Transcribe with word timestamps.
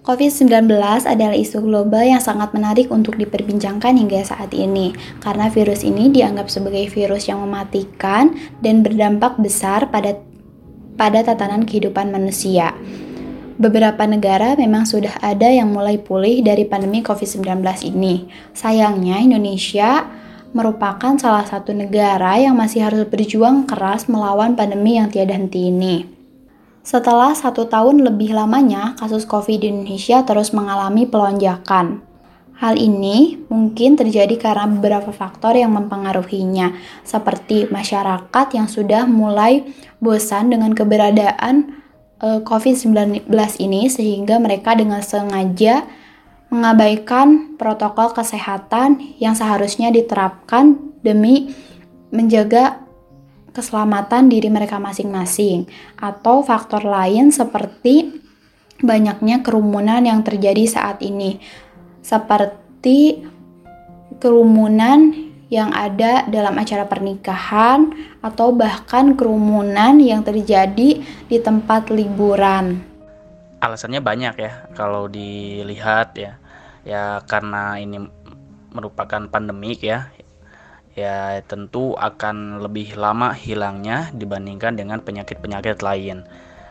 COVID-19 0.00 0.64
adalah 1.04 1.36
isu 1.36 1.60
global 1.60 2.00
yang 2.00 2.24
sangat 2.24 2.56
menarik 2.56 2.88
untuk 2.88 3.20
diperbincangkan 3.20 4.00
hingga 4.00 4.24
saat 4.24 4.48
ini, 4.56 4.96
karena 5.20 5.52
virus 5.52 5.84
ini 5.84 6.08
dianggap 6.08 6.48
sebagai 6.48 6.88
virus 6.88 7.28
yang 7.28 7.44
mematikan 7.44 8.32
dan 8.64 8.80
berdampak 8.80 9.36
besar 9.36 9.92
pada 9.92 10.16
pada 10.94 11.22
tatanan 11.26 11.68
kehidupan 11.68 12.10
manusia. 12.10 12.74
Beberapa 13.60 14.08
negara 14.08 14.56
memang 14.56 14.88
sudah 14.88 15.20
ada 15.20 15.52
yang 15.52 15.68
mulai 15.68 16.00
pulih 16.00 16.40
dari 16.40 16.64
pandemi 16.64 17.04
COVID-19 17.04 17.60
ini. 17.92 18.24
Sayangnya, 18.56 19.20
Indonesia 19.20 20.08
merupakan 20.56 21.14
salah 21.20 21.44
satu 21.44 21.70
negara 21.70 22.40
yang 22.40 22.56
masih 22.56 22.88
harus 22.88 23.04
berjuang 23.04 23.68
keras 23.68 24.08
melawan 24.08 24.56
pandemi 24.56 24.96
yang 24.96 25.12
tiada 25.12 25.36
henti 25.36 25.68
ini. 25.68 26.08
Setelah 26.80 27.36
satu 27.36 27.68
tahun 27.68 28.00
lebih 28.00 28.32
lamanya, 28.32 28.96
kasus 28.96 29.28
COVID 29.28 29.60
di 29.60 29.68
Indonesia 29.68 30.24
terus 30.24 30.56
mengalami 30.56 31.04
pelonjakan. 31.04 32.09
Hal 32.60 32.76
ini 32.76 33.40
mungkin 33.48 33.96
terjadi 33.96 34.36
karena 34.36 34.68
beberapa 34.68 35.16
faktor 35.16 35.56
yang 35.56 35.72
mempengaruhinya, 35.72 36.76
seperti 37.08 37.64
masyarakat 37.72 38.46
yang 38.52 38.68
sudah 38.68 39.08
mulai 39.08 39.64
bosan 39.96 40.52
dengan 40.52 40.76
keberadaan 40.76 41.80
eh, 42.20 42.40
COVID-19 42.44 43.32
ini 43.64 43.88
sehingga 43.88 44.36
mereka 44.36 44.76
dengan 44.76 45.00
sengaja 45.00 45.88
mengabaikan 46.52 47.56
protokol 47.56 48.12
kesehatan 48.12 49.16
yang 49.16 49.32
seharusnya 49.32 49.88
diterapkan 49.88 50.76
demi 51.00 51.56
menjaga 52.12 52.84
keselamatan 53.56 54.28
diri 54.28 54.52
mereka 54.52 54.76
masing-masing 54.76 55.64
atau 55.96 56.44
faktor 56.44 56.84
lain 56.84 57.32
seperti 57.32 58.20
banyaknya 58.84 59.40
kerumunan 59.40 60.04
yang 60.04 60.20
terjadi 60.20 60.64
saat 60.68 61.00
ini 61.00 61.40
seperti 62.00 63.24
kerumunan 64.20 65.30
yang 65.50 65.74
ada 65.74 66.30
dalam 66.30 66.54
acara 66.54 66.86
pernikahan 66.86 67.90
atau 68.22 68.54
bahkan 68.54 69.18
kerumunan 69.18 69.98
yang 69.98 70.22
terjadi 70.22 71.02
di 71.02 71.36
tempat 71.42 71.90
liburan. 71.90 72.86
Alasannya 73.60 74.00
banyak 74.00 74.34
ya 74.38 74.52
kalau 74.78 75.10
dilihat 75.10 76.16
ya. 76.16 76.38
Ya 76.86 77.20
karena 77.28 77.76
ini 77.76 78.00
merupakan 78.72 79.26
pandemik 79.28 79.84
ya. 79.84 80.08
ya 80.98 81.38
tentu 81.46 81.94
akan 81.98 82.60
lebih 82.60 82.98
lama 82.98 83.34
hilangnya 83.34 84.10
dibandingkan 84.14 84.78
dengan 84.78 85.02
penyakit-penyakit 85.02 85.82
lain. 85.82 86.24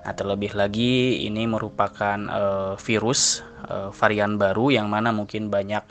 Nah, 0.09 0.17
terlebih 0.17 0.57
lagi 0.57 1.21
ini 1.21 1.45
merupakan 1.45 2.17
uh, 2.33 2.73
virus 2.81 3.45
uh, 3.69 3.93
varian 3.93 4.41
baru 4.41 4.73
yang 4.73 4.89
mana 4.89 5.13
mungkin 5.13 5.53
banyak 5.53 5.85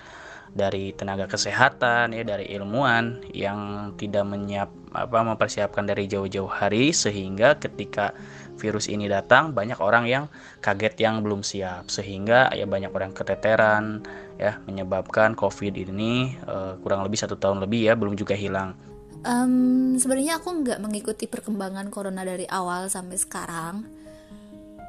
dari 0.51 0.91
tenaga 0.91 1.31
kesehatan 1.31 2.11
ya 2.11 2.27
dari 2.27 2.51
ilmuwan 2.51 3.23
yang 3.31 3.95
tidak 3.95 4.27
menyiap 4.27 4.75
apa 4.91 5.23
mempersiapkan 5.23 5.87
dari 5.87 6.11
jauh-jauh 6.11 6.51
hari 6.51 6.91
sehingga 6.91 7.63
ketika 7.63 8.11
virus 8.59 8.91
ini 8.91 9.07
datang 9.07 9.55
banyak 9.55 9.79
orang 9.79 10.11
yang 10.11 10.27
kaget 10.67 10.99
yang 10.99 11.23
belum 11.23 11.47
siap. 11.47 11.87
Sehingga 11.87 12.51
ya 12.59 12.67
banyak 12.67 12.91
orang 12.91 13.15
keteteran 13.15 14.03
ya 14.35 14.59
menyebabkan 14.67 15.39
covid 15.39 15.79
ini 15.79 16.35
uh, 16.43 16.75
kurang 16.83 17.07
lebih 17.07 17.23
satu 17.23 17.39
tahun 17.39 17.63
lebih 17.63 17.87
ya 17.87 17.95
belum 17.95 18.19
juga 18.19 18.35
hilang. 18.35 18.75
Um, 19.23 19.95
sebenarnya 19.95 20.43
aku 20.43 20.67
nggak 20.67 20.83
mengikuti 20.83 21.31
perkembangan 21.31 21.87
corona 21.95 22.27
dari 22.27 22.51
awal 22.51 22.91
sampai 22.91 23.15
sekarang 23.15 23.99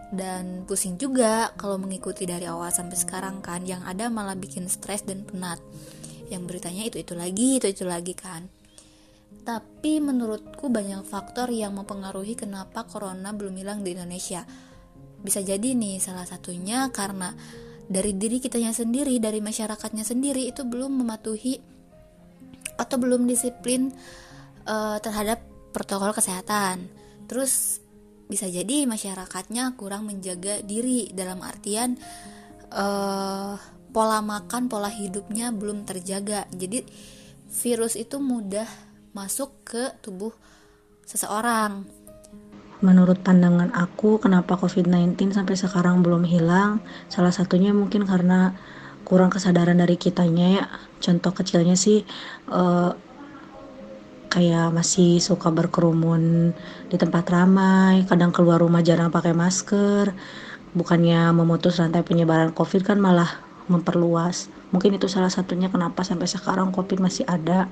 dan 0.10 0.66
pusing 0.66 0.98
juga 0.98 1.54
kalau 1.54 1.78
mengikuti 1.78 2.26
dari 2.26 2.50
awal 2.50 2.74
sampai 2.74 2.98
sekarang 2.98 3.46
kan. 3.46 3.62
Yang 3.66 3.86
ada 3.86 4.06
malah 4.10 4.34
bikin 4.34 4.66
stres 4.66 5.06
dan 5.06 5.22
penat. 5.26 5.62
Yang 6.30 6.42
beritanya 6.50 6.84
itu 6.90 6.98
itu 7.02 7.14
lagi 7.14 7.62
itu 7.62 7.68
itu 7.70 7.84
lagi 7.86 8.14
kan. 8.18 8.50
Tapi 9.46 10.02
menurutku 10.02 10.70
banyak 10.70 11.06
faktor 11.06 11.54
yang 11.54 11.78
mempengaruhi 11.78 12.38
kenapa 12.38 12.86
corona 12.86 13.34
belum 13.34 13.54
hilang 13.58 13.86
di 13.86 13.94
Indonesia. 13.94 14.46
Bisa 15.22 15.42
jadi 15.42 15.74
nih 15.74 16.02
salah 16.02 16.26
satunya 16.26 16.90
karena 16.90 17.34
dari 17.90 18.14
diri 18.14 18.38
kitanya 18.38 18.70
sendiri 18.70 19.18
dari 19.18 19.42
masyarakatnya 19.42 20.06
sendiri 20.06 20.46
itu 20.46 20.62
belum 20.62 21.02
mematuhi 21.02 21.58
atau 22.78 22.96
belum 23.02 23.26
disiplin 23.26 23.90
uh, 24.70 24.98
terhadap 25.02 25.42
protokol 25.74 26.14
kesehatan. 26.14 26.88
Terus 27.26 27.84
bisa 28.30 28.46
jadi 28.46 28.86
masyarakatnya 28.86 29.74
kurang 29.74 30.06
menjaga 30.06 30.62
diri 30.62 31.10
dalam 31.18 31.42
artian 31.42 31.98
uh, 32.70 33.58
pola 33.90 34.22
makan 34.22 34.70
pola 34.70 34.94
hidupnya 34.94 35.50
belum 35.50 35.82
terjaga 35.90 36.46
jadi 36.54 36.86
virus 37.50 37.98
itu 37.98 38.22
mudah 38.22 38.70
masuk 39.18 39.66
ke 39.66 39.98
tubuh 40.06 40.32
seseorang 41.10 41.90
Menurut 42.80 43.20
pandangan 43.20 43.76
aku, 43.76 44.24
kenapa 44.24 44.56
COVID-19 44.56 45.36
sampai 45.36 45.60
sekarang 45.60 46.00
belum 46.00 46.24
hilang? 46.24 46.80
Salah 47.12 47.36
satunya 47.36 47.76
mungkin 47.76 48.08
karena 48.08 48.56
kurang 49.04 49.28
kesadaran 49.28 49.84
dari 49.84 50.00
kitanya 50.00 50.48
ya. 50.48 50.66
Contoh 51.04 51.36
kecilnya 51.36 51.76
sih, 51.76 52.08
uh, 52.48 52.96
kayak 54.30 54.70
masih 54.72 55.18
suka 55.18 55.50
berkerumun 55.50 56.54
di 56.88 56.96
tempat 56.96 57.26
ramai, 57.34 58.06
kadang 58.06 58.30
keluar 58.30 58.62
rumah 58.62 58.86
jarang 58.86 59.10
pakai 59.10 59.34
masker, 59.34 60.14
bukannya 60.78 61.34
memutus 61.34 61.82
rantai 61.82 62.06
penyebaran 62.06 62.54
COVID 62.54 62.86
kan 62.86 63.02
malah 63.02 63.42
memperluas. 63.66 64.54
Mungkin 64.70 65.02
itu 65.02 65.10
salah 65.10 65.34
satunya 65.34 65.70
kenapa 65.74 66.06
sampai 66.06 66.30
sekarang 66.30 66.70
COVID 66.70 67.02
masih 67.02 67.26
ada. 67.26 67.66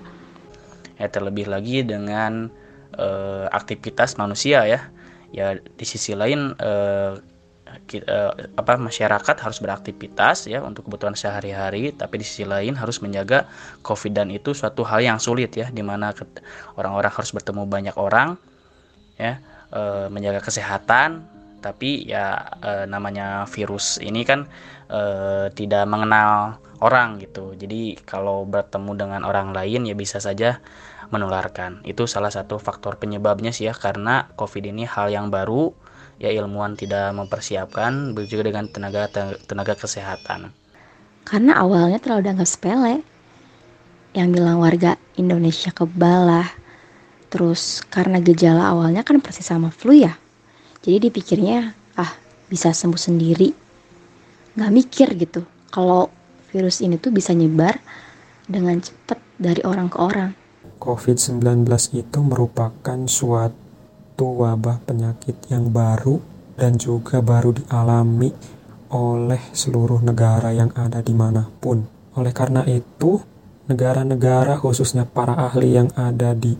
Ya 0.97 1.07
terlebih 1.13 1.45
lagi 1.45 1.85
dengan 1.85 2.49
uh, 2.97 3.45
aktivitas 3.53 4.17
manusia 4.17 4.65
ya. 4.65 4.89
Ya 5.29 5.61
di 5.61 5.85
sisi 5.85 6.17
lain 6.17 6.57
uh, 6.57 7.21
kita, 7.87 8.35
apa 8.59 8.75
masyarakat 8.75 9.35
harus 9.39 9.59
beraktivitas 9.63 10.51
ya 10.51 10.59
untuk 10.63 10.87
kebutuhan 10.87 11.15
sehari-hari 11.15 11.95
tapi 11.95 12.19
di 12.19 12.25
sisi 12.27 12.43
lain 12.43 12.75
harus 12.75 12.99
menjaga 12.99 13.47
covid 13.81 14.13
dan 14.13 14.27
itu 14.29 14.51
suatu 14.51 14.83
hal 14.83 14.99
yang 14.99 15.19
sulit 15.21 15.55
ya 15.55 15.71
di 15.71 15.81
mana 15.81 16.11
orang-orang 16.75 17.11
harus 17.13 17.31
bertemu 17.31 17.63
banyak 17.63 17.95
orang 17.95 18.35
ya 19.15 19.39
e, 19.71 20.11
menjaga 20.11 20.43
kesehatan 20.43 21.23
tapi 21.63 22.05
ya 22.05 22.55
e, 22.59 22.71
namanya 22.85 23.47
virus 23.49 23.97
ini 24.03 24.21
kan 24.27 24.45
e, 24.91 25.01
tidak 25.55 25.83
mengenal 25.89 26.61
orang 26.81 27.17
gitu. 27.17 27.57
Jadi 27.57 27.97
kalau 28.05 28.45
bertemu 28.45 28.91
dengan 28.93 29.21
orang 29.25 29.53
lain 29.53 29.89
ya 29.89 29.95
bisa 29.97 30.21
saja 30.21 30.61
menularkan. 31.09 31.81
Itu 31.87 32.05
salah 32.05 32.29
satu 32.29 32.59
faktor 32.59 32.99
penyebabnya 32.99 33.55
sih 33.55 33.71
ya 33.71 33.73
karena 33.73 34.29
covid 34.35 34.69
ini 34.69 34.83
hal 34.85 35.09
yang 35.09 35.31
baru 35.31 35.73
ya 36.17 36.33
ilmuwan 36.33 36.73
tidak 36.73 37.13
mempersiapkan 37.13 38.13
begitu 38.17 38.37
juga 38.37 38.53
dengan 38.53 38.65
tenaga 38.69 39.09
tenaga 39.45 39.73
kesehatan. 39.77 40.49
Karena 41.27 41.61
awalnya 41.61 42.01
terlalu 42.01 42.29
dianggap 42.29 42.49
sepele. 42.49 42.95
Yang 44.15 44.27
bilang 44.39 44.57
warga 44.63 44.97
Indonesia 45.19 45.69
kebal 45.69 46.25
lah 46.25 46.47
terus 47.27 47.83
karena 47.91 48.23
gejala 48.23 48.71
awalnya 48.71 49.03
kan 49.03 49.19
persis 49.19 49.45
sama 49.45 49.69
flu 49.69 49.93
ya. 49.93 50.15
Jadi 50.81 51.11
dipikirnya 51.11 51.75
ah 51.99 52.11
bisa 52.47 52.71
sembuh 52.71 52.97
sendiri. 52.97 53.51
Nggak 54.57 54.73
mikir 54.73 55.07
gitu 55.19 55.45
kalau 55.69 56.09
virus 56.49 56.81
ini 56.81 56.97
tuh 56.97 57.13
bisa 57.13 57.35
nyebar 57.35 57.77
dengan 58.47 58.79
cepat 58.79 59.19
dari 59.37 59.61
orang 59.67 59.91
ke 59.91 59.97
orang. 59.99 60.31
COVID-19 60.79 61.67
itu 61.93 62.19
merupakan 62.23 62.99
suatu 63.05 63.66
suatu 64.17 64.49
wabah 64.49 64.81
penyakit 64.81 65.45
yang 65.53 65.69
baru 65.69 66.17
dan 66.57 66.73
juga 66.81 67.21
baru 67.21 67.53
dialami 67.53 68.33
oleh 68.89 69.37
seluruh 69.53 70.01
negara 70.01 70.49
yang 70.49 70.73
ada 70.73 71.05
di 71.05 71.13
mana 71.13 71.45
pun. 71.45 71.85
Oleh 72.17 72.33
karena 72.33 72.65
itu, 72.65 73.21
negara-negara 73.69 74.57
khususnya 74.57 75.05
para 75.05 75.37
ahli 75.37 75.77
yang 75.77 75.93
ada 75.93 76.33
di 76.33 76.57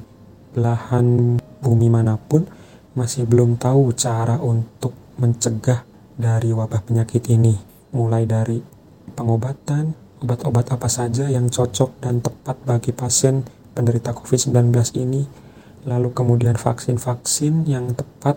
belahan 0.54 1.42
bumi 1.58 1.90
mana 1.90 2.22
pun 2.22 2.46
masih 2.94 3.26
belum 3.26 3.58
tahu 3.58 3.90
cara 3.98 4.38
untuk 4.38 4.94
mencegah 5.18 5.82
dari 6.14 6.54
wabah 6.54 6.86
penyakit 6.86 7.26
ini. 7.34 7.58
Mulai 7.90 8.30
dari 8.30 8.62
pengobatan, 9.18 9.98
obat-obat 10.22 10.78
apa 10.78 10.86
saja 10.94 11.26
yang 11.26 11.50
cocok 11.50 12.06
dan 12.06 12.22
tepat 12.22 12.62
bagi 12.70 12.94
pasien 12.94 13.42
penderita 13.74 14.14
COVID-19 14.14 14.54
ini 15.02 15.47
lalu 15.88 16.12
kemudian 16.12 16.60
vaksin-vaksin 16.60 17.64
yang 17.64 17.96
tepat 17.96 18.36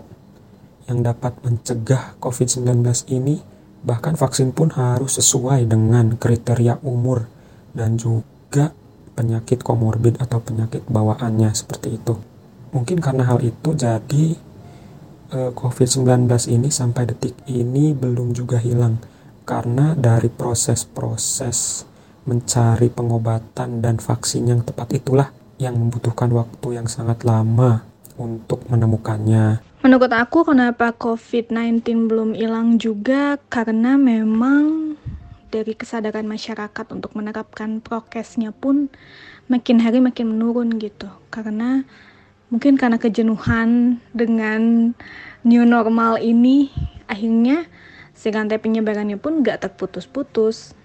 yang 0.87 1.03
dapat 1.03 1.35
mencegah 1.43 2.15
COVID-19 2.23 2.83
ini, 3.11 3.43
bahkan 3.83 4.15
vaksin 4.15 4.55
pun 4.55 4.71
harus 4.71 5.19
sesuai 5.19 5.67
dengan 5.67 6.15
kriteria 6.15 6.79
umur 6.81 7.27
dan 7.75 7.99
juga 7.99 8.71
penyakit 9.13 9.61
komorbid 9.61 10.17
atau 10.23 10.39
penyakit 10.39 10.87
bawaannya 10.87 11.51
seperti 11.51 11.99
itu. 11.99 12.15
Mungkin 12.71 13.03
karena 13.03 13.27
hal 13.27 13.43
itu 13.43 13.75
jadi 13.75 14.25
eh, 15.35 15.51
COVID-19 15.51 16.07
ini 16.55 16.71
sampai 16.71 17.03
detik 17.11 17.35
ini 17.51 17.91
belum 17.91 18.31
juga 18.31 18.57
hilang 18.57 19.03
karena 19.43 19.91
dari 19.99 20.31
proses-proses 20.31 21.83
mencari 22.23 22.87
pengobatan 22.87 23.83
dan 23.83 23.99
vaksin 23.99 24.47
yang 24.47 24.61
tepat 24.63 24.93
itulah 24.95 25.40
yang 25.61 25.77
membutuhkan 25.77 26.33
waktu 26.33 26.81
yang 26.81 26.89
sangat 26.89 27.21
lama 27.21 27.85
untuk 28.17 28.65
menemukannya. 28.65 29.61
Menurut 29.85 30.09
aku 30.09 30.41
kenapa 30.45 30.93
COVID-19 30.97 32.09
belum 32.09 32.33
hilang 32.33 32.81
juga 32.81 33.37
karena 33.49 33.97
memang 33.97 34.97
dari 35.53 35.77
kesadaran 35.77 36.25
masyarakat 36.25 36.85
untuk 36.89 37.13
menerapkan 37.13 37.77
prokesnya 37.77 38.49
pun 38.53 38.89
makin 39.49 39.77
hari 39.77 40.01
makin 40.01 40.33
menurun 40.33 40.81
gitu. 40.81 41.09
Karena 41.29 41.85
mungkin 42.49 42.77
karena 42.77 42.97
kejenuhan 42.97 44.01
dengan 44.13 44.93
new 45.45 45.63
normal 45.65 46.21
ini 46.21 46.69
akhirnya 47.09 47.65
si 48.13 48.29
rantai 48.29 48.61
penyebarannya 48.61 49.17
pun 49.17 49.41
gak 49.41 49.65
terputus-putus. 49.65 50.77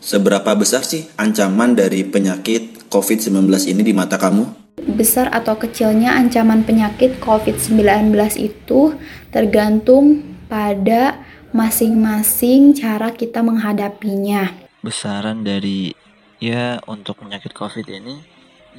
Seberapa 0.00 0.54
besar 0.56 0.86
sih 0.86 1.04
ancaman 1.18 1.74
dari 1.76 2.06
penyakit 2.06 2.85
COVID-19 2.96 3.52
ini 3.68 3.84
di 3.84 3.92
mata 3.92 4.16
kamu? 4.16 4.72
Besar 4.96 5.28
atau 5.28 5.60
kecilnya 5.60 6.16
ancaman 6.16 6.64
penyakit 6.64 7.20
COVID-19 7.20 8.08
itu 8.40 8.96
tergantung 9.28 10.24
pada 10.48 11.20
masing-masing 11.52 12.72
cara 12.72 13.12
kita 13.12 13.44
menghadapinya. 13.44 14.48
Besaran 14.80 15.44
dari 15.44 15.92
ya 16.40 16.80
untuk 16.88 17.20
penyakit 17.20 17.52
COVID 17.52 17.84
ini 17.84 18.24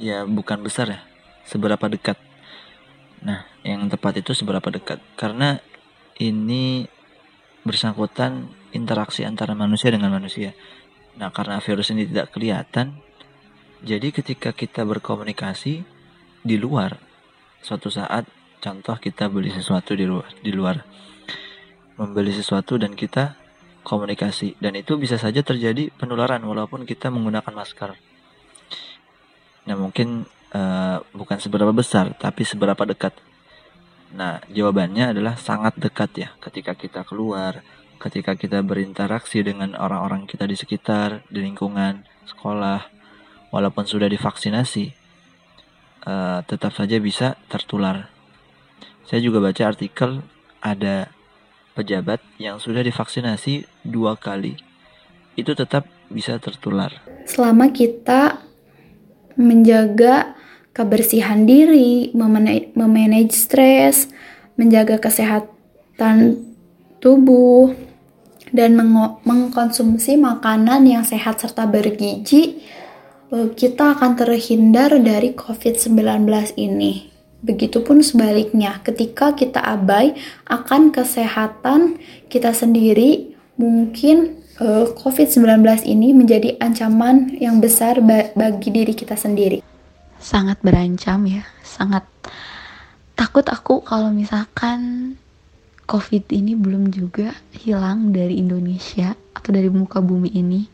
ya 0.02 0.26
bukan 0.26 0.66
besar 0.66 0.90
ya, 0.90 1.00
seberapa 1.46 1.86
dekat. 1.86 2.18
Nah, 3.22 3.46
yang 3.62 3.86
tepat 3.86 4.18
itu 4.18 4.34
seberapa 4.34 4.66
dekat 4.66 4.98
karena 5.14 5.62
ini 6.18 6.90
bersangkutan 7.62 8.50
interaksi 8.74 9.22
antara 9.22 9.54
manusia 9.54 9.94
dengan 9.94 10.10
manusia. 10.10 10.58
Nah, 11.14 11.30
karena 11.30 11.62
virus 11.62 11.94
ini 11.94 12.06
tidak 12.06 12.34
kelihatan, 12.34 12.98
jadi 13.78 14.10
ketika 14.10 14.50
kita 14.50 14.82
berkomunikasi 14.82 15.86
di 16.42 16.56
luar, 16.58 16.98
suatu 17.62 17.90
saat 17.90 18.26
contoh 18.58 18.98
kita 18.98 19.30
beli 19.30 19.54
sesuatu 19.54 19.94
di 19.94 20.02
luar, 20.02 20.26
di 20.42 20.50
luar 20.50 20.82
membeli 21.98 22.34
sesuatu 22.34 22.74
dan 22.74 22.98
kita 22.98 23.38
komunikasi 23.86 24.58
dan 24.58 24.74
itu 24.74 24.98
bisa 24.98 25.14
saja 25.14 25.42
terjadi 25.46 25.94
penularan 25.94 26.42
walaupun 26.42 26.82
kita 26.82 27.10
menggunakan 27.10 27.54
masker. 27.54 27.94
Nah 29.70 29.76
mungkin 29.78 30.26
uh, 30.54 30.98
bukan 31.14 31.38
seberapa 31.38 31.70
besar, 31.70 32.18
tapi 32.18 32.42
seberapa 32.42 32.82
dekat. 32.82 33.14
Nah 34.14 34.42
jawabannya 34.50 35.14
adalah 35.14 35.38
sangat 35.38 35.78
dekat 35.78 36.10
ya. 36.18 36.28
Ketika 36.42 36.74
kita 36.74 37.06
keluar, 37.06 37.62
ketika 38.02 38.34
kita 38.34 38.58
berinteraksi 38.66 39.42
dengan 39.46 39.78
orang-orang 39.78 40.26
kita 40.26 40.50
di 40.50 40.58
sekitar, 40.58 41.22
di 41.30 41.46
lingkungan, 41.46 42.02
sekolah, 42.26 42.97
walaupun 43.50 43.84
sudah 43.88 44.08
divaksinasi, 44.10 44.92
uh, 46.04 46.40
tetap 46.44 46.74
saja 46.76 46.96
bisa 47.00 47.36
tertular. 47.48 48.08
Saya 49.08 49.24
juga 49.24 49.40
baca 49.40 49.62
artikel 49.64 50.20
ada 50.60 51.08
pejabat 51.72 52.20
yang 52.36 52.58
sudah 52.58 52.82
divaksinasi 52.82 53.64
dua 53.86 54.18
kali 54.18 54.58
itu 55.38 55.54
tetap 55.54 55.86
bisa 56.10 56.36
tertular. 56.42 56.90
Selama 57.24 57.70
kita 57.70 58.42
menjaga 59.38 60.34
kebersihan 60.74 61.46
diri, 61.46 62.10
memanage 62.74 63.34
stres, 63.38 64.10
menjaga 64.58 64.98
kesehatan 64.98 66.42
tubuh, 66.98 67.70
dan 68.50 68.74
meng 68.74 69.20
mengkonsumsi 69.22 70.18
makanan 70.18 70.88
yang 70.88 71.04
sehat 71.06 71.38
serta 71.38 71.68
bergizi, 71.68 72.64
kita 73.28 73.92
akan 73.96 74.16
terhindar 74.16 74.96
dari 74.96 75.36
COVID-19 75.36 76.24
ini. 76.56 77.12
Begitupun 77.38 78.02
sebaliknya, 78.02 78.80
ketika 78.82 79.36
kita 79.36 79.62
abai 79.62 80.16
akan 80.48 80.90
kesehatan 80.90 82.00
kita 82.26 82.50
sendiri, 82.50 83.36
mungkin 83.60 84.42
uh, 84.58 84.90
COVID-19 84.96 85.62
ini 85.86 86.16
menjadi 86.16 86.58
ancaman 86.58 87.36
yang 87.38 87.62
besar 87.62 88.00
bagi 88.34 88.68
diri 88.74 88.96
kita 88.96 89.14
sendiri. 89.14 89.62
Sangat 90.18 90.58
berancam 90.64 91.28
ya, 91.30 91.46
sangat 91.62 92.02
takut 93.14 93.46
aku 93.46 93.86
kalau 93.86 94.10
misalkan 94.10 95.14
COVID 95.86 96.34
ini 96.34 96.58
belum 96.58 96.90
juga 96.90 97.38
hilang 97.54 98.10
dari 98.10 98.42
Indonesia 98.42 99.14
atau 99.30 99.50
dari 99.54 99.70
muka 99.70 100.02
bumi 100.02 100.34
ini. 100.34 100.66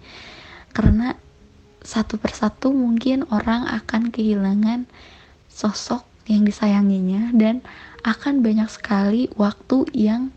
Karena 0.74 1.14
satu 1.84 2.16
persatu 2.16 2.72
mungkin 2.72 3.28
orang 3.28 3.68
akan 3.68 4.10
kehilangan 4.10 4.88
sosok 5.52 6.02
yang 6.26 6.42
disayanginya 6.42 7.30
dan 7.36 7.60
akan 8.02 8.40
banyak 8.40 8.66
sekali 8.72 9.28
waktu 9.36 9.84
yang 9.92 10.32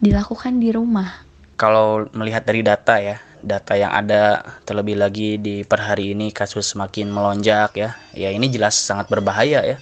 dilakukan 0.00 0.62
di 0.62 0.70
rumah 0.70 1.26
kalau 1.60 2.08
melihat 2.16 2.48
dari 2.48 2.64
data 2.64 2.96
ya, 2.96 3.20
data 3.44 3.76
yang 3.76 3.92
ada 3.92 4.40
terlebih 4.64 4.96
lagi 4.96 5.36
di 5.36 5.60
per 5.60 5.84
hari 5.84 6.16
ini 6.16 6.32
kasus 6.32 6.72
semakin 6.72 7.12
melonjak 7.12 7.76
ya. 7.76 8.00
Ya 8.16 8.32
ini 8.32 8.48
jelas 8.48 8.80
sangat 8.80 9.12
berbahaya 9.12 9.60
ya. 9.60 9.76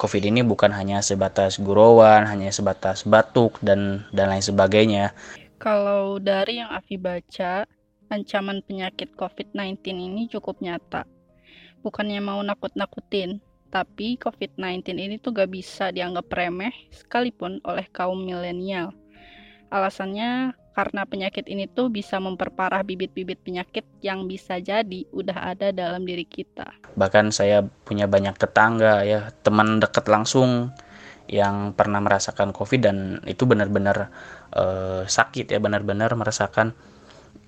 Covid 0.00 0.24
ini 0.24 0.40
bukan 0.40 0.72
hanya 0.72 1.04
sebatas 1.04 1.60
gurauan, 1.60 2.24
hanya 2.24 2.48
sebatas 2.48 3.04
batuk 3.04 3.60
dan 3.60 4.08
dan 4.08 4.32
lain 4.32 4.40
sebagainya. 4.40 5.12
Kalau 5.60 6.16
dari 6.16 6.64
yang 6.64 6.72
Afi 6.72 6.96
baca, 6.96 7.68
ancaman 8.08 8.64
penyakit 8.64 9.12
COVID-19 9.16 9.80
ini 9.92 10.22
cukup 10.28 10.60
nyata. 10.64 11.04
Bukannya 11.84 12.18
mau 12.18 12.40
nakut-nakutin, 12.42 13.38
tapi 13.68 14.16
COVID-19 14.18 14.96
ini 14.96 15.16
tuh 15.20 15.36
gak 15.36 15.52
bisa 15.52 15.92
dianggap 15.92 16.26
remeh 16.32 16.72
sekalipun 16.90 17.60
oleh 17.62 17.86
kaum 17.92 18.24
milenial. 18.24 18.96
Alasannya 19.68 20.56
karena 20.72 21.02
penyakit 21.04 21.50
ini 21.50 21.66
tuh 21.66 21.90
bisa 21.90 22.22
memperparah 22.22 22.86
bibit-bibit 22.86 23.42
penyakit 23.42 23.82
yang 23.98 24.30
bisa 24.30 24.62
jadi 24.62 25.04
udah 25.10 25.54
ada 25.54 25.74
dalam 25.74 26.06
diri 26.06 26.22
kita. 26.22 26.70
Bahkan 26.94 27.34
saya 27.34 27.66
punya 27.82 28.06
banyak 28.06 28.38
tetangga 28.38 29.02
ya, 29.02 29.34
teman 29.42 29.82
dekat 29.82 30.06
langsung 30.06 30.70
yang 31.26 31.76
pernah 31.76 32.00
merasakan 32.00 32.54
COVID 32.54 32.80
dan 32.80 32.96
itu 33.26 33.44
benar-benar 33.44 34.08
uh, 34.54 35.02
sakit 35.04 35.50
ya, 35.50 35.58
benar-benar 35.58 36.14
merasakan 36.14 36.72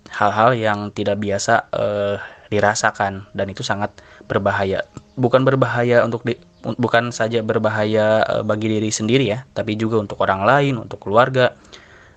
hal-hal 0.09 0.57
yang 0.57 0.79
tidak 0.95 1.21
biasa 1.21 1.69
uh, 1.75 2.17
dirasakan 2.49 3.29
dan 3.37 3.47
itu 3.53 3.61
sangat 3.61 3.93
berbahaya. 4.27 4.89
Bukan 5.21 5.45
berbahaya 5.45 6.03
untuk 6.03 6.25
di, 6.25 6.41
bukan 6.65 7.13
saja 7.13 7.45
berbahaya 7.45 8.25
uh, 8.25 8.43
bagi 8.43 8.73
diri 8.73 8.89
sendiri 8.89 9.29
ya, 9.29 9.45
tapi 9.53 9.77
juga 9.77 10.01
untuk 10.01 10.19
orang 10.25 10.43
lain, 10.49 10.81
untuk 10.81 11.05
keluarga 11.05 11.55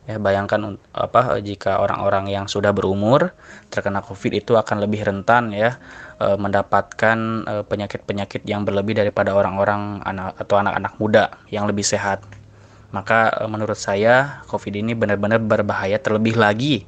Ya, 0.04 0.20
bayangkan 0.20 0.76
apa 0.92 1.40
jika 1.40 1.80
orang-orang 1.80 2.28
yang 2.28 2.52
sudah 2.52 2.76
berumur 2.76 3.32
terkena 3.72 4.04
Covid 4.04 4.36
itu 4.36 4.60
akan 4.60 4.84
lebih 4.84 5.08
rentan 5.08 5.56
ya 5.56 5.80
e, 6.20 6.36
mendapatkan 6.36 7.48
penyakit-penyakit 7.72 8.44
yang 8.44 8.68
berlebih 8.68 9.00
daripada 9.00 9.32
orang-orang 9.32 10.04
anak 10.04 10.36
atau 10.36 10.60
anak-anak 10.60 10.94
muda 11.00 11.32
yang 11.48 11.72
lebih 11.72 11.88
sehat. 11.88 12.20
Maka 12.92 13.48
menurut 13.48 13.80
saya 13.80 14.44
Covid 14.52 14.76
ini 14.76 14.92
benar-benar 14.92 15.40
berbahaya 15.40 15.96
terlebih 16.04 16.36
lagi 16.36 16.84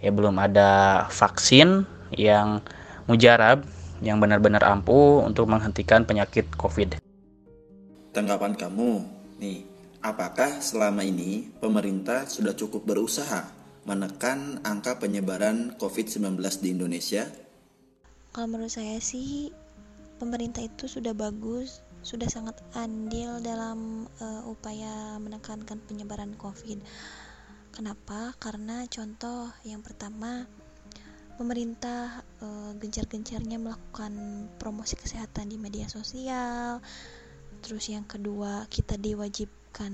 ya 0.00 0.10
belum 0.12 0.36
ada 0.36 1.04
vaksin 1.08 1.84
yang 2.14 2.60
mujarab 3.08 3.64
yang 4.04 4.20
benar-benar 4.20 4.60
ampuh 4.64 5.24
untuk 5.24 5.48
menghentikan 5.48 6.04
penyakit 6.04 6.48
Covid. 6.56 7.00
Tanggapan 8.12 8.52
kamu 8.56 9.04
nih 9.40 9.76
Apakah 10.06 10.62
selama 10.62 11.02
ini 11.02 11.50
pemerintah 11.58 12.30
sudah 12.30 12.54
cukup 12.54 12.86
berusaha 12.86 13.42
menekan 13.90 14.62
angka 14.62 15.02
penyebaran 15.02 15.74
COVID-19 15.82 16.38
di 16.62 16.68
Indonesia? 16.70 17.26
Kalau 18.30 18.46
menurut 18.46 18.70
saya 18.70 19.02
sih 19.02 19.50
pemerintah 20.22 20.62
itu 20.62 20.86
sudah 20.86 21.10
bagus, 21.10 21.82
sudah 22.06 22.30
sangat 22.30 22.54
andil 22.78 23.42
dalam 23.42 24.06
uh, 24.22 24.46
upaya 24.46 25.18
menekankan 25.18 25.82
penyebaran 25.90 26.38
COVID. 26.38 26.78
Kenapa? 27.76 28.32
Karena 28.40 28.88
contoh 28.88 29.52
yang 29.68 29.84
pertama 29.84 30.48
pemerintah 31.36 32.24
uh, 32.40 32.72
gencar-gencarnya 32.80 33.60
melakukan 33.60 34.48
promosi 34.56 34.96
kesehatan 34.96 35.52
di 35.52 35.60
media 35.60 35.84
sosial. 35.84 36.80
Terus 37.60 37.92
yang 37.92 38.08
kedua, 38.08 38.64
kita 38.72 38.96
diwajib 38.96 39.52
kan 39.76 39.92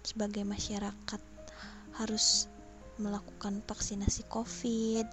sebagai 0.00 0.48
masyarakat 0.48 1.20
harus 2.00 2.48
melakukan 2.96 3.60
vaksinasi 3.68 4.24
COVID. 4.32 5.04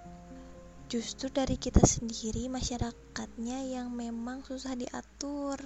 Justru 0.88 1.28
dari 1.28 1.60
kita 1.60 1.84
sendiri 1.84 2.48
masyarakatnya 2.48 3.68
yang 3.68 3.92
memang 3.92 4.48
susah 4.48 4.72
diatur. 4.80 5.60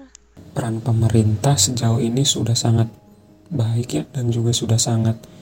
Peran 0.51 0.83
pemerintah 0.83 1.55
sejauh 1.55 2.03
ini 2.03 2.27
sudah 2.27 2.59
sangat 2.59 2.91
baik 3.47 3.89
ya 3.95 4.03
dan 4.11 4.35
juga 4.35 4.51
sudah 4.51 4.83
sangat 4.83 5.36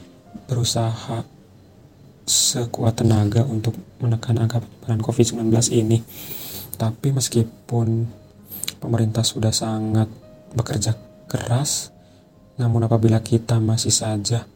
berusaha 0.47 1.25
sekuat 2.25 3.05
tenaga 3.05 3.45
untuk 3.45 3.77
menekan 4.01 4.41
angka 4.41 4.65
penyebaran 4.65 5.03
COVID-19 5.05 5.53
ini. 5.77 6.01
Tapi 6.75 7.13
meskipun 7.13 8.09
pemerintah 8.81 9.23
sudah 9.23 9.53
sangat 9.53 10.09
bekerja 10.57 10.97
keras, 11.29 11.93
namun 12.57 12.87
apabila 12.87 13.21
kita 13.21 13.61
masih 13.61 13.93
saja 13.93 14.49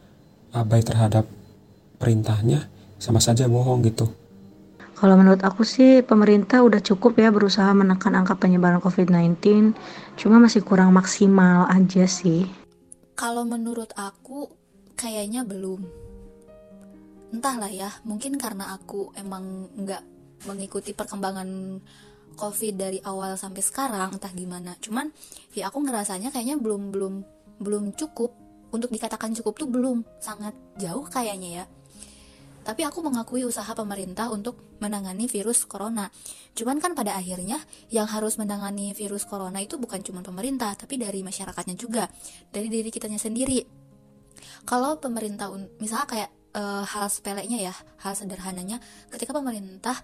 abai 0.51 0.81
terhadap 0.81 1.29
perintahnya, 2.01 2.67
sama 2.97 3.21
saja 3.21 3.45
bohong 3.45 3.85
gitu. 3.85 4.09
Kalau 4.99 5.15
menurut 5.15 5.39
aku 5.47 5.63
sih 5.63 6.03
pemerintah 6.03 6.59
udah 6.59 6.83
cukup 6.83 7.15
ya 7.23 7.31
berusaha 7.31 7.71
menekan 7.71 8.19
angka 8.19 8.35
penyebaran 8.35 8.83
COVID-19, 8.83 9.71
cuma 10.19 10.43
masih 10.43 10.59
kurang 10.59 10.91
maksimal 10.91 11.71
aja 11.71 12.03
sih. 12.03 12.43
Kalau 13.15 13.47
menurut 13.47 13.95
aku 13.95 14.51
kayaknya 14.99 15.47
belum. 15.47 15.79
Entahlah 17.31 17.71
ya, 17.71 17.87
mungkin 18.03 18.35
karena 18.35 18.75
aku 18.75 19.15
emang 19.15 19.71
nggak 19.79 20.03
mengikuti 20.51 20.91
perkembangan 20.91 21.79
COVID 22.35 22.73
dari 22.75 22.99
awal 23.07 23.39
sampai 23.39 23.63
sekarang, 23.63 24.19
entah 24.19 24.33
gimana. 24.35 24.75
Cuman 24.83 25.07
ya 25.55 25.71
aku 25.71 25.79
ngerasanya 25.87 26.35
kayaknya 26.35 26.59
belum 26.59 26.91
belum 26.91 27.13
belum 27.63 27.95
cukup 27.95 28.35
untuk 28.75 28.91
dikatakan 28.91 29.31
cukup 29.39 29.55
tuh 29.55 29.69
belum 29.71 30.03
sangat 30.19 30.51
jauh 30.75 31.07
kayaknya 31.07 31.63
ya 31.63 31.65
tapi 32.69 32.85
aku 32.85 33.01
mengakui 33.01 33.41
usaha 33.47 33.73
pemerintah 33.73 34.29
untuk 34.29 34.77
menangani 34.77 35.25
virus 35.25 35.65
corona. 35.65 36.13
Cuman 36.53 36.77
kan 36.77 36.93
pada 36.93 37.17
akhirnya 37.17 37.57
yang 37.89 38.05
harus 38.05 38.37
menangani 38.37 38.93
virus 38.93 39.25
corona 39.25 39.57
itu 39.57 39.81
bukan 39.81 40.05
cuma 40.05 40.21
pemerintah, 40.21 40.77
tapi 40.77 41.01
dari 41.01 41.25
masyarakatnya 41.25 41.73
juga, 41.73 42.05
dari 42.53 42.69
diri 42.69 42.93
kitanya 42.93 43.17
sendiri. 43.17 43.78
Kalau 44.63 44.97
pemerintah, 44.97 45.51
misalnya 45.79 46.07
kayak 46.07 46.29
e, 46.53 46.63
hal 46.85 47.07
sepeleknya 47.11 47.71
ya, 47.71 47.73
hal 48.03 48.13
sederhananya, 48.17 48.77
ketika 49.11 49.31
pemerintah 49.35 49.97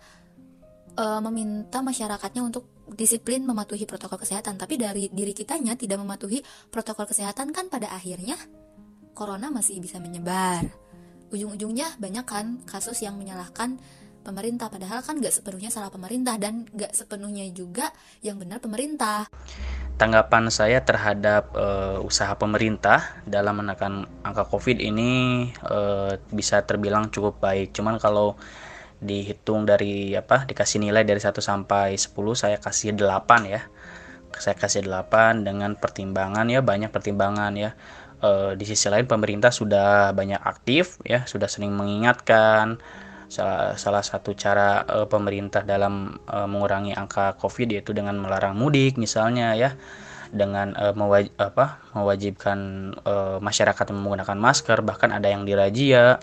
e, 0.95 1.05
meminta 1.23 1.81
masyarakatnya 1.81 2.41
untuk 2.41 2.69
disiplin 2.93 3.41
mematuhi 3.41 3.89
protokol 3.89 4.21
kesehatan 4.21 4.61
tapi 4.61 4.77
dari 4.77 5.09
diri 5.09 5.33
kitanya 5.33 5.73
tidak 5.73 5.97
mematuhi 5.97 6.45
protokol 6.69 7.09
kesehatan 7.09 7.49
kan 7.49 7.65
pada 7.65 7.89
akhirnya 7.89 8.37
corona 9.17 9.49
masih 9.49 9.81
bisa 9.81 9.97
menyebar. 9.97 10.67
Ujung-ujungnya 11.33 11.97
banyak 11.97 12.25
kan 12.27 12.45
kasus 12.69 13.01
yang 13.01 13.17
menyalahkan 13.17 13.81
pemerintah 14.25 14.73
padahal 14.73 15.05
kan 15.05 15.21
nggak 15.21 15.31
sepenuhnya 15.31 15.69
salah 15.69 15.93
pemerintah 15.93 16.41
dan 16.41 16.65
nggak 16.73 16.91
sepenuhnya 16.97 17.45
juga 17.53 17.93
yang 18.25 18.41
benar 18.41 18.57
pemerintah 18.57 19.29
tanggapan 19.95 20.51
saya 20.51 20.83
terhadap 20.83 21.55
uh, 21.55 22.03
usaha 22.03 22.35
pemerintah 22.35 23.23
dalam 23.23 23.63
menekan 23.63 24.07
angka 24.27 24.43
COVID 24.51 24.83
ini 24.83 25.11
uh, 25.63 26.19
bisa 26.35 26.63
terbilang 26.67 27.07
cukup 27.07 27.39
baik. 27.39 27.71
Cuman 27.71 27.95
kalau 27.95 28.35
dihitung 28.99 29.67
dari 29.67 30.15
apa 30.15 30.47
dikasih 30.47 30.83
nilai 30.83 31.03
dari 31.03 31.19
1 31.19 31.35
sampai 31.39 31.95
10 31.95 32.11
saya 32.35 32.57
kasih 32.59 32.95
8 32.95 33.47
ya. 33.47 33.61
Saya 34.35 34.55
kasih 34.59 34.83
8 34.83 35.47
dengan 35.47 35.79
pertimbangan 35.79 36.47
ya 36.51 36.59
banyak 36.59 36.91
pertimbangan 36.91 37.55
ya. 37.55 37.71
Uh, 38.19 38.55
di 38.55 38.63
sisi 38.63 38.87
lain 38.87 39.05
pemerintah 39.07 39.51
sudah 39.51 40.15
banyak 40.15 40.39
aktif 40.39 40.99
ya, 41.03 41.27
sudah 41.27 41.51
sering 41.51 41.75
mengingatkan 41.75 42.79
salah, 43.27 43.75
salah 43.77 44.03
satu 44.05 44.33
cara 44.37 44.85
uh, 44.85 45.07
pemerintah 45.09 45.65
dalam 45.65 46.17
uh, 46.29 46.47
mengurangi 46.47 46.93
angka 46.93 47.37
covid 47.37 47.73
yaitu 47.73 47.91
dengan 47.91 48.17
melarang 48.17 48.57
mudik 48.57 48.97
misalnya 48.97 49.57
ya 49.57 49.73
dengan 50.35 50.75
uh, 50.75 50.91
mewaj 50.91 51.31
apa, 51.39 51.79
mewajibkan 51.95 52.91
uh, 53.05 53.37
masyarakat 53.39 53.85
menggunakan 53.93 54.37
masker 54.37 54.83
bahkan 54.83 55.13
ada 55.13 55.31
yang 55.31 55.47
dirazia 55.47 56.19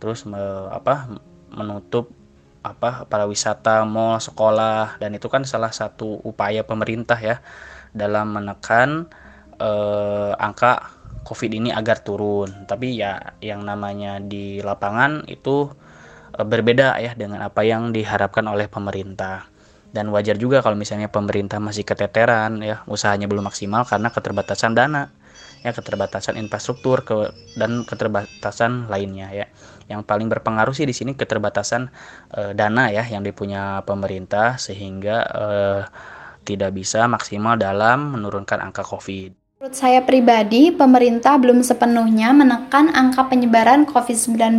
terus 0.00 0.24
me 0.24 0.40
apa 0.72 1.12
menutup 1.52 2.08
apa 2.60 3.08
para 3.08 3.24
wisata 3.24 3.84
mall 3.88 4.20
sekolah 4.20 5.00
dan 5.00 5.16
itu 5.16 5.28
kan 5.32 5.44
salah 5.48 5.72
satu 5.72 6.20
upaya 6.24 6.64
pemerintah 6.64 7.16
ya 7.16 7.36
dalam 7.92 8.36
menekan 8.36 9.08
angka 10.40 10.88
covid 11.20 11.52
ini 11.52 11.68
agar 11.68 12.00
turun. 12.00 12.64
Tapi 12.64 12.96
ya 12.96 13.36
yang 13.44 13.60
namanya 13.60 14.24
di 14.24 14.64
lapangan 14.64 15.28
itu 15.28 15.68
Eh, 15.68 15.89
berbeda 16.46 16.96
ya 17.00 17.12
dengan 17.16 17.44
apa 17.46 17.64
yang 17.66 17.90
diharapkan 17.90 18.46
oleh 18.46 18.66
pemerintah. 18.66 19.48
Dan 19.90 20.14
wajar 20.14 20.38
juga 20.38 20.62
kalau 20.62 20.78
misalnya 20.78 21.10
pemerintah 21.10 21.58
masih 21.58 21.82
keteteran 21.82 22.62
ya, 22.62 22.86
usahanya 22.86 23.26
belum 23.26 23.50
maksimal 23.50 23.82
karena 23.82 24.14
keterbatasan 24.14 24.78
dana, 24.78 25.10
ya 25.66 25.74
keterbatasan 25.74 26.38
infrastruktur 26.38 27.02
ke, 27.02 27.34
dan 27.58 27.82
keterbatasan 27.82 28.86
lainnya 28.86 29.34
ya. 29.34 29.46
Yang 29.90 30.06
paling 30.06 30.30
berpengaruh 30.30 30.70
sih 30.70 30.86
di 30.86 30.94
sini 30.94 31.18
keterbatasan 31.18 31.90
e, 32.30 32.54
dana 32.54 32.86
ya 32.94 33.02
yang 33.02 33.26
dipunya 33.26 33.82
pemerintah 33.82 34.62
sehingga 34.62 35.26
e, 35.26 35.46
tidak 36.46 36.70
bisa 36.70 37.10
maksimal 37.10 37.58
dalam 37.58 38.14
menurunkan 38.14 38.62
angka 38.62 38.86
Covid. 38.86 39.39
Menurut 39.60 39.76
saya 39.76 40.00
pribadi, 40.00 40.72
pemerintah 40.72 41.36
belum 41.36 41.60
sepenuhnya 41.60 42.32
menekan 42.32 42.96
angka 42.96 43.28
penyebaran 43.28 43.84
COVID-19 43.84 44.56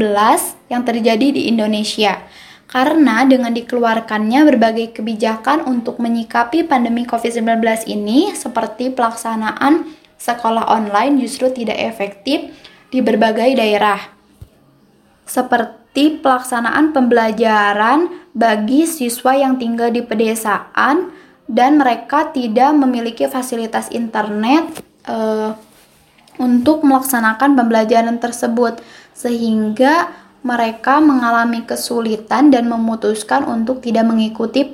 yang 0.70 0.86
terjadi 0.86 1.34
di 1.34 1.50
Indonesia. 1.50 2.22
Karena 2.70 3.26
dengan 3.26 3.50
dikeluarkannya 3.50 4.46
berbagai 4.54 5.02
kebijakan 5.02 5.66
untuk 5.66 5.98
menyikapi 5.98 6.70
pandemi 6.70 7.10
COVID-19 7.10 7.90
ini, 7.90 8.38
seperti 8.38 8.94
pelaksanaan 8.94 9.90
sekolah 10.22 10.70
online 10.70 11.18
justru 11.26 11.50
tidak 11.50 11.82
efektif 11.82 12.54
di 12.94 13.02
berbagai 13.02 13.58
daerah. 13.58 14.06
Seperti 15.26 16.22
pelaksanaan 16.22 16.94
pembelajaran 16.94 18.30
bagi 18.38 18.86
siswa 18.86 19.34
yang 19.34 19.58
tinggal 19.58 19.90
di 19.90 20.06
pedesaan 20.06 21.10
dan 21.50 21.82
mereka 21.82 22.30
tidak 22.30 22.70
memiliki 22.78 23.26
fasilitas 23.26 23.90
internet 23.90 24.91
uh, 25.08 25.56
untuk 26.42 26.82
melaksanakan 26.82 27.54
pembelajaran 27.54 28.18
tersebut 28.18 28.82
sehingga 29.14 30.10
mereka 30.42 30.98
mengalami 30.98 31.62
kesulitan 31.62 32.50
dan 32.50 32.66
memutuskan 32.66 33.46
untuk 33.46 33.86
tidak 33.86 34.10
mengikuti 34.10 34.66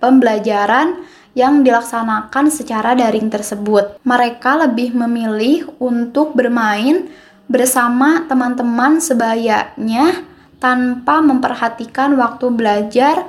pembelajaran 0.00 1.00
yang 1.32 1.64
dilaksanakan 1.64 2.52
secara 2.52 2.92
daring 2.92 3.32
tersebut. 3.32 3.98
Mereka 4.04 4.68
lebih 4.68 4.92
memilih 4.94 5.72
untuk 5.80 6.36
bermain 6.36 7.08
bersama 7.48 8.24
teman-teman 8.28 9.00
sebayanya 9.00 10.24
tanpa 10.60 11.20
memperhatikan 11.20 12.16
waktu 12.16 12.46
belajar 12.52 13.24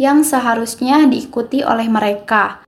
yang 0.00 0.24
seharusnya 0.24 1.04
diikuti 1.06 1.60
oleh 1.60 1.86
mereka. 1.86 2.64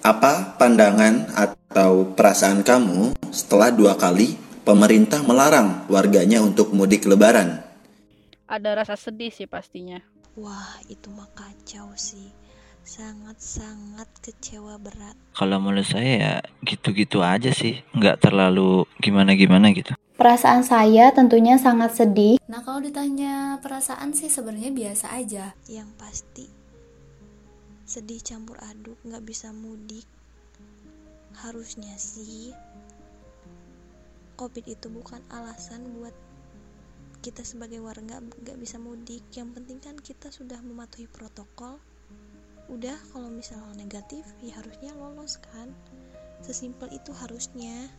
Apa 0.00 0.56
pandangan 0.56 1.28
atau 1.36 2.08
perasaan 2.16 2.64
kamu 2.64 3.20
setelah 3.28 3.68
dua 3.68 4.00
kali 4.00 4.32
pemerintah 4.64 5.20
melarang 5.20 5.84
warganya 5.92 6.40
untuk 6.40 6.72
mudik 6.72 7.04
lebaran? 7.04 7.60
Ada 8.48 8.80
rasa 8.80 8.96
sedih 8.96 9.28
sih 9.28 9.44
pastinya. 9.44 10.00
Wah, 10.40 10.80
itu 10.88 11.12
mah 11.12 11.28
kacau 11.36 11.92
sih. 12.00 12.32
Sangat-sangat 12.80 14.08
kecewa 14.24 14.80
berat. 14.80 15.20
Kalau 15.36 15.60
menurut 15.60 15.84
saya 15.84 16.12
ya 16.16 16.34
gitu-gitu 16.64 17.20
aja 17.20 17.52
sih. 17.52 17.84
Nggak 17.92 18.24
terlalu 18.24 18.88
gimana-gimana 19.04 19.68
gitu. 19.76 19.92
Perasaan 20.16 20.64
saya 20.64 21.12
tentunya 21.12 21.60
sangat 21.60 21.92
sedih. 21.92 22.40
Nah, 22.48 22.64
kalau 22.64 22.80
ditanya 22.80 23.60
perasaan 23.60 24.16
sih 24.16 24.32
sebenarnya 24.32 24.72
biasa 24.72 25.12
aja. 25.12 25.52
Yang 25.68 25.90
pasti 26.00 26.59
sedih 27.90 28.22
campur 28.22 28.54
aduk 28.62 28.94
nggak 29.02 29.26
bisa 29.26 29.50
mudik. 29.50 30.06
Harusnya 31.34 31.90
sih 31.98 32.54
covid 34.38 34.62
itu 34.70 34.86
bukan 34.86 35.18
alasan 35.34 35.98
buat 35.98 36.14
kita 37.18 37.42
sebagai 37.42 37.82
warga 37.82 38.22
nggak 38.22 38.62
bisa 38.62 38.78
mudik. 38.78 39.26
Yang 39.34 39.58
penting 39.58 39.78
kan 39.82 39.96
kita 39.98 40.30
sudah 40.30 40.62
mematuhi 40.62 41.10
protokol. 41.10 41.82
Udah 42.70 42.94
kalau 43.10 43.26
misalnya 43.26 43.74
negatif 43.74 44.22
ya 44.38 44.54
harusnya 44.62 44.94
lolos 44.94 45.42
kan. 45.50 45.74
Sesimpel 46.46 46.94
itu 46.94 47.10
harusnya. 47.10 47.90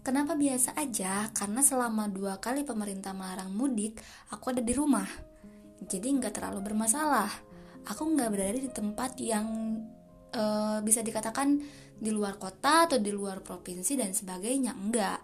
Kenapa 0.00 0.32
biasa 0.32 0.80
aja? 0.80 1.28
Karena 1.36 1.60
selama 1.60 2.08
dua 2.08 2.40
kali 2.40 2.64
pemerintah 2.64 3.12
melarang 3.12 3.52
mudik, 3.52 4.00
aku 4.32 4.56
ada 4.56 4.64
di 4.64 4.72
rumah. 4.72 5.06
Jadi 5.84 6.08
nggak 6.08 6.40
terlalu 6.40 6.72
bermasalah 6.72 7.53
aku 7.88 8.02
nggak 8.16 8.30
berada 8.32 8.58
di 8.58 8.70
tempat 8.72 9.16
yang 9.20 9.46
uh, 10.34 10.78
bisa 10.80 11.00
dikatakan 11.00 11.60
di 11.94 12.10
luar 12.10 12.36
kota 12.36 12.90
atau 12.90 12.98
di 12.98 13.14
luar 13.14 13.40
provinsi 13.40 13.94
dan 13.94 14.10
sebagainya 14.10 14.74
enggak 14.74 15.20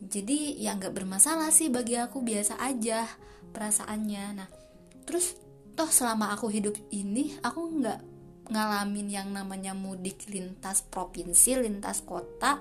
jadi 0.00 0.56
ya 0.56 0.72
nggak 0.80 0.96
bermasalah 0.96 1.52
sih 1.52 1.68
bagi 1.68 2.00
aku 2.00 2.24
biasa 2.24 2.56
aja 2.56 3.04
perasaannya. 3.52 4.24
Nah 4.32 4.48
terus 5.04 5.36
toh 5.76 5.92
selama 5.92 6.32
aku 6.32 6.48
hidup 6.48 6.72
ini 6.88 7.36
aku 7.44 7.60
nggak 7.68 8.00
ngalamin 8.50 9.06
yang 9.12 9.28
namanya 9.30 9.76
mudik 9.76 10.26
lintas 10.26 10.82
provinsi, 10.82 11.60
lintas 11.60 12.02
kota, 12.02 12.58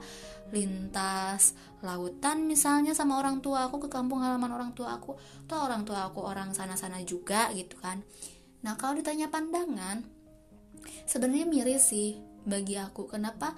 lintas 0.54 1.58
lautan 1.82 2.46
misalnya 2.46 2.94
sama 2.94 3.18
orang 3.18 3.42
tua 3.42 3.72
aku 3.72 3.88
ke 3.88 3.90
kampung 3.90 4.22
halaman 4.22 4.52
orang 4.54 4.72
tua 4.76 5.00
aku, 5.00 5.18
toh 5.48 5.64
orang 5.64 5.88
tua 5.88 6.12
aku 6.12 6.22
orang 6.22 6.54
sana-sana 6.54 7.02
juga 7.08 7.50
gitu 7.56 7.80
kan. 7.80 8.04
Nah, 8.66 8.76
kalau 8.76 9.00
ditanya 9.00 9.32
pandangan, 9.32 10.04
sebenarnya 11.08 11.48
miris 11.48 11.92
sih 11.92 12.20
bagi 12.44 12.76
aku. 12.76 13.08
Kenapa 13.08 13.56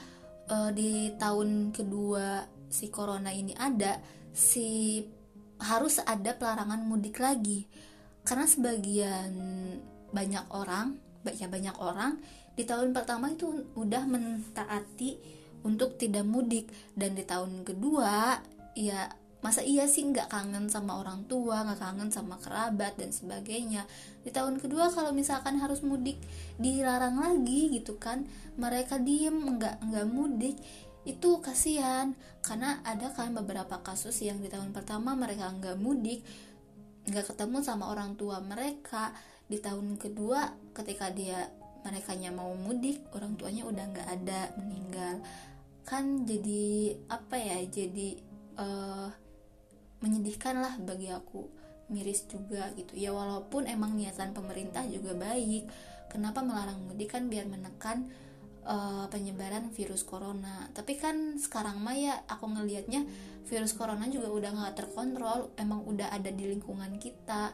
uh, 0.50 0.70
di 0.74 1.14
tahun 1.18 1.74
kedua 1.74 2.46
si 2.72 2.88
corona 2.94 3.34
ini 3.34 3.56
ada, 3.58 3.98
si 4.32 5.02
harus 5.62 6.02
ada 6.02 6.34
pelarangan 6.38 6.82
mudik 6.86 7.22
lagi. 7.22 7.66
Karena 8.22 8.46
sebagian 8.46 9.34
banyak 10.14 10.46
orang, 10.54 10.98
ya 11.38 11.50
banyak 11.50 11.78
orang 11.82 12.22
di 12.52 12.64
tahun 12.68 12.92
pertama 12.92 13.32
itu 13.32 13.66
udah 13.74 14.04
mentaati 14.06 15.18
untuk 15.64 15.96
tidak 15.96 16.26
mudik 16.26 16.68
dan 16.98 17.16
di 17.16 17.24
tahun 17.24 17.64
kedua 17.64 18.42
ya 18.76 19.08
masa 19.42 19.66
iya 19.66 19.90
sih 19.90 20.06
nggak 20.06 20.30
kangen 20.30 20.70
sama 20.70 21.02
orang 21.02 21.26
tua 21.26 21.66
nggak 21.66 21.82
kangen 21.82 22.10
sama 22.14 22.38
kerabat 22.38 22.94
dan 23.02 23.10
sebagainya? 23.10 23.90
Di 24.22 24.30
tahun 24.30 24.62
kedua 24.62 24.94
kalau 24.94 25.12
misalkan 25.18 25.58
harus 25.58 25.82
mudik 25.82 26.22
dilarang 26.62 27.18
lagi 27.18 27.74
gitu 27.74 27.98
kan? 27.98 28.30
Mereka 28.62 29.02
diem 29.02 29.34
nggak 29.34 29.82
nggak 29.82 30.08
mudik. 30.08 30.62
Itu 31.02 31.42
kasihan 31.42 32.14
karena 32.46 32.86
ada 32.86 33.10
kan 33.10 33.34
beberapa 33.34 33.82
kasus 33.82 34.22
yang 34.22 34.38
di 34.38 34.50
tahun 34.54 34.70
pertama 34.78 35.18
mereka 35.18 35.50
nggak 35.50 35.78
mudik 35.82 36.22
nggak 37.10 37.34
ketemu 37.34 37.66
sama 37.66 37.90
orang 37.90 38.14
tua 38.14 38.38
mereka. 38.46 39.10
Di 39.50 39.58
tahun 39.58 39.98
kedua 39.98 40.54
ketika 40.78 41.10
dia 41.10 41.50
mereka 41.82 42.14
mau 42.30 42.54
mudik 42.54 43.02
orang 43.18 43.34
tuanya 43.42 43.66
udah 43.66 43.86
nggak 43.90 44.10
ada 44.22 44.54
meninggal. 44.62 45.18
Kan 45.82 46.30
jadi 46.30 46.94
apa 47.10 47.42
ya 47.42 47.58
jadi 47.66 48.22
uh, 48.62 49.10
menyedihkan 50.02 50.60
lah 50.60 50.76
bagi 50.82 51.10
aku. 51.14 51.48
Miris 51.92 52.24
juga 52.32 52.72
gitu. 52.80 52.96
Ya 52.96 53.12
walaupun 53.12 53.68
emang 53.68 54.00
niatan 54.00 54.32
pemerintah 54.32 54.88
juga 54.88 55.12
baik. 55.12 55.68
Kenapa 56.08 56.40
melarang 56.40 56.80
mudik? 56.88 57.12
Kan 57.12 57.28
biar 57.28 57.48
menekan 57.48 58.08
uh, 58.64 59.12
penyebaran 59.12 59.70
virus 59.76 60.08
corona. 60.08 60.72
Tapi 60.72 60.96
kan 60.96 61.36
sekarang 61.36 61.84
mah 61.84 61.96
ya 61.96 62.16
aku 62.32 62.48
ngelihatnya 62.48 63.04
virus 63.44 63.76
corona 63.76 64.08
juga 64.08 64.32
udah 64.32 64.52
nggak 64.56 64.76
terkontrol. 64.80 65.52
Emang 65.60 65.84
udah 65.84 66.16
ada 66.16 66.32
di 66.32 66.48
lingkungan 66.48 66.96
kita. 66.96 67.52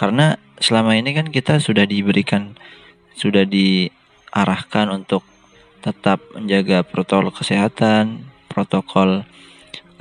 Karena 0.00 0.40
selama 0.56 0.96
ini 0.96 1.12
kan 1.12 1.28
kita 1.28 1.60
sudah 1.60 1.84
diberikan 1.84 2.56
sudah 3.12 3.44
diarahkan 3.44 4.88
untuk 4.88 5.20
tetap 5.84 6.24
menjaga 6.32 6.80
protokol 6.86 7.34
kesehatan, 7.34 8.32
protokol 8.48 9.28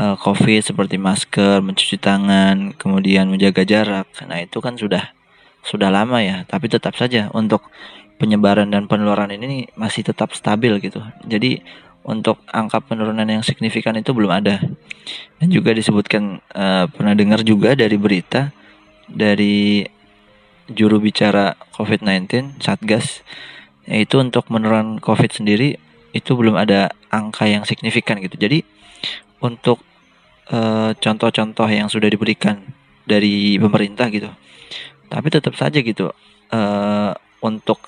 uh, 0.01 0.17
COVID 0.17 0.65
seperti 0.65 0.97
masker, 0.97 1.61
mencuci 1.61 2.01
tangan, 2.01 2.73
kemudian 2.73 3.29
menjaga 3.29 3.61
jarak. 3.61 4.09
Nah, 4.25 4.41
itu 4.41 4.57
kan 4.57 4.73
sudah 4.73 5.13
sudah 5.61 5.93
lama 5.93 6.17
ya, 6.25 6.41
tapi 6.49 6.65
tetap 6.65 6.97
saja 6.97 7.29
untuk 7.37 7.69
penyebaran 8.17 8.73
dan 8.73 8.89
penularan 8.89 9.29
ini 9.29 9.69
masih 9.77 10.01
tetap 10.01 10.33
stabil 10.33 10.73
gitu. 10.81 11.05
Jadi 11.29 11.61
untuk 12.01 12.41
angka 12.49 12.81
penurunan 12.81 13.25
yang 13.29 13.45
signifikan 13.45 13.93
itu 13.93 14.09
belum 14.09 14.33
ada. 14.33 14.57
Dan 15.37 15.47
juga 15.53 15.73
disebutkan 15.73 16.41
uh, 16.53 16.89
pernah 16.89 17.13
dengar 17.13 17.45
juga 17.45 17.77
dari 17.77 17.97
berita 17.97 18.49
dari 19.05 19.85
juru 20.71 20.97
bicara 20.97 21.57
COVID-19 21.77 22.57
Satgas 22.63 23.21
yaitu 23.89 24.21
untuk 24.21 24.47
menurunkan 24.47 25.01
COVID 25.01 25.41
sendiri 25.41 25.75
itu 26.13 26.31
belum 26.37 26.55
ada 26.55 26.93
angka 27.09 27.49
yang 27.49 27.65
signifikan 27.65 28.21
gitu. 28.21 28.37
Jadi 28.37 28.61
untuk 29.41 29.81
contoh 30.47 31.29
contoh-contoh 31.29 31.67
yang 31.69 31.87
sudah 31.87 32.09
diberikan 32.11 32.61
dari 33.05 33.55
pemerintah 33.61 34.07
gitu, 34.11 34.29
tapi 35.07 35.27
tetap 35.29 35.55
saja 35.55 35.79
gitu 35.79 36.11
uh, 36.51 37.11
untuk 37.41 37.79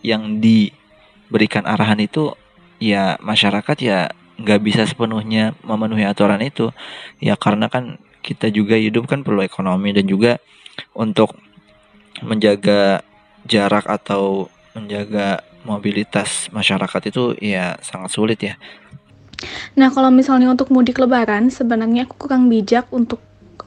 yang 0.00 0.40
diberikan 0.40 1.64
arahan 1.68 2.00
itu 2.00 2.32
ya 2.80 3.20
masyarakat 3.20 3.76
ya 3.80 4.08
nggak 4.40 4.60
bisa 4.64 4.82
sepenuhnya 4.88 5.52
memenuhi 5.60 6.08
aturan 6.08 6.40
itu 6.40 6.72
ya 7.20 7.36
karena 7.36 7.68
kan 7.68 8.00
kita 8.24 8.48
juga 8.48 8.76
hidup 8.76 9.04
kan 9.04 9.20
perlu 9.20 9.44
ekonomi 9.44 9.92
dan 9.92 10.08
juga 10.08 10.40
untuk 10.96 11.36
menjaga 12.24 13.04
jarak 13.44 13.88
atau 13.88 14.48
menjaga 14.76 15.44
mobilitas 15.64 16.48
masyarakat 16.52 17.12
itu 17.12 17.36
ya 17.40 17.76
sangat 17.84 18.10
sulit 18.12 18.40
ya. 18.40 18.54
Nah, 19.76 19.88
kalau 19.88 20.12
misalnya 20.12 20.52
untuk 20.52 20.68
mudik 20.68 21.00
lebaran, 21.00 21.48
sebenarnya 21.48 22.04
aku 22.04 22.28
kurang 22.28 22.52
bijak 22.52 22.88
untuk 22.92 23.20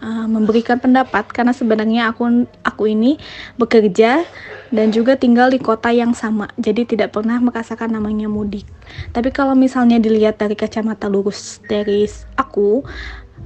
uh, 0.03 0.27
memberikan 0.27 0.77
pendapat 0.77 1.29
karena 1.31 1.55
sebenarnya 1.55 2.11
aku 2.11 2.45
aku 2.61 2.83
ini 2.91 3.17
bekerja 3.55 4.27
dan 4.73 4.89
juga 4.89 5.13
tinggal 5.15 5.53
di 5.53 5.61
kota 5.61 5.93
yang 5.93 6.11
sama. 6.17 6.49
Jadi 6.57 6.97
tidak 6.97 7.13
pernah 7.13 7.37
merasakan 7.37 7.93
namanya 7.93 8.25
mudik. 8.27 8.65
Tapi 9.13 9.29
kalau 9.29 9.53
misalnya 9.53 10.01
dilihat 10.01 10.41
dari 10.41 10.57
kacamata 10.57 11.07
lurus 11.07 11.61
dari 11.69 12.09
aku, 12.35 12.81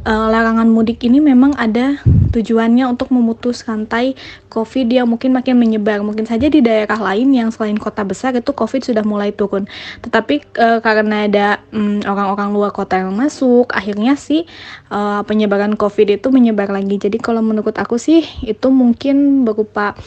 uh, 0.08 0.28
larangan 0.32 0.72
mudik 0.72 1.04
ini 1.04 1.20
memang 1.20 1.52
ada 1.60 2.00
tujuannya 2.32 2.88
untuk 2.88 3.12
memutus 3.12 3.68
rantai 3.68 4.16
COVID 4.48 4.88
yang 4.88 5.08
mungkin 5.12 5.36
makin 5.36 5.60
menyebar. 5.60 6.00
Mungkin 6.00 6.24
saja 6.24 6.48
di 6.48 6.64
daerah 6.64 6.96
lain 6.96 7.36
yang 7.36 7.52
selain 7.52 7.76
kota 7.76 8.08
besar 8.08 8.32
itu 8.40 8.56
COVID 8.56 8.88
sudah 8.88 9.04
mulai 9.04 9.36
turun. 9.36 9.68
Tetapi 10.00 10.56
uh, 10.56 10.80
karena 10.80 11.28
ada 11.28 11.48
mm, 11.76 12.08
orang-orang 12.08 12.50
luar 12.56 12.72
kota 12.72 13.04
yang 13.04 13.12
masuk, 13.12 13.68
akhirnya 13.76 14.16
sih 14.16 14.48
uh, 14.88 15.22
penyebaran 15.28 15.76
COVID 15.76 16.24
itu 16.24 16.32
menyebar 16.32 16.72
lagi. 16.72 16.96
Jadi 16.96 17.20
kalau 17.20 17.44
menurut 17.44 17.76
aku 17.76 18.00
sih 18.00 18.24
itu 18.48 18.72
mungkin 18.72 19.44
berupa 19.44 20.00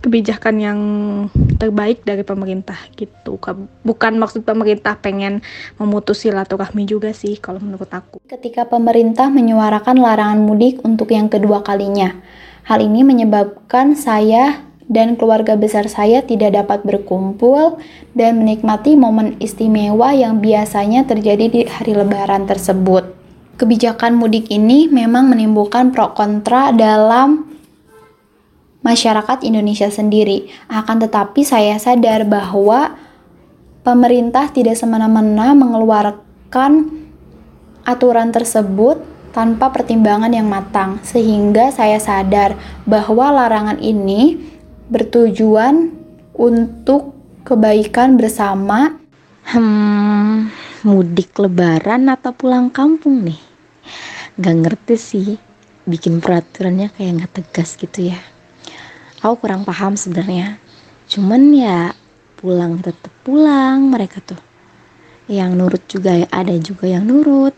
kebijakan 0.00 0.56
yang 0.56 0.78
terbaik 1.60 2.02
dari 2.08 2.24
pemerintah 2.24 2.76
gitu 2.96 3.36
bukan 3.84 4.12
maksud 4.16 4.42
pemerintah 4.48 4.96
pengen 4.96 5.44
memutus 5.76 6.24
silaturahmi 6.24 6.88
juga 6.88 7.12
sih 7.12 7.36
kalau 7.36 7.60
menurut 7.60 7.88
aku 7.92 8.24
ketika 8.24 8.64
pemerintah 8.64 9.28
menyuarakan 9.28 10.00
larangan 10.00 10.40
mudik 10.40 10.80
untuk 10.82 11.12
yang 11.12 11.28
kedua 11.28 11.60
kalinya 11.60 12.16
hal 12.64 12.80
ini 12.80 13.04
menyebabkan 13.04 13.92
saya 13.92 14.70
dan 14.90 15.14
keluarga 15.14 15.54
besar 15.54 15.86
saya 15.86 16.18
tidak 16.26 16.58
dapat 16.58 16.82
berkumpul 16.82 17.78
dan 18.18 18.42
menikmati 18.42 18.98
momen 18.98 19.38
istimewa 19.38 20.10
yang 20.10 20.42
biasanya 20.42 21.06
terjadi 21.06 21.46
di 21.46 21.60
hari 21.70 21.94
lebaran 21.94 22.50
tersebut. 22.50 23.06
Kebijakan 23.54 24.18
mudik 24.18 24.50
ini 24.50 24.90
memang 24.90 25.30
menimbulkan 25.30 25.94
pro 25.94 26.10
kontra 26.10 26.74
dalam 26.74 27.46
masyarakat 28.80 29.44
Indonesia 29.44 29.88
sendiri. 29.92 30.48
Akan 30.68 31.00
tetapi 31.00 31.44
saya 31.44 31.76
sadar 31.76 32.24
bahwa 32.24 32.96
pemerintah 33.84 34.48
tidak 34.52 34.76
semena-mena 34.76 35.52
mengeluarkan 35.56 36.88
aturan 37.84 38.28
tersebut 38.32 39.00
tanpa 39.30 39.70
pertimbangan 39.70 40.32
yang 40.34 40.50
matang, 40.50 40.98
sehingga 41.06 41.70
saya 41.70 42.02
sadar 42.02 42.58
bahwa 42.82 43.30
larangan 43.30 43.78
ini 43.78 44.36
bertujuan 44.90 45.94
untuk 46.34 47.14
kebaikan 47.46 48.18
bersama. 48.18 48.98
Hmm, 49.46 50.50
mudik 50.82 51.38
lebaran 51.38 52.10
atau 52.10 52.34
pulang 52.34 52.70
kampung 52.74 53.22
nih? 53.22 53.40
Gak 54.34 54.56
ngerti 54.66 54.94
sih, 54.98 55.28
bikin 55.86 56.18
peraturannya 56.18 56.90
kayak 56.94 57.26
gak 57.26 57.32
tegas 57.38 57.78
gitu 57.78 58.10
ya 58.14 58.18
aku 59.20 59.46
kurang 59.46 59.62
paham 59.68 59.94
sebenarnya. 59.94 60.56
Cuman 61.06 61.52
ya 61.52 61.92
pulang 62.40 62.80
tetap 62.80 63.12
pulang 63.22 63.92
mereka 63.92 64.24
tuh. 64.24 64.40
Yang 65.30 65.50
nurut 65.54 65.82
juga 65.86 66.12
ada 66.32 66.54
juga 66.58 66.90
yang 66.90 67.06
nurut. 67.06 67.54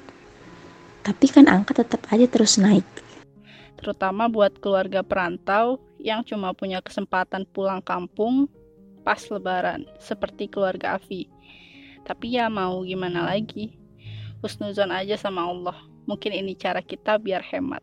Tapi 1.02 1.26
kan 1.32 1.48
angka 1.48 1.82
tetap 1.82 2.04
aja 2.12 2.28
terus 2.28 2.60
naik. 2.60 2.84
Terutama 3.80 4.30
buat 4.30 4.54
keluarga 4.62 5.02
perantau 5.02 5.82
yang 5.98 6.22
cuma 6.22 6.54
punya 6.54 6.78
kesempatan 6.78 7.48
pulang 7.50 7.82
kampung 7.82 8.46
pas 9.02 9.18
lebaran 9.26 9.82
seperti 9.98 10.46
keluarga 10.46 10.94
Avi 10.94 11.26
tapi 12.02 12.34
ya 12.34 12.50
mau 12.50 12.82
gimana 12.82 13.30
lagi? 13.30 13.78
Husnuzon 14.42 14.90
aja 14.90 15.14
sama 15.14 15.46
Allah. 15.46 15.78
Mungkin 16.10 16.34
ini 16.34 16.58
cara 16.58 16.82
kita 16.82 17.14
biar 17.14 17.46
hemat 17.46 17.82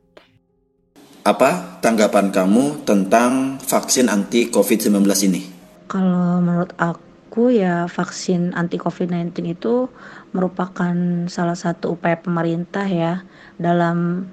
apa 1.24 1.80
tanggapan 1.84 2.32
kamu 2.32 2.88
tentang 2.88 3.60
vaksin 3.60 4.08
anti 4.08 4.48
COVID-19 4.48 5.04
ini? 5.28 5.42
Kalau 5.90 6.40
menurut 6.40 6.72
aku 6.80 7.52
ya 7.52 7.90
vaksin 7.92 8.56
anti 8.56 8.80
COVID-19 8.80 9.36
itu 9.52 9.92
merupakan 10.32 10.96
salah 11.28 11.58
satu 11.58 11.98
upaya 11.98 12.16
pemerintah 12.22 12.86
ya 12.86 13.26
dalam 13.60 14.30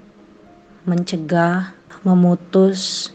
mencegah, 0.87 1.75
memutus 2.07 3.11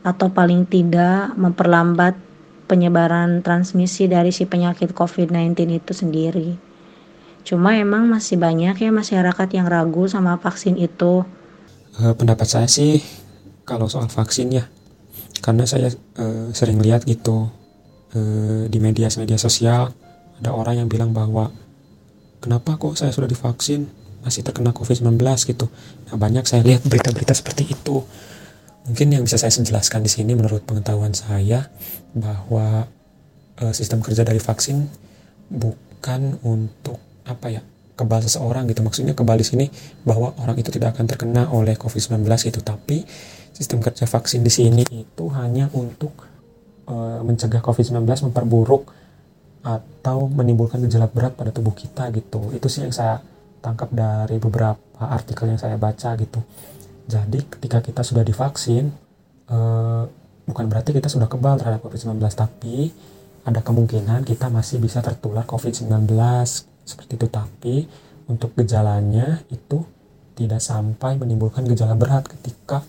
atau 0.00 0.32
paling 0.32 0.64
tidak 0.64 1.36
memperlambat 1.36 2.16
penyebaran 2.64 3.44
transmisi 3.44 4.08
dari 4.08 4.32
si 4.32 4.48
penyakit 4.48 4.96
COVID-19 4.96 5.52
itu 5.76 5.92
sendiri. 5.92 6.56
Cuma 7.44 7.76
emang 7.76 8.08
masih 8.08 8.36
banyak 8.36 8.76
ya 8.76 8.90
masyarakat 8.92 9.48
yang 9.56 9.68
ragu 9.68 10.04
sama 10.04 10.36
vaksin 10.36 10.76
itu 10.76 11.24
uh, 12.02 12.14
pendapat 12.14 12.46
saya 12.48 12.68
sih 12.70 13.02
kalau 13.68 13.90
soal 13.90 14.08
vaksin 14.08 14.48
ya 14.54 14.64
karena 15.44 15.64
saya 15.68 15.92
uh, 16.18 16.50
sering 16.50 16.82
lihat 16.82 17.06
gitu 17.06 17.48
uh, 18.14 18.64
di 18.66 18.78
media-media 18.80 19.38
sosial 19.38 19.92
ada 20.38 20.50
orang 20.54 20.84
yang 20.84 20.88
bilang 20.88 21.10
bahwa 21.10 21.50
kenapa 22.38 22.78
kok 22.78 22.98
saya 22.98 23.10
sudah 23.10 23.26
divaksin 23.26 23.90
masih 24.22 24.42
terkena 24.42 24.74
COVID-19 24.74 25.14
gitu. 25.46 25.66
Nah 26.10 26.16
banyak 26.18 26.42
saya 26.46 26.66
lihat 26.66 26.82
berita-berita 26.86 27.34
seperti 27.34 27.70
itu. 27.70 28.02
Mungkin 28.86 29.14
yang 29.14 29.22
bisa 29.22 29.36
saya 29.36 29.52
jelaskan 29.52 30.02
di 30.02 30.10
sini 30.10 30.32
menurut 30.34 30.64
pengetahuan 30.64 31.12
saya 31.12 31.68
bahwa 32.16 32.88
uh, 33.62 33.72
sistem 33.74 34.00
kerja 34.00 34.24
dari 34.24 34.40
vaksin 34.40 34.88
bukan 35.48 36.40
untuk 36.42 36.98
apa 37.28 37.52
ya 37.52 37.62
kebal 37.98 38.22
seseorang 38.22 38.70
gitu. 38.70 38.86
Maksudnya 38.86 39.18
kebal 39.18 39.42
di 39.42 39.46
sini 39.46 39.66
bahwa 40.06 40.30
orang 40.38 40.54
itu 40.54 40.70
tidak 40.70 40.94
akan 40.94 41.10
terkena 41.10 41.50
oleh 41.50 41.74
COVID-19 41.74 42.22
itu. 42.46 42.62
Tapi 42.62 43.02
sistem 43.50 43.82
kerja 43.82 44.06
vaksin 44.06 44.46
di 44.46 44.52
sini 44.54 44.86
itu 44.86 45.24
hanya 45.34 45.66
untuk 45.74 46.14
e, 46.86 46.94
mencegah 47.26 47.58
COVID-19 47.58 48.30
memperburuk 48.30 48.94
atau 49.66 50.30
menimbulkan 50.30 50.78
gejala 50.86 51.10
berat 51.10 51.34
pada 51.34 51.50
tubuh 51.50 51.74
kita 51.74 52.14
gitu. 52.14 52.54
Itu 52.54 52.70
sih 52.70 52.86
yang 52.86 52.94
saya 52.94 53.18
tangkap 53.58 53.90
dari 53.90 54.38
beberapa 54.38 54.78
artikel 55.02 55.50
yang 55.50 55.58
saya 55.58 55.74
baca 55.74 56.14
gitu. 56.14 56.38
Jadi 57.10 57.42
ketika 57.58 57.82
kita 57.82 58.06
sudah 58.06 58.22
divaksin 58.22 58.94
e, 59.50 59.58
bukan 60.46 60.64
berarti 60.70 60.94
kita 60.94 61.10
sudah 61.10 61.26
kebal 61.26 61.58
terhadap 61.58 61.82
COVID-19 61.82 62.22
tapi 62.32 62.94
ada 63.44 63.60
kemungkinan 63.64 64.28
kita 64.28 64.52
masih 64.52 64.80
bisa 64.80 65.00
tertular 65.00 65.44
COVID-19 65.48 66.08
seperti 66.88 67.20
itu 67.20 67.28
tapi 67.28 67.84
untuk 68.24 68.56
gejalanya 68.56 69.44
itu 69.52 69.84
tidak 70.32 70.64
sampai 70.64 71.20
menimbulkan 71.20 71.68
gejala 71.68 71.92
berat 71.92 72.24
ketika 72.24 72.80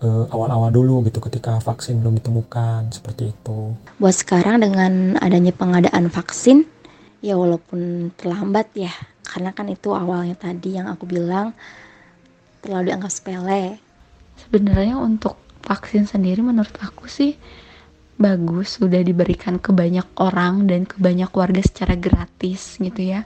eh, 0.00 0.24
awal-awal 0.32 0.72
dulu 0.72 1.04
gitu 1.04 1.20
ketika 1.20 1.60
vaksin 1.60 2.00
belum 2.00 2.16
ditemukan 2.22 2.88
seperti 2.94 3.36
itu. 3.36 3.76
Buat 4.00 4.16
sekarang 4.16 4.64
dengan 4.64 5.20
adanya 5.20 5.52
pengadaan 5.52 6.08
vaksin 6.08 6.64
ya 7.20 7.34
walaupun 7.34 8.14
terlambat 8.14 8.70
ya 8.78 8.94
karena 9.26 9.50
kan 9.52 9.66
itu 9.68 9.90
awalnya 9.92 10.38
tadi 10.38 10.78
yang 10.78 10.86
aku 10.86 11.04
bilang 11.04 11.52
terlalu 12.62 12.94
dianggap 12.94 13.10
sepele 13.10 13.82
sebenarnya 14.38 14.96
untuk 14.96 15.34
vaksin 15.66 16.06
sendiri 16.06 16.40
menurut 16.40 16.72
aku 16.78 17.10
sih 17.10 17.34
bagus 18.18 18.82
sudah 18.82 18.98
diberikan 19.00 19.62
ke 19.62 19.70
banyak 19.70 20.04
orang 20.18 20.66
dan 20.66 20.84
ke 20.84 20.98
banyak 20.98 21.30
warga 21.30 21.62
secara 21.62 21.94
gratis 21.94 22.76
gitu 22.82 23.14
ya. 23.14 23.24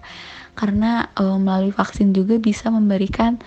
Karena 0.53 1.09
e, 1.17 1.25
melalui 1.41 1.73
vaksin 1.73 2.13
juga 2.13 2.37
bisa 2.37 2.69
memberikan 2.69 3.41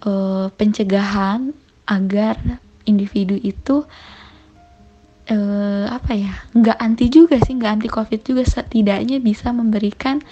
e, 0.00 0.12
pencegahan 0.56 1.52
agar 1.84 2.40
individu 2.88 3.36
itu 3.36 3.84
e, 5.28 5.36
apa 5.86 6.16
ya 6.16 6.32
nggak 6.56 6.78
anti 6.80 7.06
juga 7.12 7.36
sih 7.44 7.54
nggak 7.60 7.72
anti 7.76 7.88
covid 7.92 8.20
juga. 8.24 8.42
Setidaknya 8.48 9.20
bisa 9.20 9.52
memberikan 9.52 10.24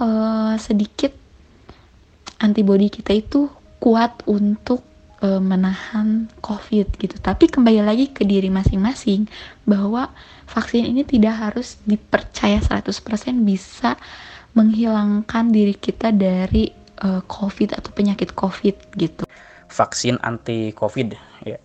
e, 0.00 0.08
sedikit 0.56 1.12
antibodi 2.40 2.88
kita 2.88 3.12
itu 3.12 3.52
kuat 3.76 4.24
untuk 4.24 4.89
e, 5.20 5.28
menahan 5.38 6.26
COVID 6.40 6.96
gitu. 6.98 7.16
Tapi 7.20 7.46
kembali 7.46 7.84
lagi 7.84 8.10
ke 8.10 8.24
diri 8.24 8.48
masing-masing 8.48 9.28
bahwa 9.68 10.10
vaksin 10.48 10.88
ini 10.88 11.06
tidak 11.06 11.36
harus 11.36 11.78
dipercaya 11.86 12.58
100% 12.58 12.90
bisa 13.46 13.94
menghilangkan 14.56 15.52
diri 15.52 15.76
kita 15.76 16.10
dari 16.10 16.72
e, 16.98 17.08
COVID 17.24 17.76
atau 17.76 17.90
penyakit 17.94 18.34
COVID 18.34 18.76
gitu. 18.98 19.24
Vaksin 19.70 20.18
anti 20.24 20.74
COVID 20.74 21.08
ya. 21.46 21.60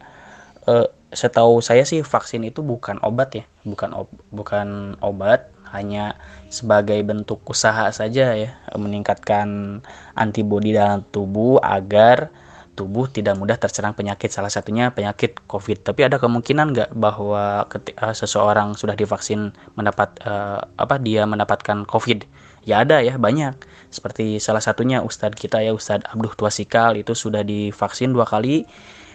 E, 0.68 0.74
setahu 1.16 1.64
saya 1.64 1.88
sih 1.88 2.04
vaksin 2.04 2.44
itu 2.44 2.60
bukan 2.60 3.00
obat 3.02 3.40
ya, 3.40 3.46
bukan 3.64 3.96
ob 3.96 4.12
bukan 4.36 5.00
obat, 5.00 5.48
hanya 5.72 6.20
sebagai 6.52 7.00
bentuk 7.08 7.42
usaha 7.48 7.88
saja 7.96 8.36
ya, 8.36 8.52
meningkatkan 8.76 9.80
antibodi 10.14 10.76
dalam 10.76 11.08
tubuh 11.10 11.58
agar 11.64 12.30
tubuh 12.76 13.08
tidak 13.08 13.40
mudah 13.40 13.56
terserang 13.56 13.96
penyakit 13.96 14.30
salah 14.30 14.52
satunya 14.52 14.92
penyakit 14.92 15.40
COVID. 15.48 15.88
Tapi 15.88 16.06
ada 16.06 16.20
kemungkinan 16.20 16.76
nggak 16.76 16.90
bahwa 16.94 17.66
ketika 17.72 18.12
eh, 18.12 18.16
seseorang 18.16 18.76
sudah 18.76 18.94
divaksin 18.94 19.56
mendapat 19.80 20.20
uh, 20.28 20.60
apa 20.76 21.00
dia 21.00 21.24
mendapatkan 21.24 21.88
COVID? 21.88 22.28
Ya 22.68 22.84
ada 22.84 23.00
ya 23.00 23.16
banyak. 23.16 23.56
Seperti 23.90 24.44
salah 24.44 24.62
satunya 24.62 25.00
Ustadz 25.00 25.40
kita 25.40 25.64
ya 25.64 25.72
Ustadz 25.72 26.12
Abduh 26.12 26.36
Tuasikal 26.36 27.00
itu 27.00 27.16
sudah 27.16 27.42
divaksin 27.42 28.12
dua 28.12 28.28
kali 28.28 28.68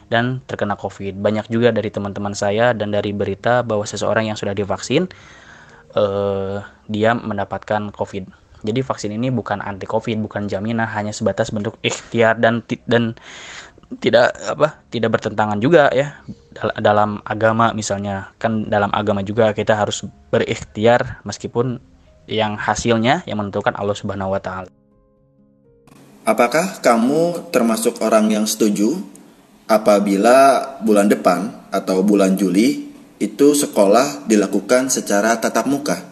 dan 0.09 0.41
terkena 0.49 0.75
COVID. 0.75 1.21
Banyak 1.21 1.53
juga 1.53 1.71
dari 1.71 1.93
teman-teman 1.93 2.33
saya 2.33 2.73
dan 2.73 2.91
dari 2.91 3.13
berita 3.13 3.63
bahwa 3.63 3.85
seseorang 3.85 4.33
yang 4.33 4.39
sudah 4.41 4.57
divaksin 4.57 5.07
uh, 5.95 6.65
dia 6.89 7.13
mendapatkan 7.13 7.93
COVID 7.93 8.50
jadi 8.61 8.81
vaksin 8.85 9.17
ini 9.17 9.33
bukan 9.33 9.65
anti 9.65 9.89
covid, 9.89 10.21
bukan 10.21 10.47
jaminan, 10.47 10.89
hanya 10.89 11.11
sebatas 11.11 11.49
bentuk 11.53 11.81
ikhtiar 11.81 12.37
dan 12.37 12.61
dan 12.85 13.17
tidak 13.99 14.39
apa 14.47 14.87
tidak 14.87 15.19
bertentangan 15.19 15.59
juga 15.59 15.91
ya 15.91 16.23
dalam 16.79 17.19
agama 17.27 17.75
misalnya 17.75 18.31
kan 18.39 18.71
dalam 18.71 18.95
agama 18.95 19.27
juga 19.27 19.51
kita 19.51 19.75
harus 19.75 20.07
berikhtiar 20.31 21.19
meskipun 21.27 21.83
yang 22.31 22.55
hasilnya 22.55 23.27
yang 23.27 23.43
menentukan 23.43 23.75
Allah 23.75 23.97
Subhanahu 23.99 24.31
wa 24.31 24.39
taala. 24.39 24.71
Apakah 26.23 26.79
kamu 26.79 27.51
termasuk 27.51 27.99
orang 27.99 28.31
yang 28.31 28.47
setuju 28.47 28.95
apabila 29.67 30.63
bulan 30.85 31.11
depan 31.11 31.51
atau 31.75 32.07
bulan 32.07 32.39
Juli 32.39 32.93
itu 33.19 33.49
sekolah 33.59 34.31
dilakukan 34.31 34.93
secara 34.93 35.35
tatap 35.43 35.67
muka? 35.67 36.10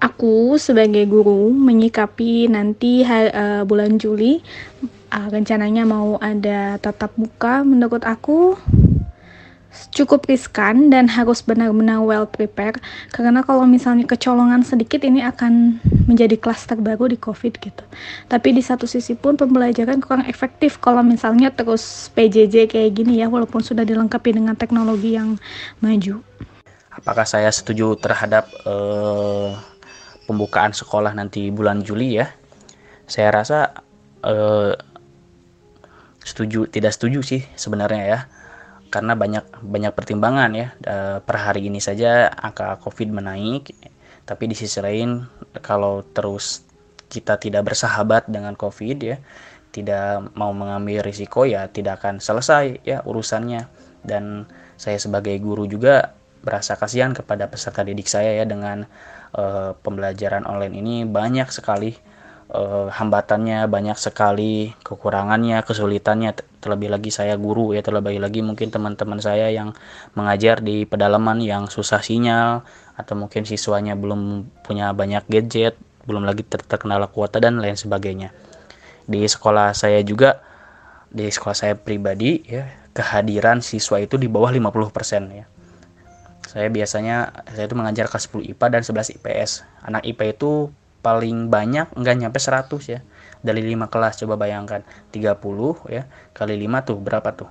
Aku 0.00 0.56
sebagai 0.56 1.04
guru 1.04 1.52
menyikapi 1.52 2.48
nanti 2.48 3.04
uh, 3.04 3.68
bulan 3.68 4.00
Juli 4.00 4.40
uh, 5.12 5.28
rencananya 5.28 5.84
mau 5.84 6.16
ada 6.24 6.80
tatap 6.80 7.12
muka 7.20 7.60
menurut 7.60 8.00
aku 8.08 8.56
cukup 9.94 10.26
riskan 10.26 10.90
dan 10.90 11.06
harus 11.06 11.46
benar-benar 11.46 12.02
well 12.02 12.26
prepare 12.26 12.74
karena 13.14 13.44
kalau 13.46 13.62
misalnya 13.68 14.02
kecolongan 14.02 14.66
sedikit 14.66 15.06
ini 15.06 15.22
akan 15.22 15.78
menjadi 16.10 16.34
klaster 16.34 16.74
baru 16.74 17.06
di 17.06 17.14
covid 17.20 17.60
gitu. 17.62 17.84
Tapi 18.26 18.48
di 18.50 18.62
satu 18.64 18.88
sisi 18.90 19.14
pun 19.14 19.38
pembelajaran 19.38 20.02
kurang 20.02 20.26
efektif 20.26 20.82
kalau 20.82 21.06
misalnya 21.06 21.54
terus 21.54 22.10
PJJ 22.18 22.72
kayak 22.72 22.90
gini 22.98 23.22
ya 23.22 23.30
walaupun 23.30 23.62
sudah 23.62 23.86
dilengkapi 23.86 24.34
dengan 24.34 24.58
teknologi 24.58 25.14
yang 25.14 25.38
maju. 25.78 26.18
Apakah 26.90 27.22
saya 27.22 27.52
setuju 27.54 27.94
terhadap 27.94 28.50
uh 28.66 29.69
pembukaan 30.24 30.72
sekolah 30.74 31.12
nanti 31.16 31.48
bulan 31.48 31.84
Juli 31.84 32.20
ya. 32.20 32.28
Saya 33.06 33.30
rasa 33.34 33.72
eh, 34.24 34.74
setuju 36.20 36.68
tidak 36.68 36.92
setuju 36.94 37.20
sih 37.24 37.42
sebenarnya 37.56 38.04
ya. 38.06 38.20
Karena 38.90 39.14
banyak 39.14 39.62
banyak 39.62 39.92
pertimbangan 39.94 40.50
ya. 40.52 40.74
Per 41.22 41.36
hari 41.36 41.70
ini 41.70 41.78
saja 41.78 42.28
angka 42.30 42.80
covid 42.82 43.10
menaik. 43.10 43.70
Tapi 44.26 44.44
di 44.50 44.54
sisi 44.54 44.78
lain 44.78 45.26
kalau 45.62 46.02
terus 46.14 46.62
kita 47.10 47.38
tidak 47.42 47.70
bersahabat 47.74 48.30
dengan 48.30 48.54
covid 48.54 48.98
ya 49.02 49.18
tidak 49.70 50.34
mau 50.34 50.50
mengambil 50.50 51.02
risiko 51.02 51.46
ya 51.46 51.70
tidak 51.70 52.02
akan 52.02 52.18
selesai 52.18 52.82
ya 52.82 53.02
urusannya. 53.06 53.70
Dan 54.02 54.46
saya 54.80 54.98
sebagai 54.98 55.36
guru 55.38 55.68
juga 55.68 56.16
berasa 56.40 56.74
kasihan 56.74 57.12
kepada 57.12 57.46
peserta 57.52 57.84
didik 57.84 58.08
saya 58.08 58.32
ya 58.32 58.44
dengan 58.48 58.88
uh, 59.34 59.76
pembelajaran 59.82 60.46
online 60.46 60.74
ini 60.78 60.94
banyak 61.06 61.50
sekali 61.50 61.94
uh, 62.50 62.90
hambatannya, 62.90 63.66
banyak 63.70 63.98
sekali 63.98 64.74
kekurangannya, 64.82 65.62
kesulitannya. 65.62 66.34
Terlebih 66.60 66.92
lagi 66.92 67.10
saya 67.14 67.40
guru 67.40 67.72
ya, 67.72 67.80
terlebih 67.80 68.20
lagi 68.20 68.44
mungkin 68.44 68.68
teman-teman 68.68 69.22
saya 69.22 69.48
yang 69.48 69.72
mengajar 70.12 70.60
di 70.60 70.84
pedalaman 70.84 71.40
yang 71.40 71.70
susah 71.72 72.04
sinyal 72.04 72.66
atau 73.00 73.14
mungkin 73.16 73.48
siswanya 73.48 73.96
belum 73.96 74.44
punya 74.66 74.92
banyak 74.92 75.24
gadget, 75.30 75.74
belum 76.04 76.28
lagi 76.28 76.44
ter 76.44 76.60
terkendala 76.60 77.08
kuota 77.08 77.40
dan 77.40 77.62
lain 77.62 77.78
sebagainya. 77.78 78.34
Di 79.08 79.24
sekolah 79.24 79.72
saya 79.72 80.04
juga 80.04 80.44
di 81.10 81.26
sekolah 81.26 81.56
saya 81.56 81.74
pribadi 81.74 82.44
ya, 82.44 82.70
kehadiran 82.92 83.64
siswa 83.64 83.98
itu 83.98 84.14
di 84.20 84.30
bawah 84.30 84.52
50% 84.52 85.32
ya 85.34 85.48
saya 86.50 86.66
biasanya 86.66 87.46
saya 87.46 87.70
itu 87.70 87.78
mengajar 87.78 88.10
kelas 88.10 88.26
10 88.26 88.50
IPA 88.58 88.66
dan 88.74 88.82
11 88.82 89.14
IPS 89.22 89.50
anak 89.86 90.02
IPA 90.02 90.34
itu 90.34 90.74
paling 91.00 91.46
banyak 91.46 91.94
enggak 91.94 92.16
nyampe 92.18 92.38
100 92.42 92.66
ya. 92.90 93.00
Dari 93.40 93.62
5 93.64 93.88
kelas 93.88 94.20
coba 94.20 94.34
bayangkan. 94.36 94.84
30 95.14 95.32
ya. 95.88 96.04
Kali 96.36 96.54
5 96.60 96.88
tuh 96.90 96.98
berapa 97.00 97.30
tuh? 97.32 97.48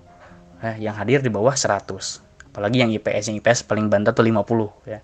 Eh, 0.62 0.83
yang 0.83 0.93
hadir 0.99 1.23
di 1.23 1.31
bawah 1.31 1.55
100 1.55 2.27
apalagi 2.49 2.81
yang 2.81 2.91
IPS 2.91 3.31
yang 3.31 3.38
IPS 3.39 3.63
paling 3.69 3.88
banter 3.88 4.12
tuh 4.12 4.25
50 4.25 4.89
ya. 4.89 4.99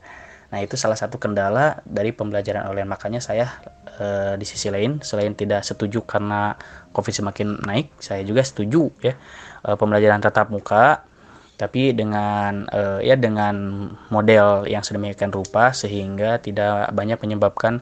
Nah 0.49 0.60
itu 0.60 0.75
salah 0.75 0.97
satu 0.97 1.21
kendala 1.21 1.79
dari 1.86 2.12
pembelajaran 2.12 2.67
online. 2.67 2.89
Makanya 2.89 3.21
saya 3.21 3.47
e, 3.95 4.36
di 4.36 4.43
sisi 4.43 4.67
lain 4.73 4.99
selain 4.99 5.31
tidak 5.38 5.62
setuju 5.62 6.03
karena 6.03 6.58
covid 6.91 7.13
semakin 7.13 7.62
naik 7.63 7.93
saya 8.01 8.25
juga 8.25 8.41
setuju 8.41 8.91
ya. 8.99 9.13
E, 9.63 9.69
pembelajaran 9.77 10.19
tatap 10.19 10.49
muka 10.49 11.05
tapi 11.56 11.96
dengan 11.96 12.68
uh, 12.68 13.00
ya 13.00 13.15
dengan 13.15 13.88
model 14.12 14.68
yang 14.68 14.84
sedemikian 14.84 15.32
rupa 15.32 15.72
sehingga 15.72 16.39
tidak 16.44 16.91
banyak 16.91 17.15
menyebabkan 17.24 17.80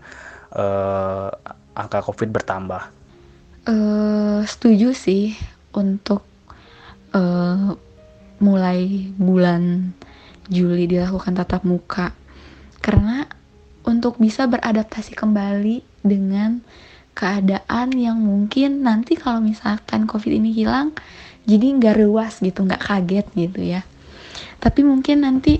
uh, 0.53 1.33
angka 1.73 2.05
covid 2.05 2.29
bertambah. 2.29 2.89
Uh, 3.65 4.45
setuju 4.45 4.93
sih 4.93 5.33
untuk 5.73 6.21
uh, 7.17 7.73
mulai 8.37 9.09
bulan 9.17 9.95
Juli 10.51 10.85
dilakukan 10.85 11.33
tatap 11.39 11.63
muka 11.63 12.11
karena 12.83 13.25
untuk 13.87 14.19
bisa 14.19 14.43
beradaptasi 14.45 15.15
kembali 15.15 16.03
dengan 16.03 16.59
keadaan 17.15 17.95
yang 17.95 18.19
mungkin 18.19 18.83
nanti 18.83 19.15
kalau 19.15 19.39
misalkan 19.39 20.09
covid 20.09 20.33
ini 20.33 20.51
hilang 20.51 20.91
jadi 21.43 21.65
nggak 21.79 21.95
ruas 22.03 22.39
gitu 22.39 22.63
nggak 22.63 22.83
kaget 22.83 23.27
gitu 23.35 23.59
ya. 23.61 23.81
Tapi 24.63 24.81
mungkin 24.87 25.27
nanti 25.27 25.59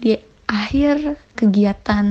di 0.00 0.18
akhir 0.50 1.14
kegiatan 1.38 2.06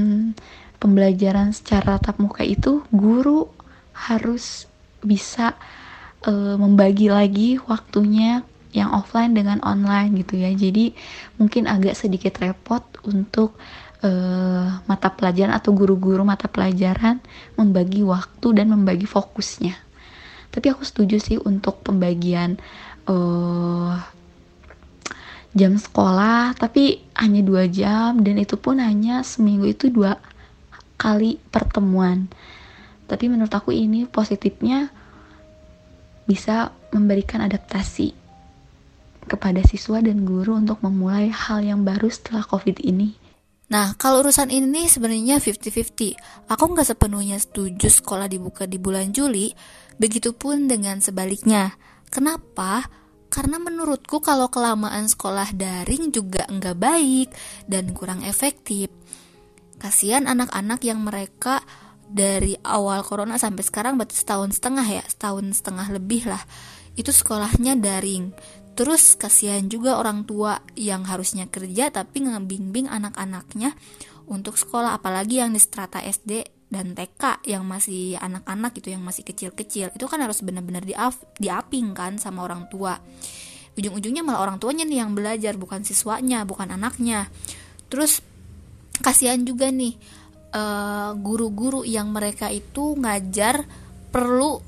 pembelajaran 0.80 1.52
secara 1.52 2.00
tatap 2.00 2.24
muka 2.24 2.48
itu 2.48 2.80
guru 2.96 3.52
harus 3.92 4.64
bisa 5.04 5.60
e, 6.24 6.32
membagi 6.32 7.12
lagi 7.12 7.60
waktunya 7.60 8.48
yang 8.72 8.96
offline 8.96 9.36
dengan 9.36 9.60
online 9.60 10.24
gitu 10.24 10.40
ya. 10.40 10.56
Jadi 10.56 10.96
mungkin 11.36 11.68
agak 11.68 12.00
sedikit 12.00 12.40
repot 12.40 12.84
untuk 13.04 13.60
e, 14.00 14.10
mata 14.88 15.10
pelajaran 15.12 15.60
atau 15.60 15.76
guru-guru 15.76 16.24
mata 16.24 16.48
pelajaran 16.48 17.20
membagi 17.60 18.00
waktu 18.08 18.64
dan 18.64 18.72
membagi 18.72 19.04
fokusnya. 19.04 19.76
Tapi 20.50 20.66
aku 20.74 20.82
setuju 20.82 21.22
sih 21.22 21.38
untuk 21.38 21.86
pembagian 21.86 22.58
uh, 23.10 23.98
jam 25.58 25.74
sekolah 25.76 26.54
tapi 26.56 27.02
hanya 27.18 27.42
dua 27.42 27.66
jam 27.66 28.22
dan 28.22 28.38
itu 28.38 28.56
pun 28.56 28.78
hanya 28.78 29.26
seminggu 29.26 29.66
itu 29.74 29.90
dua 29.90 30.22
kali 31.02 31.42
pertemuan 31.50 32.30
tapi 33.10 33.26
menurut 33.26 33.50
aku 33.50 33.74
ini 33.74 34.06
positifnya 34.06 34.94
bisa 36.30 36.70
memberikan 36.94 37.42
adaptasi 37.42 38.14
kepada 39.26 39.66
siswa 39.66 40.02
dan 40.02 40.26
guru 40.26 40.58
untuk 40.58 40.82
memulai 40.86 41.34
hal 41.34 41.66
yang 41.66 41.82
baru 41.82 42.10
setelah 42.10 42.46
COVID 42.46 42.82
ini? 42.86 43.18
Nah, 43.70 43.94
kalau 43.98 44.26
urusan 44.26 44.50
ini 44.50 44.90
sebenarnya 44.90 45.38
50-50. 45.38 46.50
Aku 46.50 46.64
nggak 46.74 46.90
sepenuhnya 46.90 47.38
setuju 47.38 47.86
sekolah 47.86 48.26
dibuka 48.26 48.66
di 48.66 48.82
bulan 48.82 49.14
Juli, 49.14 49.54
begitupun 50.02 50.66
dengan 50.66 50.98
sebaliknya. 51.02 51.78
Kenapa? 52.10 52.90
Karena 53.30 53.62
menurutku 53.62 54.20
kalau 54.26 54.50
kelamaan 54.50 55.06
sekolah 55.06 55.54
daring 55.54 56.10
juga 56.10 56.50
nggak 56.50 56.78
baik 56.78 57.30
dan 57.70 57.94
kurang 57.94 58.26
efektif. 58.26 58.90
Kasihan 59.78 60.26
anak-anak 60.26 60.82
yang 60.82 61.06
mereka 61.06 61.62
dari 62.10 62.58
awal 62.66 63.06
corona 63.06 63.38
sampai 63.38 63.62
sekarang 63.62 63.96
berarti 63.96 64.18
setahun 64.18 64.58
setengah 64.58 64.88
ya, 64.90 65.04
setahun 65.06 65.62
setengah 65.62 65.88
lebih 65.94 66.26
lah. 66.26 66.42
Itu 66.98 67.14
sekolahnya 67.14 67.78
daring. 67.78 68.34
Terus 68.74 69.14
kasihan 69.14 69.70
juga 69.70 70.02
orang 70.02 70.26
tua 70.26 70.66
yang 70.74 71.06
harusnya 71.06 71.46
kerja 71.46 71.94
tapi 71.94 72.26
ngebimbing 72.26 72.90
anak-anaknya 72.90 73.78
untuk 74.26 74.58
sekolah 74.58 74.98
apalagi 74.98 75.46
yang 75.46 75.54
di 75.54 75.62
strata 75.62 76.02
SD 76.02 76.59
dan 76.70 76.94
TK 76.94 77.42
yang 77.50 77.66
masih 77.66 78.14
anak-anak 78.22 78.78
itu 78.78 78.94
yang 78.94 79.02
masih 79.02 79.26
kecil-kecil 79.26 79.90
itu 79.90 80.06
kan 80.06 80.22
harus 80.22 80.46
benar-benar 80.46 80.86
diap 80.86 81.18
diaping 81.42 81.98
kan 81.98 82.22
sama 82.22 82.46
orang 82.46 82.70
tua. 82.70 83.02
Ujung-ujungnya 83.74 84.22
malah 84.22 84.46
orang 84.46 84.62
tuanya 84.62 84.86
nih 84.86 85.02
yang 85.02 85.18
belajar 85.18 85.58
bukan 85.58 85.82
siswanya 85.82 86.46
bukan 86.46 86.70
anaknya. 86.70 87.26
Terus 87.90 88.22
kasihan 89.02 89.42
juga 89.42 89.74
nih 89.74 89.98
uh, 90.54 91.18
guru-guru 91.18 91.82
yang 91.82 92.14
mereka 92.14 92.54
itu 92.54 92.94
ngajar 92.94 93.66
perlu 94.14 94.62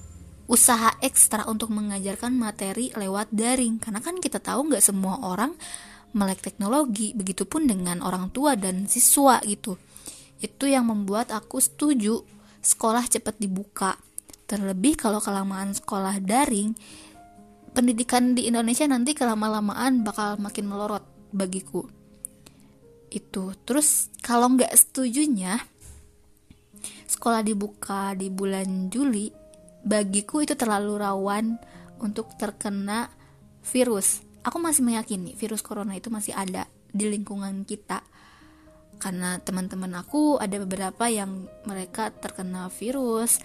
usaha 0.50 0.98
ekstra 1.06 1.46
untuk 1.46 1.70
mengajarkan 1.70 2.34
materi 2.34 2.90
lewat 2.98 3.30
daring. 3.30 3.78
Karena 3.78 4.02
kan 4.02 4.18
kita 4.18 4.42
tahu 4.42 4.74
nggak 4.74 4.82
semua 4.82 5.22
orang 5.22 5.54
melek 6.18 6.42
teknologi 6.42 7.14
begitupun 7.14 7.70
dengan 7.70 8.02
orang 8.02 8.34
tua 8.34 8.58
dan 8.58 8.90
siswa 8.90 9.38
gitu 9.46 9.78
itu 10.42 10.66
yang 10.66 10.90
membuat 10.90 11.30
aku 11.30 11.62
setuju 11.62 12.26
sekolah 12.66 13.06
cepat 13.06 13.38
dibuka. 13.38 13.96
Terlebih 14.50 14.98
kalau 15.00 15.22
kelamaan 15.22 15.72
sekolah 15.72 16.18
daring, 16.20 16.76
pendidikan 17.72 18.36
di 18.36 18.50
Indonesia 18.50 18.84
nanti 18.90 19.16
kelama-lamaan 19.16 20.04
bakal 20.04 20.42
makin 20.42 20.68
melorot 20.68 21.06
bagiku. 21.32 21.88
Itu. 23.08 23.54
Terus 23.64 24.12
kalau 24.20 24.52
nggak 24.58 24.74
setujunya, 24.76 25.56
sekolah 27.08 27.46
dibuka 27.46 28.18
di 28.18 28.28
bulan 28.28 28.92
Juli, 28.92 29.32
bagiku 29.86 30.44
itu 30.44 30.58
terlalu 30.58 31.00
rawan 31.00 31.56
untuk 32.02 32.34
terkena 32.36 33.14
virus. 33.62 34.26
Aku 34.42 34.58
masih 34.58 34.82
meyakini 34.82 35.38
virus 35.38 35.62
corona 35.62 35.94
itu 35.94 36.10
masih 36.10 36.34
ada 36.34 36.66
di 36.92 37.08
lingkungan 37.08 37.64
kita 37.64 38.04
karena 39.02 39.42
teman-teman 39.42 39.90
aku 39.98 40.38
ada 40.38 40.62
beberapa 40.62 41.10
yang 41.10 41.50
mereka 41.66 42.14
terkena 42.14 42.70
virus. 42.70 43.42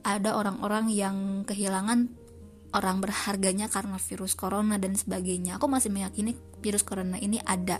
Ada 0.00 0.32
orang-orang 0.32 0.88
yang 0.88 1.44
kehilangan 1.44 2.08
orang 2.72 3.04
berharganya 3.04 3.68
karena 3.68 4.00
virus 4.00 4.32
corona 4.32 4.80
dan 4.80 4.96
sebagainya. 4.96 5.60
Aku 5.60 5.68
masih 5.68 5.92
meyakini 5.92 6.32
virus 6.64 6.80
corona 6.80 7.20
ini 7.20 7.36
ada. 7.44 7.76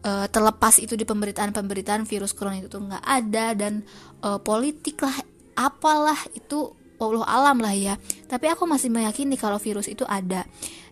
Uh, 0.00 0.28
terlepas 0.28 0.80
itu 0.80 0.96
di 0.96 1.04
pemberitaan-pemberitaan 1.08 2.08
virus 2.08 2.36
corona 2.36 2.60
itu 2.60 2.72
tuh 2.72 2.84
nggak 2.84 3.04
ada 3.04 3.52
dan 3.52 3.84
uh, 4.24 4.40
politik 4.40 4.96
lah 5.04 5.12
apalah 5.56 6.16
itu 6.36 6.76
Allah 7.00 7.24
alam 7.24 7.56
lah 7.64 7.72
ya. 7.72 7.96
Tapi 8.28 8.52
aku 8.52 8.68
masih 8.68 8.92
meyakini 8.92 9.40
kalau 9.40 9.56
virus 9.56 9.88
itu 9.88 10.04
ada. 10.04 10.44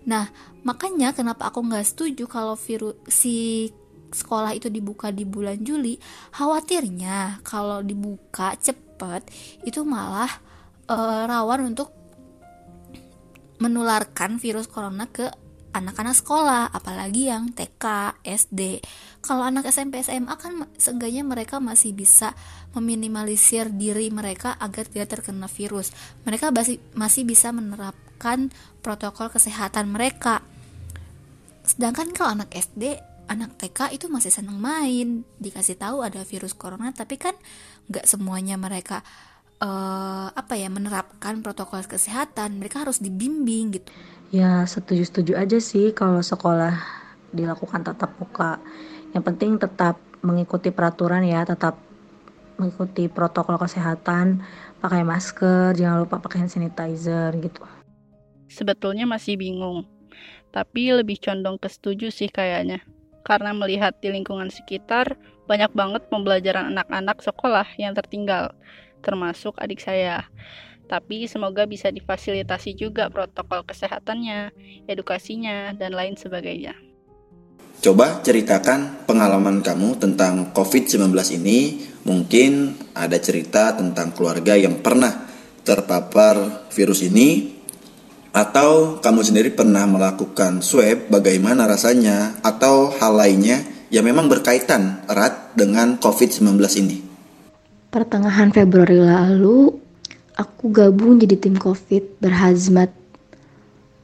Nah 0.09 0.33
makanya 0.65 1.13
kenapa 1.13 1.53
aku 1.53 1.61
nggak 1.61 1.85
setuju 1.85 2.25
kalau 2.25 2.57
virus 2.57 2.97
si 3.09 3.69
sekolah 4.13 4.57
itu 4.57 4.73
dibuka 4.73 5.13
di 5.13 5.29
bulan 5.29 5.61
Juli, 5.61 5.97
khawatirnya 6.33 7.45
kalau 7.45 7.85
dibuka 7.85 8.57
cepat 8.57 9.27
itu 9.65 9.85
malah 9.85 10.31
uh, 10.89 11.29
rawan 11.29 11.73
untuk 11.75 11.93
menularkan 13.59 14.39
virus 14.39 14.71
corona 14.71 15.11
ke 15.11 15.27
anak-anak 15.75 16.17
sekolah, 16.17 16.73
apalagi 16.73 17.29
yang 17.29 17.53
TK, 17.53 18.17
SD. 18.25 18.81
Kalau 19.21 19.45
anak 19.45 19.69
SMP, 19.69 20.01
SMA 20.01 20.35
kan 20.41 20.67
seenggaknya 20.81 21.23
mereka 21.23 21.61
masih 21.61 21.93
bisa 21.93 22.33
meminimalisir 22.73 23.69
diri 23.71 24.09
mereka 24.09 24.57
agar 24.59 24.89
tidak 24.89 25.19
terkena 25.19 25.47
virus. 25.47 25.93
Mereka 26.25 26.51
masih 26.51 26.81
masih 26.97 27.23
bisa 27.29 27.53
menerapkan 27.53 28.49
protokol 28.81 29.29
kesehatan 29.29 29.93
mereka. 29.93 30.41
Sedangkan 31.69 32.17
kalau 32.17 32.41
anak 32.41 32.57
SD 32.57 32.97
anak 33.29 33.61
TK 33.61 33.95
itu 33.95 34.07
masih 34.09 34.33
senang 34.33 34.57
main. 34.59 35.23
Dikasih 35.39 35.77
tahu 35.77 36.03
ada 36.03 36.25
virus 36.25 36.57
corona 36.57 36.91
tapi 36.91 37.21
kan 37.21 37.37
nggak 37.93 38.09
semuanya 38.09 38.57
mereka 38.57 39.05
uh, 39.61 40.33
apa 40.33 40.57
ya 40.57 40.73
menerapkan 40.73 41.45
protokol 41.45 41.85
kesehatan. 41.85 42.59
Mereka 42.59 42.89
harus 42.89 42.99
dibimbing 42.99 43.79
gitu. 43.79 43.89
Ya 44.33 44.65
setuju 44.65 45.05
setuju 45.09 45.33
aja 45.37 45.61
sih 45.61 45.93
kalau 45.93 46.25
sekolah 46.25 46.75
dilakukan 47.31 47.85
tatap 47.85 48.17
muka. 48.19 48.59
Yang 49.13 49.25
penting 49.25 49.51
tetap 49.61 50.01
mengikuti 50.25 50.75
peraturan 50.75 51.23
ya 51.23 51.47
tetap 51.47 51.79
mengikuti 52.59 53.07
protokol 53.07 53.55
kesehatan 53.55 54.43
pakai 54.83 55.07
masker 55.07 55.79
jangan 55.79 56.03
lupa 56.03 56.19
pakai 56.19 56.43
hand 56.43 56.53
sanitizer 56.53 57.31
gitu. 57.39 57.63
Sebetulnya 58.51 59.05
masih 59.05 59.39
bingung 59.39 59.87
tapi 60.49 60.91
lebih 60.91 61.21
condong 61.21 61.61
ke 61.61 61.69
setuju 61.69 62.09
sih 62.09 62.33
kayaknya 62.33 62.81
karena 63.29 63.53
melihat 63.53 63.93
di 64.01 64.09
lingkungan 64.09 64.49
sekitar 64.49 65.21
banyak 65.45 65.69
banget 65.77 66.09
pembelajaran 66.09 66.73
anak-anak 66.73 67.21
sekolah 67.21 67.69
yang 67.77 67.93
tertinggal, 67.93 68.57
termasuk 69.05 69.53
adik 69.61 69.85
saya. 69.85 70.25
Tapi 70.89 71.29
semoga 71.29 71.69
bisa 71.69 71.93
difasilitasi 71.93 72.73
juga 72.73 73.13
protokol 73.13 73.69
kesehatannya, 73.69 74.57
edukasinya, 74.89 75.77
dan 75.77 75.93
lain 75.93 76.17
sebagainya. 76.17 76.73
Coba 77.85 78.25
ceritakan 78.25 79.05
pengalaman 79.05 79.61
kamu 79.61 80.01
tentang 80.01 80.49
COVID-19 80.57 81.13
ini. 81.37 81.85
Mungkin 82.09 82.73
ada 82.97 83.21
cerita 83.21 83.77
tentang 83.77 84.17
keluarga 84.17 84.57
yang 84.57 84.81
pernah 84.81 85.29
terpapar 85.61 86.65
virus 86.73 87.05
ini 87.05 87.58
atau 88.39 89.03
kamu 89.03 89.27
sendiri 89.27 89.51
pernah 89.51 89.83
melakukan 89.83 90.63
swab, 90.63 91.11
bagaimana 91.11 91.67
rasanya? 91.67 92.39
Atau 92.47 92.95
hal 92.95 93.19
lainnya 93.19 93.67
yang 93.91 94.07
memang 94.07 94.31
berkaitan 94.31 95.03
erat 95.11 95.59
dengan 95.59 95.99
COVID-19 95.99 96.47
ini? 96.79 97.03
Pertengahan 97.91 98.55
Februari 98.55 98.95
lalu, 98.95 99.75
aku 100.39 100.71
gabung 100.71 101.19
jadi 101.19 101.35
tim 101.35 101.59
COVID 101.59 102.23
berhazmat. 102.23 102.95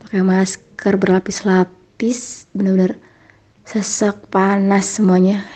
Pakai 0.03 0.27
masker 0.27 0.99
berlapis-lapis, 0.99 2.51
bener-bener 2.51 2.99
sesak, 3.63 4.27
panas 4.35 4.99
semuanya. 4.99 5.47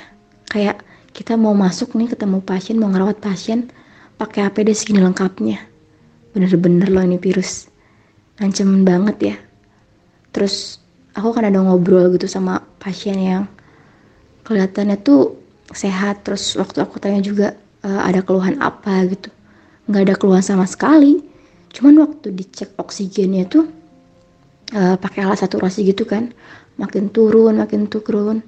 Kayak 0.46 0.86
kita 1.10 1.34
mau 1.34 1.50
masuk 1.50 1.98
nih 1.98 2.14
ketemu 2.14 2.46
pasien, 2.46 2.78
mau 2.78 2.86
ngerawat 2.94 3.18
pasien, 3.18 3.74
pakai 4.14 4.46
APD 4.46 4.70
segini 4.70 5.02
lengkapnya. 5.02 5.66
Bener-bener 6.30 6.86
loh 6.94 7.02
ini 7.02 7.18
virus 7.18 7.66
ngancem 8.38 8.86
banget 8.86 9.16
ya. 9.34 9.36
Terus 10.34 10.78
aku 11.14 11.34
kan 11.34 11.46
ada 11.46 11.58
ngobrol 11.58 12.14
gitu 12.14 12.30
sama 12.30 12.62
pasien 12.78 13.18
yang 13.18 13.44
kelihatannya 14.46 14.98
tuh 15.02 15.38
sehat. 15.74 16.24
Terus 16.26 16.54
waktu 16.56 16.82
aku 16.82 17.02
tanya 17.02 17.20
juga 17.20 17.58
e, 17.82 17.88
ada 17.90 18.22
keluhan 18.22 18.58
apa? 18.62 19.04
gitu. 19.10 19.28
Nggak 19.90 20.02
ada 20.08 20.14
keluhan 20.14 20.44
sama 20.44 20.64
sekali. 20.64 21.20
Cuman 21.74 22.00
waktu 22.00 22.32
dicek 22.32 22.72
oksigennya 22.80 23.44
tuh 23.44 23.68
uh, 24.72 24.96
pakai 24.96 25.20
alat 25.20 25.44
saturasi 25.44 25.84
gitu 25.84 26.08
kan 26.08 26.32
makin 26.80 27.12
turun 27.12 27.60
makin 27.60 27.84
turun 27.92 28.40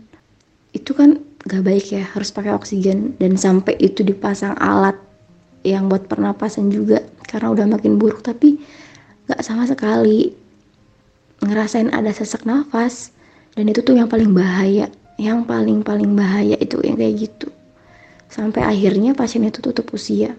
itu 0.73 0.97
kan 0.97 1.21
gak 1.47 1.65
baik 1.65 1.87
ya 1.91 2.05
harus 2.15 2.31
pakai 2.31 2.53
oksigen. 2.55 3.17
Dan 3.19 3.35
sampai 3.35 3.77
itu 3.81 4.05
dipasang 4.05 4.55
alat 4.61 4.97
yang 5.67 5.91
buat 5.91 6.09
pernapasan 6.09 6.73
juga 6.73 7.05
karena 7.27 7.53
udah 7.53 7.67
makin 7.79 7.99
buruk. 7.99 8.23
Tapi 8.23 8.61
gak 9.31 9.47
sama 9.47 9.65
sekali. 9.71 10.35
Ngerasain 11.41 11.95
ada 11.95 12.11
sesak 12.11 12.43
nafas. 12.43 13.15
Dan 13.55 13.71
itu 13.71 13.81
tuh 13.87 13.95
yang 13.95 14.11
paling 14.11 14.35
bahaya. 14.35 14.91
Yang 15.15 15.47
paling 15.47 15.87
paling 15.87 16.11
bahaya 16.19 16.59
itu 16.59 16.83
yang 16.83 16.99
kayak 16.99 17.15
gitu. 17.31 17.49
Sampai 18.27 18.67
akhirnya 18.67 19.15
pasien 19.15 19.47
itu 19.47 19.63
tutup 19.63 19.91
usia. 19.95 20.35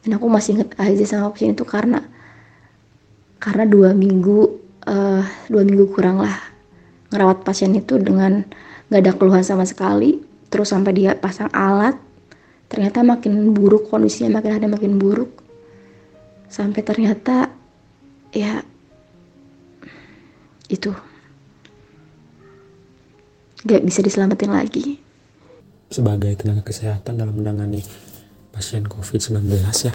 Dan 0.00 0.16
aku 0.16 0.28
masih 0.28 0.60
inget 0.60 0.72
aja 0.80 1.04
sama 1.04 1.32
pasien 1.32 1.52
itu 1.52 1.64
karena 1.64 2.00
karena 3.40 3.64
dua 3.64 3.96
minggu 3.96 4.60
uh, 4.84 5.24
dua 5.48 5.62
minggu 5.64 5.92
kurang 5.92 6.20
lah 6.20 6.36
ngerawat 7.12 7.44
pasien 7.44 7.72
itu 7.76 7.96
dengan 8.00 8.44
gak 8.88 9.00
ada 9.04 9.12
keluhan 9.16 9.44
sama 9.44 9.68
sekali. 9.68 10.20
Terus 10.50 10.72
sampai 10.72 10.92
dia 10.96 11.14
pasang 11.14 11.52
alat 11.52 11.94
ternyata 12.70 13.02
makin 13.02 13.50
buruk 13.50 13.90
kondisinya 13.90 14.40
makin 14.40 14.52
ada 14.56 14.66
makin 14.66 14.96
buruk. 14.96 15.30
Sampai 16.50 16.82
ternyata 16.82 17.59
ya 18.30 18.62
itu. 20.70 20.94
Gak 23.60 23.84
bisa 23.84 24.00
diselamatin 24.00 24.56
lagi. 24.56 24.96
Sebagai 25.90 26.32
tenaga 26.38 26.64
kesehatan 26.64 27.18
dalam 27.18 27.34
menangani 27.36 27.82
pasien 28.54 28.86
COVID-19 28.86 29.50
ya, 29.84 29.94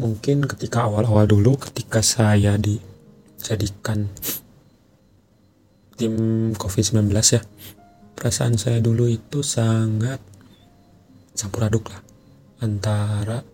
mungkin 0.00 0.48
ketika 0.48 0.88
awal-awal 0.88 1.28
dulu 1.28 1.60
ketika 1.60 2.00
saya 2.00 2.56
dijadikan 2.56 4.08
tim 6.00 6.16
COVID-19 6.56 7.12
ya, 7.12 7.44
perasaan 8.16 8.56
saya 8.56 8.80
dulu 8.80 9.04
itu 9.04 9.44
sangat 9.44 10.18
campur 11.36 11.68
aduk 11.68 11.92
lah. 11.92 12.00
Antara 12.64 13.44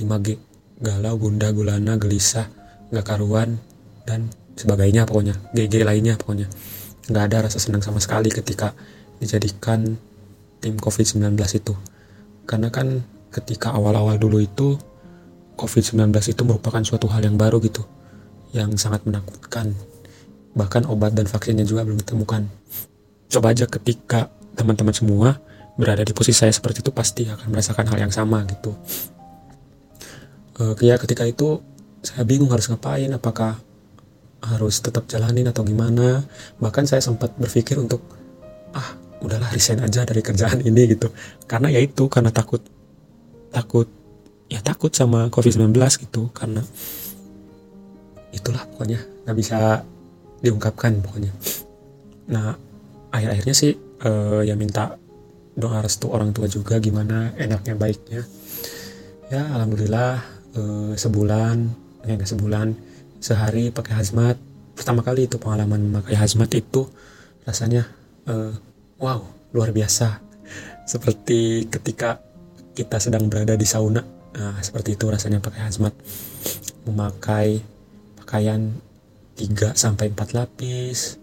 5G 0.00 0.40
galau, 0.80 1.20
gunda, 1.20 1.52
gulana, 1.52 2.00
gelisah, 2.00 2.48
gak 2.90 3.06
karuan 3.06 3.58
dan 4.04 4.30
sebagainya 4.58 5.06
pokoknya 5.06 5.38
GG 5.54 5.86
lainnya 5.86 6.18
pokoknya 6.18 6.50
nggak 7.10 7.24
ada 7.26 7.50
rasa 7.50 7.58
senang 7.58 7.82
sama 7.82 7.98
sekali 7.98 8.30
ketika 8.30 8.70
dijadikan 9.18 9.98
tim 10.62 10.74
COVID-19 10.78 11.34
itu. 11.58 11.74
Karena 12.46 12.70
kan 12.70 13.02
ketika 13.34 13.74
awal-awal 13.74 14.20
dulu 14.20 14.38
itu 14.38 14.78
COVID-19 15.58 16.14
itu 16.30 16.42
merupakan 16.46 16.80
suatu 16.86 17.10
hal 17.10 17.26
yang 17.26 17.34
baru 17.34 17.58
gitu 17.60 17.82
yang 18.54 18.74
sangat 18.78 19.02
menakutkan. 19.04 19.74
Bahkan 20.54 20.86
obat 20.86 21.14
dan 21.14 21.26
vaksinnya 21.26 21.66
juga 21.66 21.82
belum 21.82 21.98
ditemukan. 22.00 22.42
Coba 23.30 23.54
aja 23.54 23.66
ketika 23.66 24.30
teman-teman 24.54 24.94
semua 24.94 25.38
berada 25.78 26.02
di 26.02 26.10
posisi 26.10 26.42
saya 26.42 26.50
seperti 26.50 26.82
itu 26.82 26.90
pasti 26.90 27.26
akan 27.26 27.46
merasakan 27.54 27.86
hal 27.90 27.98
yang 27.98 28.12
sama 28.12 28.42
gitu. 28.46 28.74
Uh, 30.60 30.76
ya 30.82 31.00
ketika 31.00 31.24
itu 31.24 31.62
saya 32.00 32.24
bingung 32.24 32.48
harus 32.48 32.68
ngapain 32.72 33.12
apakah 33.12 33.60
harus 34.40 34.80
tetap 34.80 35.04
jalanin 35.06 35.48
atau 35.52 35.62
gimana. 35.64 36.24
Bahkan 36.58 36.88
saya 36.88 37.04
sempat 37.04 37.36
berpikir 37.36 37.76
untuk 37.76 38.00
ah 38.72 38.96
udahlah 39.20 39.52
resign 39.52 39.84
aja 39.84 40.08
dari 40.08 40.24
kerjaan 40.24 40.64
ini 40.64 40.96
gitu. 40.96 41.12
Karena 41.44 41.68
ya 41.68 41.80
itu 41.80 42.08
karena 42.08 42.32
takut 42.32 42.64
takut 43.52 43.88
ya 44.48 44.64
takut 44.64 44.92
sama 44.96 45.28
covid-19 45.28 45.76
gitu. 46.08 46.32
Karena 46.32 46.64
itulah 48.32 48.64
pokoknya 48.72 49.00
nggak 49.28 49.36
bisa 49.36 49.84
diungkapkan 50.40 51.04
pokoknya. 51.04 51.32
Nah 52.32 52.56
akhir-akhirnya 53.12 53.54
sih 53.54 53.76
uh, 54.08 54.40
ya 54.40 54.56
minta 54.56 54.96
doa 55.52 55.84
restu 55.84 56.08
orang 56.08 56.32
tua 56.32 56.48
juga 56.48 56.80
gimana 56.80 57.36
enaknya 57.36 57.76
baiknya. 57.76 58.24
Ya 59.28 59.46
alhamdulillah 59.52 60.24
uh, 60.56 60.92
sebulan 60.96 61.89
ya 62.06 62.16
nggak 62.16 62.30
sebulan 62.30 62.76
sehari 63.20 63.72
pakai 63.72 64.00
hazmat. 64.00 64.36
Pertama 64.76 65.04
kali 65.04 65.28
itu 65.28 65.36
pengalaman 65.36 65.92
pakai 66.00 66.16
hazmat 66.16 66.50
itu 66.56 66.88
rasanya 67.44 67.88
uh, 68.28 68.52
wow 69.00 69.20
luar 69.52 69.74
biasa. 69.74 70.20
Seperti 70.88 71.68
ketika 71.68 72.18
kita 72.74 72.96
sedang 73.02 73.28
berada 73.28 73.54
di 73.54 73.66
sauna 73.68 74.00
nah, 74.34 74.56
seperti 74.62 74.96
itu 74.96 75.04
rasanya 75.10 75.42
pakai 75.42 75.68
hazmat. 75.68 75.92
Memakai 76.88 77.60
pakaian 78.16 78.72
3 79.40 79.72
sampai 79.72 80.12
4 80.12 80.36
lapis 80.36 81.16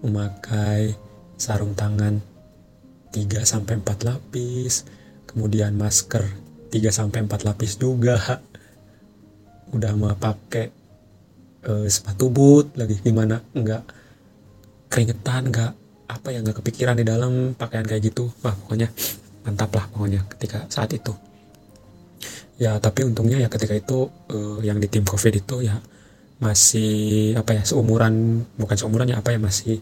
memakai 0.00 0.94
sarung 1.34 1.74
tangan 1.74 2.22
3 3.10 3.42
sampai 3.42 3.82
4 3.82 4.08
lapis 4.08 4.86
kemudian 5.26 5.74
masker 5.74 6.22
3 6.70 6.78
sampai 6.94 7.26
4 7.26 7.42
lapis 7.42 7.76
juga 7.76 8.40
udah 9.74 9.92
mau 9.98 10.14
pakai 10.14 10.66
uh, 11.66 11.86
sepatu 11.86 12.30
boot 12.30 12.74
lagi 12.78 12.98
gimana? 13.02 13.40
Nggak 13.40 13.82
keringetan 14.86 15.50
nggak 15.50 15.72
apa 16.06 16.28
yang 16.30 16.46
nggak 16.46 16.62
kepikiran 16.62 16.94
di 16.94 17.04
dalam 17.06 17.54
pakaian 17.58 17.86
kayak 17.86 18.12
gitu. 18.12 18.30
Wah 18.44 18.54
pokoknya 18.54 18.90
mantap 19.46 19.74
lah 19.74 19.86
pokoknya 19.90 20.22
ketika 20.36 20.66
saat 20.70 20.94
itu. 20.94 21.14
Ya 22.56 22.78
tapi 22.80 23.04
untungnya 23.04 23.42
ya 23.42 23.48
ketika 23.52 23.76
itu 23.76 24.08
uh, 24.32 24.58
yang 24.62 24.80
di 24.80 24.88
tim 24.88 25.04
covid 25.04 25.34
itu 25.34 25.66
ya 25.66 25.76
masih 26.36 27.32
apa 27.36 27.56
ya 27.56 27.62
seumuran 27.64 28.44
bukan 28.60 28.76
seumuran 28.76 29.08
ya 29.08 29.24
apa 29.24 29.32
ya 29.32 29.40
masih 29.40 29.80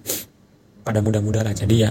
pada 0.87 1.03
muda-muda 1.03 1.43
lah 1.43 1.51
jadi 1.51 1.91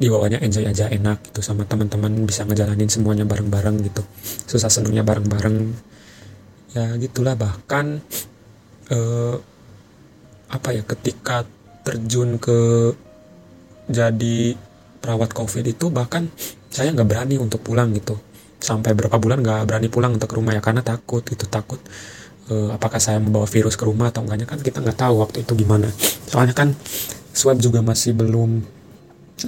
di 0.00 0.08
bawahnya 0.08 0.40
enjoy 0.40 0.64
aja 0.64 0.88
enak 0.88 1.28
gitu 1.28 1.44
sama 1.44 1.68
teman-teman 1.68 2.24
bisa 2.24 2.48
ngejalanin 2.48 2.88
semuanya 2.88 3.28
bareng-bareng 3.28 3.84
gitu. 3.84 4.00
Susah 4.48 4.72
senangnya 4.72 5.04
bareng-bareng 5.04 5.76
ya 6.74 6.94
gitulah. 6.98 7.34
Bahkan 7.34 7.86
eh, 8.90 9.34
apa 10.50 10.68
ya 10.74 10.82
ketika 10.82 11.46
terjun 11.86 12.36
ke 12.42 12.92
jadi 13.90 14.54
perawat 15.00 15.32
covid 15.32 15.64
itu 15.66 15.88
bahkan 15.90 16.28
saya 16.70 16.94
nggak 16.94 17.08
berani 17.08 17.36
untuk 17.38 17.62
pulang 17.62 17.90
gitu. 17.94 18.18
Sampai 18.60 18.92
berapa 18.92 19.16
bulan 19.16 19.40
nggak 19.40 19.66
berani 19.66 19.88
pulang 19.88 20.14
untuk 20.14 20.30
ke 20.30 20.36
rumah 20.36 20.52
ya 20.54 20.62
karena 20.62 20.84
takut 20.84 21.24
gitu 21.24 21.48
takut 21.48 21.80
eh, 22.52 22.68
apakah 22.74 23.00
saya 23.00 23.18
membawa 23.18 23.48
virus 23.48 23.74
ke 23.74 23.84
rumah 23.86 24.12
atau 24.14 24.22
enggaknya. 24.26 24.46
Kan 24.46 24.60
kita 24.62 24.82
nggak 24.82 24.98
tahu 24.98 25.22
waktu 25.22 25.42
itu 25.42 25.52
gimana. 25.58 25.88
Soalnya 26.28 26.54
kan 26.54 26.76
swab 27.34 27.58
juga 27.58 27.82
masih 27.82 28.14
belum 28.14 28.62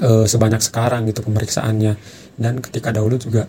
eh, 0.03 0.27
sebanyak 0.27 0.63
sekarang 0.65 1.07
gitu 1.11 1.23
pemeriksaannya. 1.23 1.95
Dan 2.33 2.59
ketika 2.65 2.91
dahulu 2.91 3.21
juga 3.21 3.47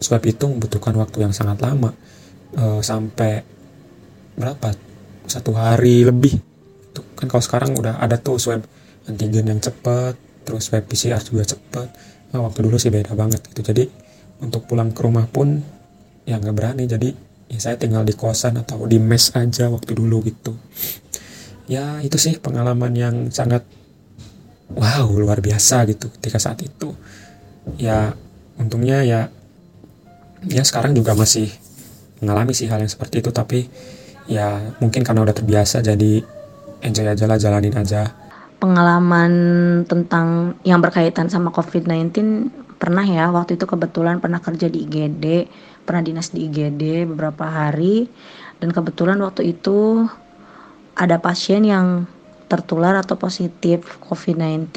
swab 0.00 0.24
itu 0.24 0.48
membutuhkan 0.48 0.96
waktu 0.96 1.28
yang 1.28 1.34
sangat 1.36 1.60
lama 1.60 1.92
eh, 2.56 2.80
sampai 2.82 3.32
berapa? 4.38 4.72
Satu 5.30 5.54
hari 5.54 6.02
lebih. 6.02 6.40
Tuh 6.90 7.04
kan 7.14 7.30
kalau 7.30 7.44
sekarang 7.44 7.76
udah 7.76 8.02
ada 8.02 8.18
tuh 8.18 8.40
swab 8.40 8.66
antigen 9.06 9.46
yang 9.46 9.60
cepat 9.62 10.18
terus 10.42 10.70
swab 10.70 10.86
PCR 10.88 11.20
juga 11.22 11.46
cepat 11.46 11.88
nah, 12.30 12.46
waktu 12.46 12.66
dulu 12.66 12.78
sih 12.78 12.90
beda 12.90 13.14
banget 13.14 13.42
gitu. 13.50 13.60
Jadi 13.62 13.84
untuk 14.40 14.64
pulang 14.66 14.90
ke 14.94 15.00
rumah 15.04 15.26
pun 15.28 15.60
ya 16.24 16.38
nggak 16.38 16.56
berani. 16.56 16.84
Jadi 16.86 17.10
ya 17.50 17.58
saya 17.58 17.76
tinggal 17.76 18.06
di 18.06 18.14
kosan 18.14 18.58
atau 18.58 18.86
di 18.86 18.98
mes 18.98 19.30
aja 19.34 19.70
waktu 19.70 19.92
dulu 19.94 20.22
gitu. 20.26 20.54
Ya 21.70 22.02
itu 22.02 22.18
sih 22.18 22.38
pengalaman 22.38 22.94
yang 22.98 23.16
sangat 23.30 23.62
wow 24.74 25.06
luar 25.10 25.42
biasa 25.42 25.86
gitu 25.90 26.10
ketika 26.18 26.38
saat 26.42 26.62
itu. 26.62 26.94
Ya 27.78 28.14
untungnya 28.58 29.02
ya 29.06 29.30
ya 30.46 30.62
sekarang 30.64 30.96
juga 30.96 31.12
masih 31.12 31.52
mengalami 32.20 32.52
sih 32.52 32.68
hal 32.68 32.80
yang 32.80 32.92
seperti 32.92 33.24
itu 33.24 33.32
tapi 33.32 33.66
ya 34.30 34.76
mungkin 34.78 35.02
karena 35.02 35.24
udah 35.24 35.34
terbiasa 35.34 35.82
jadi 35.82 36.22
enjoy 36.80 37.06
aja 37.08 37.24
lah 37.28 37.36
jalanin 37.40 37.76
aja. 37.76 38.12
Pengalaman 38.60 39.32
tentang 39.88 40.56
yang 40.68 40.84
berkaitan 40.84 41.32
sama 41.32 41.48
COVID-19 41.48 42.12
pernah 42.80 43.04
ya 43.04 43.28
waktu 43.28 43.60
itu 43.60 43.68
kebetulan 43.68 44.24
pernah 44.24 44.40
kerja 44.40 44.68
di 44.72 44.88
IGD 44.88 45.24
pernah 45.84 46.00
dinas 46.00 46.32
di 46.32 46.48
IGD 46.48 47.12
beberapa 47.12 47.44
hari 47.44 48.08
dan 48.56 48.72
kebetulan 48.72 49.20
waktu 49.20 49.52
itu 49.52 50.08
ada 50.96 51.20
pasien 51.20 51.64
yang 51.64 52.08
tertular 52.48 52.96
atau 52.96 53.20
positif 53.20 54.00
COVID-19 54.04 54.72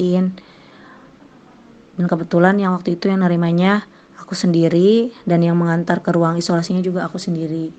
dan 1.95 2.05
kebetulan 2.09 2.59
yang 2.59 2.75
waktu 2.75 2.99
itu 2.99 3.07
yang 3.07 3.23
nerimanya 3.23 3.87
aku 4.23 4.33
sendiri 4.39 5.11
dan 5.27 5.43
yang 5.43 5.59
mengantar 5.59 5.99
ke 5.99 6.15
ruang 6.15 6.39
isolasinya 6.39 6.79
juga 6.79 7.03
aku 7.03 7.19
sendiri. 7.19 7.75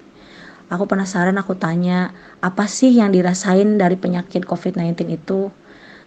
Aku 0.69 0.85
penasaran 0.85 1.37
aku 1.41 1.57
tanya 1.57 2.13
apa 2.45 2.69
sih 2.69 2.93
yang 2.93 3.13
dirasain 3.13 3.81
dari 3.81 3.97
penyakit 3.97 4.45
COVID-19 4.45 5.09
itu? 5.09 5.49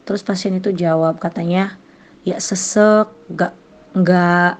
Terus 0.06 0.22
pasien 0.22 0.54
itu 0.56 0.70
jawab 0.72 1.18
katanya 1.18 1.76
ya 2.22 2.38
sesek 2.38 3.10
gak 3.34 3.54
nggak 3.98 4.52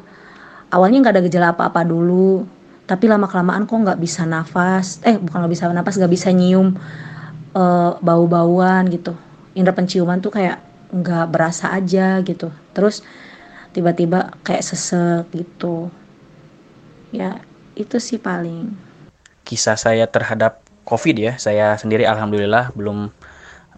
awalnya 0.74 0.98
nggak 1.06 1.14
ada 1.14 1.24
gejala 1.24 1.48
apa-apa 1.54 1.84
dulu 1.84 2.48
tapi 2.88 3.12
lama 3.12 3.28
kelamaan 3.28 3.68
kok 3.68 3.76
nggak 3.76 4.00
bisa 4.00 4.24
nafas 4.24 5.04
eh 5.04 5.20
bukan 5.20 5.44
nggak 5.44 5.54
bisa 5.54 5.68
nafas 5.76 6.00
nggak 6.00 6.14
bisa 6.14 6.30
nyium 6.32 6.74
uh, 7.52 8.00
bau-bauan 8.00 8.88
gitu. 8.88 9.14
Indera 9.54 9.76
penciuman 9.76 10.24
tuh 10.24 10.32
kayak 10.32 10.64
nggak 10.96 11.26
berasa 11.28 11.76
aja 11.76 12.24
gitu. 12.24 12.48
Terus 12.72 13.04
tiba-tiba 13.78 14.34
kayak 14.42 14.66
sesek 14.66 15.30
gitu 15.38 15.94
ya 17.14 17.38
itu 17.78 18.02
sih 18.02 18.18
paling 18.18 18.74
kisah 19.46 19.78
saya 19.78 20.10
terhadap 20.10 20.66
COVID 20.88 21.16
ya. 21.20 21.34
Saya 21.40 21.76
sendiri 21.76 22.08
alhamdulillah 22.08 22.72
belum 22.76 23.12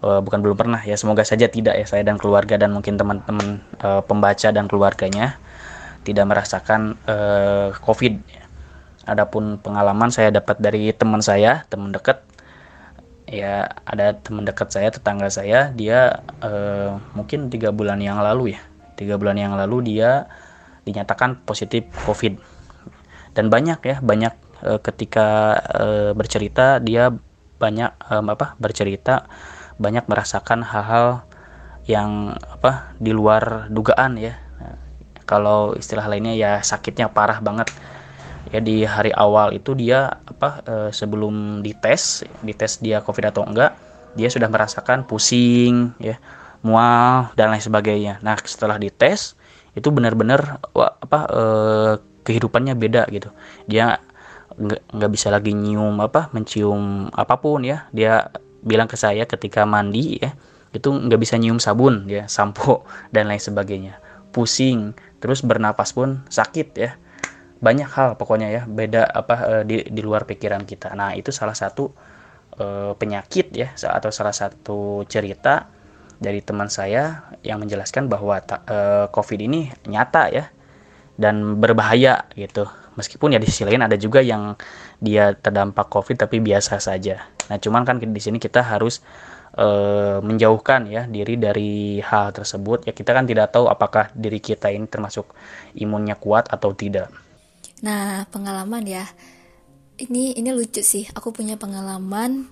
uh, 0.06 0.22
bukan 0.22 0.40
belum 0.46 0.58
pernah 0.58 0.82
ya. 0.82 0.98
Semoga 0.98 1.26
saja 1.26 1.50
tidak 1.50 1.78
ya 1.78 1.86
saya 1.90 2.06
dan 2.06 2.22
keluarga 2.22 2.58
dan 2.58 2.74
mungkin 2.74 2.98
teman-teman 2.98 3.62
uh, 3.82 4.02
pembaca 4.06 4.50
dan 4.50 4.66
keluarganya 4.70 5.38
tidak 6.06 6.26
merasakan 6.30 6.98
uh, 7.10 7.74
COVID. 7.82 8.22
Adapun 9.10 9.58
pengalaman 9.58 10.14
saya 10.14 10.30
dapat 10.30 10.62
dari 10.62 10.94
teman 10.94 11.22
saya, 11.22 11.66
teman 11.70 11.90
dekat. 11.90 12.22
Ya 13.30 13.70
ada 13.86 14.18
teman 14.18 14.42
dekat 14.42 14.74
saya, 14.74 14.90
tetangga 14.90 15.30
saya, 15.30 15.70
dia 15.74 16.26
uh, 16.42 16.98
mungkin 17.14 17.54
tiga 17.54 17.70
bulan 17.70 18.02
yang 18.02 18.18
lalu 18.18 18.58
ya, 18.58 18.62
tiga 19.00 19.16
bulan 19.16 19.40
yang 19.40 19.56
lalu 19.56 19.96
dia 19.96 20.28
dinyatakan 20.84 21.48
positif 21.48 21.88
COVID. 22.04 22.36
Dan 23.32 23.48
banyak 23.48 23.80
ya, 23.80 23.96
banyak 24.04 24.34
uh, 24.68 24.80
ketika 24.84 25.56
uh, 25.72 26.12
bercerita 26.12 26.84
dia 26.84 27.16
banyak 27.60 27.92
um, 28.12 28.28
apa 28.32 28.56
bercerita 28.60 29.28
banyak 29.80 30.08
merasakan 30.12 30.64
hal-hal 30.64 31.24
yang 31.88 32.36
apa 32.36 32.94
di 33.00 33.10
luar 33.16 33.72
dugaan 33.72 34.20
ya. 34.20 34.38
Kalau 35.26 35.78
istilah 35.78 36.10
lainnya 36.10 36.34
ya 36.34 36.52
sakitnya 36.62 37.10
parah 37.10 37.42
banget. 37.42 37.70
Ya 38.50 38.62
di 38.62 38.82
hari 38.82 39.14
awal 39.14 39.54
itu 39.54 39.78
dia 39.78 40.10
apa 40.10 40.66
e, 40.66 40.76
sebelum 40.90 41.62
dites 41.62 42.26
dites 42.42 42.82
dia 42.82 42.98
covid 43.06 43.30
atau 43.30 43.46
enggak 43.46 43.78
dia 44.18 44.26
sudah 44.26 44.50
merasakan 44.50 45.06
pusing 45.06 45.94
ya 46.02 46.18
mual 46.62 47.32
dan 47.40 47.52
lain 47.52 47.64
sebagainya. 47.64 48.20
Nah 48.20 48.36
setelah 48.44 48.76
dites 48.76 49.40
itu 49.78 49.88
benar-benar 49.94 50.60
apa 50.76 51.20
e, 51.30 51.44
kehidupannya 52.28 52.76
beda 52.76 53.08
gitu. 53.14 53.32
Dia 53.70 54.00
nggak 54.60 55.12
bisa 55.14 55.32
lagi 55.32 55.56
nyium 55.56 56.04
apa 56.04 56.28
mencium 56.36 57.08
apa 57.16 57.40
pun 57.40 57.64
ya. 57.64 57.88
Dia 57.96 58.28
bilang 58.60 58.92
ke 58.92 59.00
saya 59.00 59.24
ketika 59.24 59.64
mandi 59.64 60.20
ya 60.20 60.36
itu 60.70 60.94
nggak 60.94 61.18
bisa 61.18 61.40
nyium 61.40 61.58
sabun 61.58 62.06
ya 62.06 62.28
sampo 62.28 62.84
dan 63.16 63.32
lain 63.32 63.40
sebagainya. 63.40 64.00
Pusing 64.36 64.94
terus 65.24 65.42
bernapas 65.44 65.96
pun 65.96 66.28
sakit 66.28 66.68
ya. 66.76 67.00
Banyak 67.60 67.90
hal 67.92 68.10
pokoknya 68.16 68.48
ya 68.52 68.62
beda 68.68 69.04
apa 69.04 69.36
uh, 69.44 69.64
di 69.64 69.84
di 69.88 70.02
luar 70.04 70.28
pikiran 70.28 70.64
kita. 70.68 70.92
Nah 70.96 71.16
itu 71.16 71.32
salah 71.32 71.56
satu 71.56 71.92
uh, 72.60 72.96
penyakit 73.00 73.52
ya 73.56 73.72
atau 73.76 74.12
salah 74.12 74.36
satu 74.36 75.04
cerita 75.08 75.79
dari 76.20 76.44
teman 76.44 76.68
saya 76.68 77.32
yang 77.42 77.64
menjelaskan 77.64 78.12
bahwa 78.12 78.44
uh, 78.44 79.08
covid 79.10 79.40
ini 79.40 79.72
nyata 79.88 80.30
ya 80.30 80.46
dan 81.16 81.60
berbahaya 81.60 82.28
gitu. 82.36 82.68
Meskipun 83.00 83.36
ya 83.36 83.40
di 83.40 83.48
sisi 83.48 83.64
lain 83.64 83.80
ada 83.80 83.96
juga 83.96 84.20
yang 84.20 84.60
dia 85.00 85.32
terdampak 85.32 85.88
covid 85.88 86.20
tapi 86.20 86.44
biasa 86.44 86.84
saja. 86.84 87.32
Nah 87.48 87.58
cuman 87.58 87.88
kan 87.88 87.96
di 88.00 88.22
sini 88.22 88.38
kita 88.40 88.60
harus 88.60 89.00
uh, 89.56 90.20
menjauhkan 90.20 90.86
ya 90.92 91.08
diri 91.08 91.40
dari 91.40 92.04
hal 92.04 92.36
tersebut. 92.36 92.86
Ya 92.86 92.94
kita 92.94 93.16
kan 93.16 93.24
tidak 93.24 93.56
tahu 93.56 93.72
apakah 93.72 94.12
diri 94.12 94.44
kita 94.44 94.70
ini 94.70 94.86
termasuk 94.86 95.32
imunnya 95.80 96.20
kuat 96.20 96.52
atau 96.52 96.76
tidak. 96.76 97.10
Nah, 97.80 98.28
pengalaman 98.28 98.84
ya. 98.84 99.08
Ini 100.00 100.40
ini 100.40 100.50
lucu 100.56 100.80
sih. 100.84 101.08
Aku 101.12 101.32
punya 101.36 101.60
pengalaman 101.60 102.48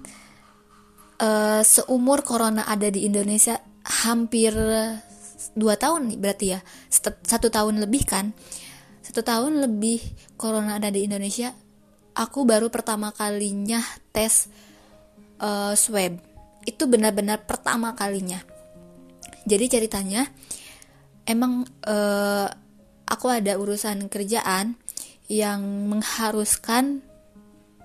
uh, 1.22 1.62
seumur 1.66 2.22
corona 2.22 2.66
ada 2.66 2.90
di 2.90 3.06
Indonesia 3.06 3.58
hampir 4.06 4.54
dua 5.58 5.76
tahun 5.80 6.18
berarti 6.18 6.46
ya. 6.58 6.60
Satu 7.24 7.48
tahun 7.50 7.82
lebih 7.82 8.04
kan. 8.06 8.34
Satu 9.02 9.24
tahun 9.24 9.64
lebih 9.64 10.04
corona 10.36 10.78
ada 10.78 10.92
di 10.92 11.08
Indonesia. 11.08 11.54
Aku 12.18 12.50
baru 12.50 12.74
pertama 12.74 13.14
kalinya 13.14 13.82
tes 14.10 14.50
uh, 15.42 15.74
swab. 15.78 16.18
Itu 16.66 16.90
benar-benar 16.90 17.46
pertama 17.46 17.94
kalinya. 17.94 18.42
Jadi 19.48 19.66
ceritanya 19.72 20.28
emang 21.24 21.64
uh, 21.88 22.48
aku 23.08 23.28
ada 23.32 23.56
urusan 23.56 24.12
kerjaan 24.12 24.76
yang 25.32 25.62
mengharuskan 25.88 27.00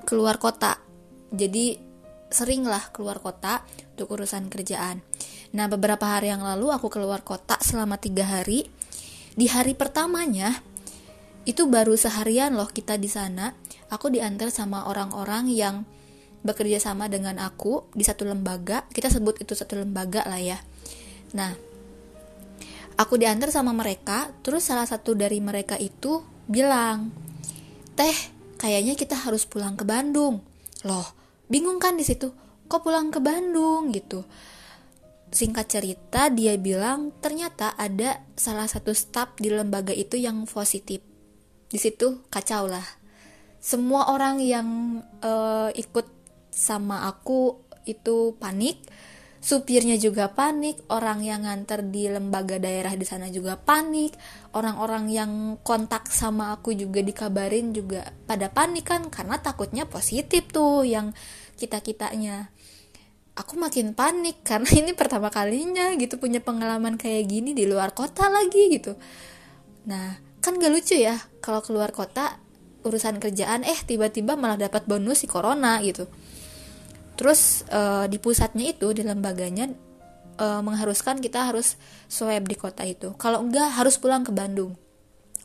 keluar 0.02 0.42
kota. 0.42 0.82
Jadi 1.30 1.91
seringlah 2.34 2.92
keluar 2.92 3.20
kota 3.20 3.64
untuk 3.96 4.16
urusan 4.18 4.48
kerjaan. 4.48 5.04
Nah 5.52 5.68
beberapa 5.68 6.04
hari 6.08 6.32
yang 6.32 6.40
lalu 6.40 6.72
aku 6.72 6.88
keluar 6.88 7.20
kota 7.22 7.60
selama 7.60 8.00
tiga 8.00 8.24
hari. 8.24 8.68
Di 9.32 9.48
hari 9.48 9.72
pertamanya 9.72 10.60
itu 11.48 11.66
baru 11.66 11.96
seharian 11.96 12.54
loh 12.54 12.68
kita 12.68 12.96
di 13.00 13.08
sana. 13.08 13.52
Aku 13.92 14.08
diantar 14.08 14.48
sama 14.48 14.88
orang-orang 14.88 15.52
yang 15.52 15.84
bekerja 16.42 16.82
sama 16.82 17.06
dengan 17.06 17.38
aku 17.38 17.86
di 17.94 18.02
satu 18.02 18.26
lembaga. 18.26 18.84
Kita 18.90 19.08
sebut 19.08 19.40
itu 19.40 19.52
satu 19.54 19.78
lembaga 19.78 20.26
lah 20.26 20.40
ya. 20.40 20.58
Nah, 21.36 21.52
aku 22.98 23.16
diantar 23.16 23.52
sama 23.52 23.70
mereka. 23.72 24.32
Terus 24.40 24.66
salah 24.66 24.86
satu 24.86 25.12
dari 25.12 25.38
mereka 25.38 25.78
itu 25.78 26.24
bilang, 26.48 27.12
Teh, 27.92 28.16
kayaknya 28.58 28.96
kita 28.96 29.16
harus 29.16 29.44
pulang 29.44 29.76
ke 29.76 29.84
Bandung. 29.84 30.42
Loh, 30.82 31.06
bingung 31.52 31.76
kan 31.76 32.00
di 32.00 32.04
situ? 32.08 32.32
Kok 32.64 32.80
pulang 32.80 33.12
ke 33.12 33.20
Bandung 33.20 33.92
gitu? 33.92 34.24
Singkat 35.28 35.66
cerita, 35.68 36.32
dia 36.32 36.56
bilang 36.56 37.12
ternyata 37.20 37.76
ada 37.76 38.24
salah 38.32 38.64
satu 38.64 38.96
staf 38.96 39.36
di 39.36 39.52
lembaga 39.52 39.92
itu 39.92 40.16
yang 40.16 40.48
positif. 40.48 41.04
Di 41.68 41.76
situ 41.76 42.24
kacau 42.32 42.64
lah. 42.64 42.84
Semua 43.60 44.08
orang 44.16 44.40
yang 44.40 44.68
uh, 45.20 45.68
ikut 45.76 46.08
sama 46.48 47.04
aku 47.08 47.60
itu 47.84 48.32
panik 48.40 48.80
supirnya 49.42 49.98
juga 49.98 50.30
panik, 50.30 50.86
orang 50.86 51.26
yang 51.26 51.42
nganter 51.42 51.82
di 51.90 52.06
lembaga 52.06 52.62
daerah 52.62 52.94
di 52.94 53.02
sana 53.02 53.26
juga 53.26 53.58
panik, 53.58 54.14
orang-orang 54.54 55.10
yang 55.10 55.32
kontak 55.66 56.06
sama 56.14 56.54
aku 56.54 56.78
juga 56.78 57.02
dikabarin 57.02 57.74
juga 57.74 58.06
pada 58.30 58.46
panik 58.46 58.86
kan 58.86 59.10
karena 59.10 59.42
takutnya 59.42 59.82
positif 59.90 60.46
tuh 60.54 60.86
yang 60.86 61.10
kita-kitanya. 61.62 62.50
Aku 63.38 63.54
makin 63.54 63.94
panik 63.94 64.42
karena 64.48 64.68
ini 64.74 64.92
pertama 64.98 65.30
kalinya 65.30 65.94
gitu 65.94 66.18
punya 66.18 66.42
pengalaman 66.42 66.98
kayak 66.98 67.30
gini 67.30 67.54
di 67.54 67.70
luar 67.70 67.94
kota 67.94 68.26
lagi 68.26 68.74
gitu. 68.74 68.98
Nah, 69.86 70.18
kan 70.42 70.58
gak 70.58 70.72
lucu 70.74 70.98
ya 70.98 71.14
kalau 71.38 71.62
keluar 71.62 71.94
kota 71.94 72.38
urusan 72.82 73.22
kerjaan 73.22 73.62
eh 73.62 73.78
tiba-tiba 73.78 74.34
malah 74.34 74.58
dapat 74.58 74.84
bonus 74.90 75.22
si 75.22 75.26
corona 75.30 75.78
gitu. 75.86 76.10
Terus 77.14 77.62
uh, 77.70 78.10
di 78.10 78.18
pusatnya 78.18 78.74
itu 78.74 78.90
di 78.90 79.06
lembaganya 79.06 79.70
uh, 80.42 80.60
mengharuskan 80.60 81.22
kita 81.22 81.46
harus 81.54 81.78
swab 82.10 82.44
di 82.50 82.58
kota 82.58 82.82
itu. 82.82 83.14
Kalau 83.14 83.46
enggak 83.46 83.78
harus 83.78 83.96
pulang 84.02 84.26
ke 84.26 84.34
Bandung. 84.34 84.74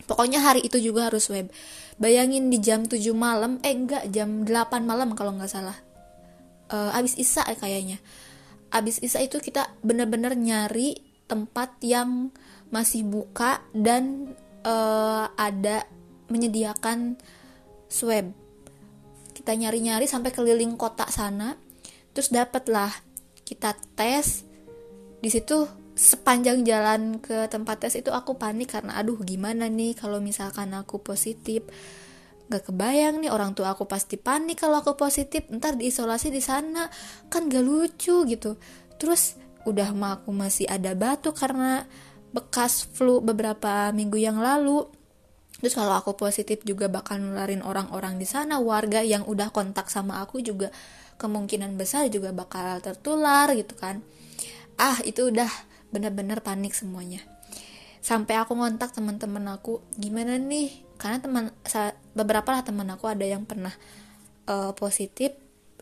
Pokoknya 0.09 0.41
hari 0.41 0.65
itu 0.65 0.81
juga 0.81 1.11
harus 1.11 1.29
swab. 1.29 1.53
Bayangin 2.01 2.49
di 2.49 2.57
jam 2.61 2.85
7 2.85 2.97
malam 3.13 3.61
eh 3.61 3.73
enggak 3.73 4.09
jam 4.09 4.45
8 4.45 4.85
malam 4.85 5.13
kalau 5.13 5.33
nggak 5.37 5.49
salah 5.49 5.86
uh, 6.71 6.91
abis 6.95 7.17
isa 7.19 7.43
kayaknya. 7.43 7.99
Abis 8.71 8.99
isa 8.99 9.23
itu 9.23 9.39
kita 9.39 9.71
bener-bener 9.83 10.35
nyari 10.35 10.99
tempat 11.27 11.79
yang 11.83 12.31
masih 12.71 13.07
buka 13.07 13.63
dan 13.71 14.35
uh, 14.67 15.31
ada 15.35 15.87
menyediakan 16.27 17.15
swab. 17.87 18.31
Kita 19.31 19.55
nyari-nyari 19.55 20.07
sampai 20.09 20.31
keliling 20.35 20.75
kota 20.75 21.07
sana. 21.07 21.55
Terus 22.11 22.33
dapatlah 22.33 22.91
kita 23.47 23.75
tes. 23.95 24.43
Di 25.23 25.29
situ 25.31 25.67
sepanjang 25.97 26.61
jalan 26.61 27.17
ke 27.17 27.49
tempat 27.49 27.81
tes 27.81 27.97
itu 27.97 28.13
aku 28.13 28.37
panik 28.37 28.77
karena 28.77 29.01
aduh 29.01 29.17
gimana 29.17 29.65
nih 29.65 29.97
kalau 29.97 30.21
misalkan 30.21 30.69
aku 30.77 31.01
positif 31.01 31.65
gak 32.47 32.71
kebayang 32.71 33.19
nih 33.19 33.31
orang 33.31 33.51
tua 33.51 33.75
aku 33.75 33.83
pasti 33.87 34.15
panik 34.15 34.63
kalau 34.63 34.79
aku 34.79 34.95
positif 34.95 35.47
ntar 35.51 35.75
diisolasi 35.75 36.31
di 36.31 36.39
sana 36.39 36.87
kan 37.27 37.51
gak 37.51 37.63
lucu 37.63 38.23
gitu 38.23 38.55
terus 38.95 39.35
udah 39.67 39.91
mah 39.91 40.23
aku 40.23 40.31
masih 40.31 40.63
ada 40.67 40.95
batuk 40.95 41.35
karena 41.35 41.83
bekas 42.31 42.87
flu 42.87 43.19
beberapa 43.19 43.91
minggu 43.91 44.15
yang 44.15 44.39
lalu 44.39 44.87
Terus 45.57 45.73
kalau 45.73 45.97
aku 45.97 46.13
positif 46.13 46.61
juga 46.61 46.85
bakal 46.85 47.17
nularin 47.17 47.65
orang-orang 47.65 48.21
di 48.21 48.29
sana, 48.29 48.61
warga 48.61 49.01
yang 49.01 49.25
udah 49.25 49.49
kontak 49.49 49.89
sama 49.89 50.21
aku 50.21 50.37
juga 50.45 50.69
kemungkinan 51.17 51.73
besar 51.73 52.13
juga 52.13 52.29
bakal 52.29 52.77
tertular 52.77 53.49
gitu 53.57 53.73
kan. 53.73 54.05
Ah, 54.77 55.01
itu 55.01 55.33
udah 55.33 55.49
bener-bener 55.89 56.45
panik 56.45 56.77
semuanya. 56.77 57.25
Sampai 58.05 58.37
aku 58.37 58.53
ngontak 58.53 58.93
teman-teman 58.93 59.57
aku, 59.57 59.81
gimana 59.97 60.37
nih? 60.37 60.86
Karena 60.97 61.21
teman 61.21 61.43
beberapa 62.17 62.49
lah 62.51 62.65
teman 62.65 62.89
aku 62.89 63.05
ada 63.05 63.23
yang 63.23 63.45
pernah 63.45 63.73
uh, 64.49 64.73
positif 64.73 65.33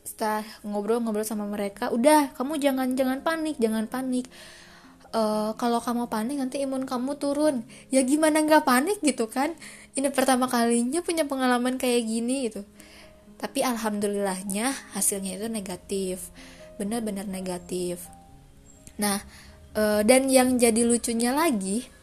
setelah 0.05 0.45
ngobrol-ngobrol 0.61 1.25
sama 1.25 1.49
mereka, 1.49 1.89
udah 1.89 2.29
kamu 2.37 2.61
jangan 2.61 2.93
jangan 2.93 3.25
panik, 3.25 3.57
jangan 3.57 3.89
panik. 3.89 4.29
Uh, 5.15 5.55
kalau 5.55 5.79
kamu 5.79 6.11
panik 6.11 6.37
nanti 6.37 6.61
imun 6.61 6.85
kamu 6.85 7.17
turun. 7.17 7.65
Ya 7.89 8.05
gimana 8.05 8.43
nggak 8.43 8.67
panik? 8.67 8.99
gitu 9.01 9.25
kan. 9.31 9.55
Ini 9.95 10.11
pertama 10.11 10.45
kalinya 10.51 10.99
punya 11.01 11.25
pengalaman 11.25 11.79
kayak 11.79 12.03
gini 12.05 12.51
gitu. 12.51 12.67
Tapi 13.39 13.63
alhamdulillahnya 13.63 14.75
hasilnya 14.93 15.39
itu 15.39 15.47
negatif. 15.47 16.29
Benar-benar 16.75 17.25
negatif. 17.25 18.11
Nah 18.99 19.23
uh, 19.73 20.03
dan 20.03 20.27
yang 20.27 20.59
jadi 20.59 20.83
lucunya 20.83 21.31
lagi 21.31 21.94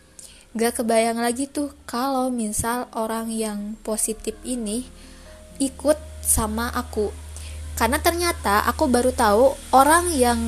gak 0.52 0.84
kebayang 0.84 1.16
lagi 1.16 1.48
tuh 1.48 1.72
kalau 1.88 2.28
misal 2.28 2.84
orang 2.92 3.32
yang 3.32 3.80
positif 3.80 4.36
ini 4.44 4.84
ikut 5.56 5.96
sama 6.20 6.68
aku. 6.72 7.08
Karena 7.72 7.96
ternyata 7.98 8.68
aku 8.68 8.84
baru 8.84 9.16
tahu 9.16 9.56
orang 9.72 10.12
yang 10.12 10.40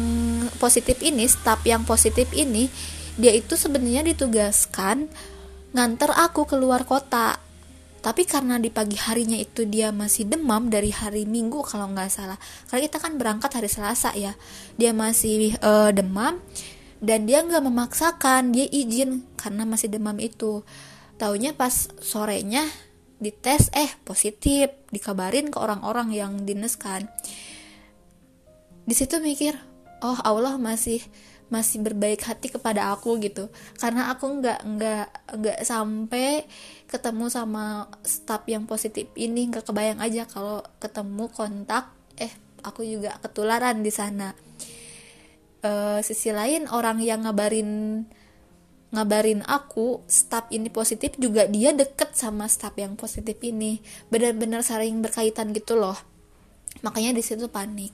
positif 0.60 1.00
ini 1.00 1.24
staf 1.24 1.64
yang 1.64 1.88
positif 1.88 2.28
ini 2.36 2.68
dia 3.16 3.32
itu 3.32 3.56
sebenarnya 3.56 4.04
ditugaskan 4.12 5.08
nganter 5.72 6.12
aku 6.12 6.44
keluar 6.44 6.84
kota. 6.84 7.40
Tapi 8.04 8.28
karena 8.28 8.60
di 8.60 8.68
pagi 8.68 9.00
harinya 9.00 9.40
itu 9.40 9.64
dia 9.64 9.88
masih 9.88 10.28
demam 10.28 10.68
dari 10.68 10.92
hari 10.92 11.24
minggu 11.24 11.64
kalau 11.64 11.88
nggak 11.88 12.12
salah. 12.12 12.36
Karena 12.68 12.84
kita 12.84 13.00
kan 13.00 13.16
berangkat 13.16 13.48
hari 13.56 13.72
selasa 13.72 14.12
ya. 14.12 14.36
Dia 14.76 14.92
masih 14.92 15.56
uh, 15.64 15.88
demam 15.88 16.36
dan 17.04 17.28
dia 17.28 17.44
nggak 17.44 17.60
memaksakan 17.60 18.56
dia 18.56 18.64
izin 18.64 19.20
karena 19.36 19.68
masih 19.68 19.92
demam 19.92 20.16
itu. 20.16 20.64
Taunya 21.20 21.52
pas 21.52 21.92
sorenya 22.00 22.64
dites 23.20 23.70
eh 23.76 23.92
positif 24.02 24.72
dikabarin 24.88 25.52
ke 25.52 25.60
orang-orang 25.60 26.10
yang 26.16 26.32
dinas 26.48 26.80
kan. 26.80 27.06
Di 28.88 28.96
situ 28.96 29.20
mikir 29.20 29.54
oh 30.00 30.16
Allah 30.24 30.56
masih 30.56 31.04
masih 31.52 31.84
berbaik 31.84 32.24
hati 32.24 32.48
kepada 32.48 32.88
aku 32.96 33.20
gitu. 33.20 33.52
Karena 33.76 34.08
aku 34.08 34.40
nggak 34.40 34.60
nggak 34.64 35.06
nggak 35.38 35.58
sampai 35.60 36.48
ketemu 36.88 37.28
sama 37.28 37.92
staff 38.00 38.48
yang 38.48 38.64
positif 38.64 39.12
ini 39.14 39.52
nggak 39.52 39.68
kebayang 39.68 40.00
aja 40.00 40.24
kalau 40.24 40.64
ketemu 40.80 41.28
kontak 41.28 41.92
eh 42.16 42.32
aku 42.64 42.80
juga 42.80 43.20
ketularan 43.20 43.84
di 43.84 43.92
sana 43.92 44.32
e, 45.64 45.70
sisi 46.04 46.30
lain 46.30 46.68
orang 46.68 47.00
yang 47.00 47.24
ngabarin 47.24 48.04
ngabarin 48.94 49.42
aku 49.50 50.06
staff 50.06 50.46
ini 50.54 50.70
positif 50.70 51.18
juga 51.18 51.50
dia 51.50 51.74
deket 51.74 52.14
sama 52.14 52.46
staff 52.46 52.76
yang 52.78 52.94
positif 52.94 53.40
ini. 53.42 53.82
Benar-benar 54.12 54.62
saling 54.62 55.02
berkaitan 55.02 55.50
gitu 55.50 55.74
loh. 55.74 55.98
Makanya 56.86 57.16
di 57.16 57.22
situ 57.24 57.50
panik. 57.50 57.90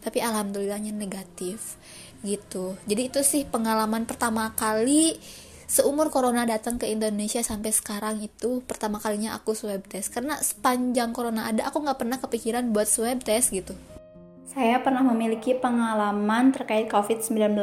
Tapi 0.00 0.22
alhamdulillahnya 0.24 0.94
negatif 0.96 1.76
gitu. 2.24 2.80
Jadi 2.88 3.12
itu 3.12 3.20
sih 3.20 3.44
pengalaman 3.44 4.08
pertama 4.08 4.56
kali 4.56 5.20
seumur 5.66 6.08
corona 6.08 6.46
datang 6.48 6.80
ke 6.80 6.88
Indonesia 6.88 7.42
sampai 7.42 7.74
sekarang 7.74 8.22
itu 8.22 8.64
pertama 8.64 8.96
kalinya 8.96 9.36
aku 9.36 9.52
swab 9.52 9.84
test. 9.84 10.16
Karena 10.16 10.40
sepanjang 10.40 11.12
corona 11.12 11.52
ada 11.52 11.68
aku 11.68 11.84
nggak 11.84 11.98
pernah 12.00 12.16
kepikiran 12.16 12.72
buat 12.72 12.88
swab 12.88 13.20
test 13.20 13.52
gitu 13.52 13.76
saya 14.56 14.80
pernah 14.80 15.04
memiliki 15.04 15.52
pengalaman 15.52 16.48
terkait 16.48 16.88
COVID-19 16.88 17.60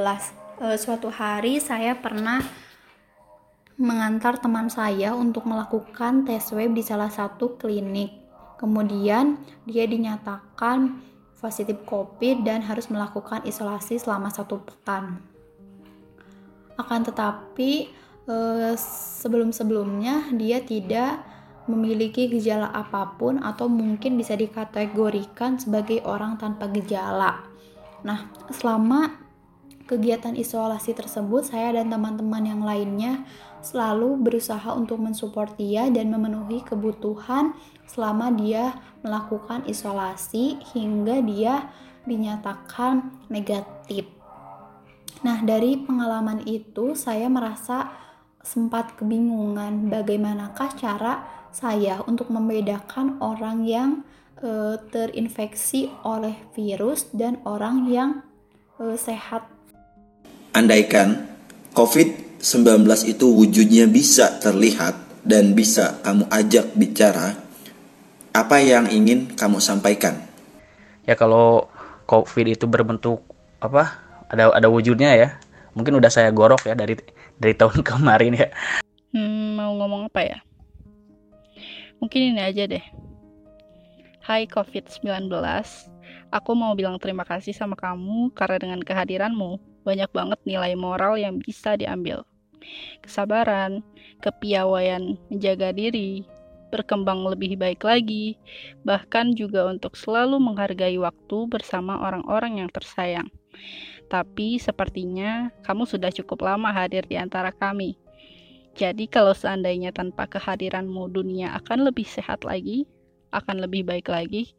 e, 0.62 0.78
suatu 0.78 1.10
hari 1.10 1.58
saya 1.58 1.98
pernah 1.98 2.38
mengantar 3.82 4.38
teman 4.38 4.70
saya 4.70 5.18
untuk 5.18 5.50
melakukan 5.50 6.22
tes 6.22 6.54
swab 6.54 6.70
di 6.70 6.86
salah 6.86 7.10
satu 7.10 7.58
klinik 7.58 8.14
kemudian 8.62 9.42
dia 9.66 9.90
dinyatakan 9.90 11.02
positif 11.42 11.82
COVID 11.90 12.46
dan 12.46 12.62
harus 12.62 12.86
melakukan 12.94 13.44
isolasi 13.44 14.00
selama 14.00 14.32
satu 14.32 14.64
pekan. 14.64 15.20
Akan 16.80 17.04
tetapi 17.04 17.92
eh, 18.30 18.74
sebelum-sebelumnya 19.20 20.32
dia 20.40 20.64
tidak 20.64 21.33
memiliki 21.66 22.28
gejala 22.28 22.68
apa 22.72 23.16
pun 23.16 23.40
atau 23.40 23.72
mungkin 23.72 24.20
bisa 24.20 24.36
dikategorikan 24.36 25.56
sebagai 25.56 26.04
orang 26.04 26.36
tanpa 26.36 26.68
gejala. 26.68 27.48
Nah, 28.04 28.28
selama 28.52 29.16
kegiatan 29.88 30.36
isolasi 30.36 30.92
tersebut, 30.92 31.48
saya 31.48 31.72
dan 31.80 31.88
teman-teman 31.88 32.44
yang 32.44 32.62
lainnya 32.64 33.24
selalu 33.64 34.20
berusaha 34.20 34.76
untuk 34.76 35.00
mensupport 35.00 35.56
dia 35.56 35.88
dan 35.88 36.12
memenuhi 36.12 36.68
kebutuhan 36.68 37.56
selama 37.88 38.32
dia 38.36 38.76
melakukan 39.00 39.64
isolasi 39.64 40.60
hingga 40.76 41.24
dia 41.24 41.72
dinyatakan 42.04 43.24
negatif. 43.32 44.12
Nah, 45.24 45.40
dari 45.40 45.80
pengalaman 45.80 46.44
itu 46.44 47.00
saya 47.00 47.32
merasa 47.32 47.88
sempat 48.44 49.00
kebingungan 49.00 49.88
bagaimanakah 49.88 50.76
cara 50.76 51.43
saya 51.54 52.02
untuk 52.10 52.34
membedakan 52.34 53.22
orang 53.22 53.64
yang 53.64 54.02
e, 54.42 54.82
terinfeksi 54.90 55.94
oleh 56.02 56.34
virus 56.58 57.08
dan 57.14 57.38
orang 57.46 57.88
yang 57.88 58.26
e, 58.82 58.98
sehat. 58.98 59.46
Andaikan 60.58 61.30
COVID-19 61.78 62.86
itu 63.06 63.26
wujudnya 63.30 63.86
bisa 63.86 64.42
terlihat 64.42 64.98
dan 65.24 65.56
bisa 65.56 66.04
kamu 66.04 66.28
ajak 66.28 66.76
bicara, 66.76 67.38
apa 68.34 68.58
yang 68.60 68.92
ingin 68.92 69.32
kamu 69.34 69.64
sampaikan? 69.64 70.20
Ya 71.08 71.16
kalau 71.16 71.70
COVID 72.10 72.54
itu 72.54 72.66
berbentuk 72.68 73.24
apa? 73.64 74.04
Ada 74.28 74.52
ada 74.52 74.68
wujudnya 74.68 75.16
ya. 75.16 75.30
Mungkin 75.74 75.98
udah 75.98 76.12
saya 76.12 76.30
gorok 76.30 76.68
ya 76.68 76.76
dari 76.78 77.00
dari 77.40 77.54
tahun 77.56 77.82
kemarin 77.90 78.34
ya. 78.36 78.50
Hmm, 79.14 79.58
mau 79.58 79.74
ngomong 79.78 80.10
apa 80.10 80.22
ya? 80.26 80.38
Mungkin 82.04 82.36
ini 82.36 82.44
aja 82.44 82.68
deh. 82.68 82.84
Hai 84.20 84.44
COVID-19, 84.52 85.32
aku 86.36 86.52
mau 86.52 86.76
bilang 86.76 87.00
terima 87.00 87.24
kasih 87.24 87.56
sama 87.56 87.80
kamu 87.80 88.36
karena 88.36 88.60
dengan 88.60 88.84
kehadiranmu, 88.84 89.56
banyak 89.88 90.12
banget 90.12 90.36
nilai 90.44 90.76
moral 90.76 91.16
yang 91.16 91.40
bisa 91.40 91.80
diambil. 91.80 92.28
Kesabaran, 93.00 93.88
kepiawaian 94.20 95.16
menjaga 95.32 95.72
diri, 95.72 96.28
berkembang 96.76 97.24
lebih 97.24 97.56
baik 97.56 97.88
lagi, 97.88 98.36
bahkan 98.84 99.32
juga 99.32 99.72
untuk 99.72 99.96
selalu 99.96 100.44
menghargai 100.44 101.00
waktu 101.00 101.48
bersama 101.48 102.04
orang-orang 102.04 102.60
yang 102.60 102.68
tersayang. 102.68 103.32
Tapi 104.12 104.60
sepertinya 104.60 105.56
kamu 105.64 105.88
sudah 105.88 106.12
cukup 106.12 106.52
lama 106.52 106.68
hadir 106.68 107.08
di 107.08 107.16
antara 107.16 107.56
kami. 107.56 108.03
Jadi 108.74 109.06
kalau 109.06 109.38
seandainya 109.38 109.94
tanpa 109.94 110.26
kehadiranmu 110.26 111.10
dunia 111.14 111.54
akan 111.62 111.90
lebih 111.90 112.10
sehat 112.10 112.42
lagi, 112.42 112.90
akan 113.30 113.62
lebih 113.66 113.86
baik 113.86 114.10
lagi, 114.10 114.54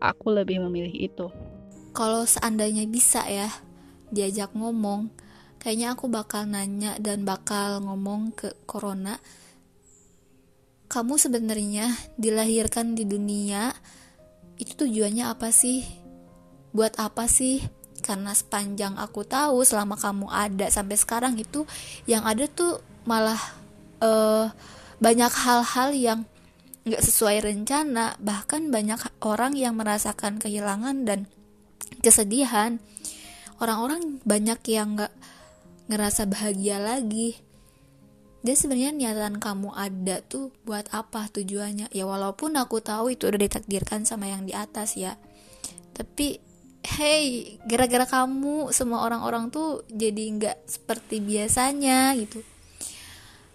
aku 0.00 0.32
lebih 0.36 0.60
memilih 0.68 0.92
itu. 0.92 1.26
Kalau 1.96 2.28
seandainya 2.28 2.84
bisa 2.84 3.24
ya 3.24 3.48
diajak 4.12 4.52
ngomong, 4.52 5.08
kayaknya 5.56 5.96
aku 5.96 6.12
bakal 6.12 6.44
nanya 6.44 7.00
dan 7.00 7.24
bakal 7.24 7.80
ngomong 7.80 8.36
ke 8.36 8.52
Corona 8.68 9.16
kamu 10.94 11.18
sebenarnya 11.18 11.90
dilahirkan 12.14 12.94
di 12.94 13.02
dunia 13.02 13.74
itu 14.62 14.86
tujuannya 14.86 15.26
apa 15.26 15.50
sih? 15.50 15.82
Buat 16.70 17.02
apa 17.02 17.26
sih? 17.26 17.66
Karena 17.98 18.30
sepanjang 18.30 18.94
aku 18.94 19.26
tahu 19.26 19.66
selama 19.66 19.98
kamu 19.98 20.30
ada 20.30 20.70
sampai 20.70 20.94
sekarang 20.94 21.34
itu 21.34 21.66
yang 22.06 22.22
ada 22.22 22.46
tuh 22.46 22.78
malah 23.04 23.40
uh, 24.00 24.48
banyak 25.00 25.32
hal-hal 25.32 25.90
yang 25.92 26.20
nggak 26.84 27.00
sesuai 27.00 27.40
rencana 27.40 28.12
bahkan 28.20 28.68
banyak 28.68 29.00
orang 29.24 29.56
yang 29.56 29.76
merasakan 29.76 30.36
kehilangan 30.36 31.08
dan 31.08 31.28
kesedihan. 32.04 32.80
Orang-orang 33.56 34.20
banyak 34.26 34.60
yang 34.68 34.98
nggak 34.98 35.14
ngerasa 35.88 36.28
bahagia 36.28 36.80
lagi. 36.80 37.40
Dan 38.44 38.60
sebenarnya 38.60 38.92
niatan 38.92 39.40
kamu 39.40 39.72
ada 39.72 40.20
tuh 40.20 40.52
buat 40.68 40.84
apa 40.92 41.32
tujuannya? 41.32 41.88
Ya 41.96 42.04
walaupun 42.04 42.52
aku 42.60 42.84
tahu 42.84 43.16
itu 43.16 43.32
udah 43.32 43.40
ditakdirkan 43.40 44.04
sama 44.04 44.28
yang 44.28 44.44
di 44.44 44.52
atas 44.52 45.00
ya. 45.00 45.16
Tapi 45.96 46.36
hey 46.84 47.56
gara-gara 47.64 48.04
kamu 48.04 48.68
semua 48.68 49.08
orang-orang 49.08 49.48
tuh 49.48 49.88
jadi 49.88 50.36
nggak 50.36 50.68
seperti 50.68 51.24
biasanya 51.24 52.12
gitu 52.20 52.44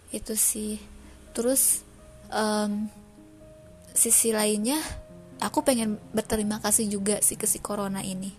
itu 0.10 0.34
sih 0.34 0.82
terus 1.34 1.86
um, 2.34 2.90
sisi 3.94 4.34
lainnya 4.34 4.80
aku 5.40 5.62
pengen 5.62 6.02
berterima 6.12 6.60
kasih 6.60 6.90
juga 6.90 7.22
sih 7.22 7.38
ke 7.38 7.46
si 7.46 7.62
corona 7.62 8.02
ini 8.02 8.34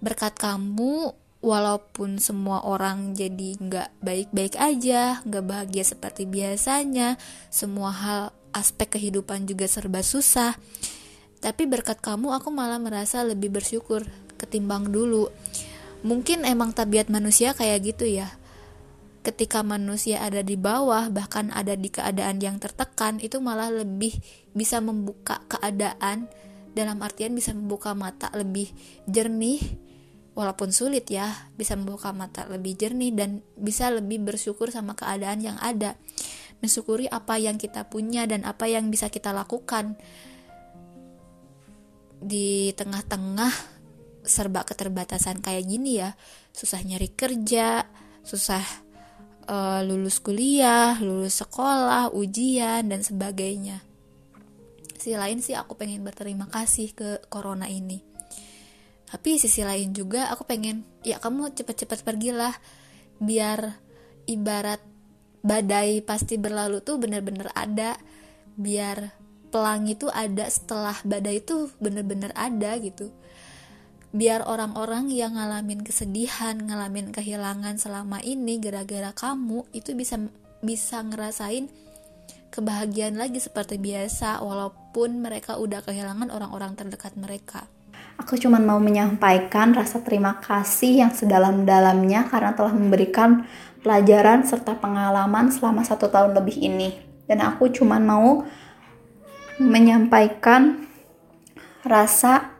berkat 0.00 0.36
kamu 0.36 1.16
walaupun 1.46 2.18
semua 2.18 2.64
orang 2.64 3.14
jadi 3.14 3.54
nggak 3.58 4.02
baik-baik 4.02 4.54
aja, 4.58 5.20
nggak 5.22 5.44
bahagia 5.46 5.84
seperti 5.86 6.26
biasanya, 6.26 7.20
semua 7.54 7.90
hal 7.92 8.22
aspek 8.50 8.98
kehidupan 8.98 9.44
juga 9.46 9.68
serba 9.68 10.00
susah. 10.00 10.56
Tapi 11.38 11.68
berkat 11.68 12.00
kamu 12.00 12.34
aku 12.34 12.48
malah 12.50 12.80
merasa 12.80 13.22
lebih 13.22 13.52
bersyukur 13.52 14.02
ketimbang 14.40 14.88
dulu. 14.90 15.28
Mungkin 16.02 16.42
emang 16.42 16.72
tabiat 16.72 17.12
manusia 17.12 17.52
kayak 17.52 17.94
gitu 17.94 18.08
ya. 18.08 18.32
Ketika 19.26 19.66
manusia 19.66 20.22
ada 20.22 20.38
di 20.46 20.54
bawah, 20.54 21.10
bahkan 21.10 21.50
ada 21.50 21.74
di 21.74 21.90
keadaan 21.90 22.38
yang 22.38 22.62
tertekan, 22.62 23.18
itu 23.18 23.42
malah 23.42 23.74
lebih 23.74 24.14
bisa 24.54 24.78
membuka 24.78 25.42
keadaan. 25.50 26.30
Dalam 26.78 27.02
artian 27.02 27.34
bisa 27.34 27.50
membuka 27.50 27.90
mata 27.98 28.30
lebih 28.38 28.70
jernih 29.10 29.58
walaupun 30.36 30.70
sulit 30.70 31.08
ya 31.08 31.48
bisa 31.56 31.74
membuka 31.74 32.12
mata 32.12 32.44
lebih 32.46 32.76
jernih 32.76 33.16
dan 33.16 33.40
bisa 33.56 33.88
lebih 33.90 34.22
bersyukur 34.22 34.70
sama 34.70 34.94
keadaan 34.94 35.42
yang 35.42 35.58
ada. 35.58 35.98
Mensyukuri 36.62 37.10
apa 37.10 37.34
yang 37.34 37.58
kita 37.58 37.90
punya 37.90 38.30
dan 38.30 38.46
apa 38.46 38.70
yang 38.70 38.94
bisa 38.94 39.10
kita 39.10 39.34
lakukan. 39.34 39.98
Di 42.22 42.70
tengah-tengah 42.78 43.74
serba 44.22 44.62
keterbatasan 44.62 45.42
kayak 45.42 45.66
gini 45.66 46.02
ya 46.02 46.14
susah 46.50 46.82
nyari 46.82 47.14
kerja 47.14 47.86
susah 48.26 48.85
uh, 49.46 49.80
lulus 49.86 50.18
kuliah 50.22 50.98
lulus 50.98 51.42
sekolah 51.42 52.12
ujian 52.12 52.86
dan 52.86 53.00
sebagainya. 53.02 53.82
Si 54.96 55.14
lain 55.14 55.38
sih 55.38 55.54
aku 55.54 55.78
pengen 55.78 56.02
berterima 56.02 56.50
kasih 56.50 56.90
ke 56.92 57.22
corona 57.30 57.70
ini. 57.70 58.02
Tapi 59.06 59.38
sisi 59.38 59.62
lain 59.62 59.94
juga 59.94 60.28
aku 60.34 60.42
pengen 60.42 60.82
ya 61.06 61.22
kamu 61.22 61.54
cepet-cepet 61.54 62.02
pergilah 62.02 62.52
biar 63.22 63.78
ibarat 64.26 64.82
badai 65.46 66.02
pasti 66.02 66.34
berlalu 66.36 66.82
tuh 66.82 66.98
bener-bener 66.98 67.46
ada 67.54 67.94
biar 68.58 69.14
pelangi 69.54 69.94
tuh 69.94 70.10
ada 70.10 70.50
setelah 70.50 70.98
badai 71.06 71.38
itu 71.38 71.70
bener-bener 71.78 72.34
ada 72.34 72.74
gitu 72.82 73.14
biar 74.14 74.46
orang-orang 74.46 75.10
yang 75.10 75.34
ngalamin 75.34 75.82
kesedihan 75.82 76.56
ngalamin 76.58 77.10
kehilangan 77.10 77.78
selama 77.80 78.22
ini 78.22 78.62
gara-gara 78.62 79.10
kamu 79.12 79.66
itu 79.74 79.92
bisa 79.98 80.18
bisa 80.62 81.02
ngerasain 81.02 81.68
kebahagiaan 82.54 83.18
lagi 83.18 83.42
seperti 83.42 83.76
biasa 83.76 84.40
walaupun 84.40 85.20
mereka 85.20 85.58
udah 85.58 85.82
kehilangan 85.84 86.30
orang-orang 86.32 86.78
terdekat 86.78 87.12
mereka 87.18 87.66
Aku 88.16 88.40
cuma 88.40 88.56
mau 88.56 88.80
menyampaikan 88.80 89.76
rasa 89.76 90.00
terima 90.00 90.40
kasih 90.40 91.04
yang 91.04 91.12
sedalam-dalamnya 91.12 92.32
karena 92.32 92.56
telah 92.56 92.72
memberikan 92.72 93.44
pelajaran 93.84 94.40
serta 94.40 94.72
pengalaman 94.80 95.52
selama 95.52 95.84
satu 95.84 96.08
tahun 96.08 96.32
lebih 96.32 96.56
ini. 96.56 96.96
Dan 97.28 97.44
aku 97.44 97.68
cuma 97.68 98.00
mau 98.00 98.48
menyampaikan 99.60 100.88
rasa 101.84 102.55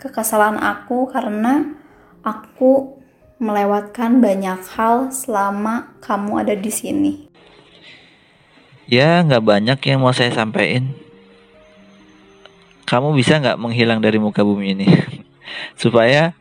kekesalan 0.00 0.56
aku 0.56 1.12
karena 1.12 1.76
aku 2.24 2.96
melewatkan 3.36 4.24
banyak 4.24 4.60
hal 4.72 5.12
selama 5.12 5.92
kamu 6.00 6.32
ada 6.40 6.54
di 6.56 6.72
sini. 6.72 7.12
Ya, 8.88 9.20
nggak 9.20 9.44
banyak 9.44 9.78
yang 9.86 10.00
mau 10.00 10.16
saya 10.16 10.32
sampaikan. 10.32 10.96
Kamu 12.88 13.14
bisa 13.14 13.38
nggak 13.38 13.60
menghilang 13.60 14.00
dari 14.02 14.18
muka 14.18 14.42
bumi 14.42 14.74
ini? 14.74 14.88
Supaya 15.80 16.34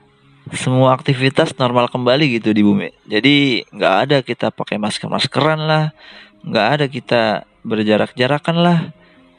semua 0.49 0.97
aktivitas 0.97 1.53
normal 1.59 1.93
kembali 1.93 2.41
gitu 2.41 2.55
di 2.55 2.65
bumi. 2.65 2.89
Jadi 3.05 3.67
nggak 3.69 3.95
ada 4.07 4.17
kita 4.25 4.49
pakai 4.49 4.81
masker 4.81 5.11
maskeran 5.11 5.61
lah. 5.67 5.93
Nggak 6.41 6.67
ada 6.73 6.85
kita 6.89 7.21
berjarak 7.61 8.17
jarakan 8.17 8.57
lah. 8.65 8.79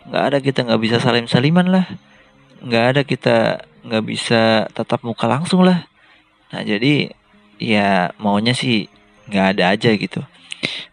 Nggak 0.07 0.23
ada 0.23 0.39
kita 0.39 0.59
nggak 0.71 0.81
bisa 0.81 0.97
salim 1.03 1.27
saliman 1.27 1.67
lah. 1.67 1.85
Nggak 2.63 2.85
ada 2.95 3.03
kita 3.03 3.37
nggak 3.87 4.05
bisa 4.05 4.67
tatap 4.73 5.05
muka 5.05 5.25
langsung 5.31 5.65
lah 5.65 5.87
nah 6.51 6.61
jadi 6.61 7.15
ya 7.61 8.13
maunya 8.19 8.53
sih 8.53 8.91
nggak 9.31 9.47
ada 9.57 9.65
aja 9.73 9.91
gitu 9.95 10.21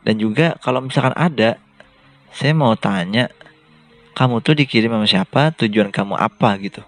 dan 0.05 0.15
juga 0.15 0.55
kalau 0.63 0.79
misalkan 0.79 1.15
ada 1.17 1.59
saya 2.31 2.53
mau 2.53 2.77
tanya 2.77 3.33
kamu 4.17 4.41
tuh 4.41 4.57
dikirim 4.57 4.89
sama 4.89 5.05
siapa, 5.05 5.53
tujuan 5.53 5.93
kamu 5.93 6.17
apa 6.17 6.57
gitu. 6.57 6.81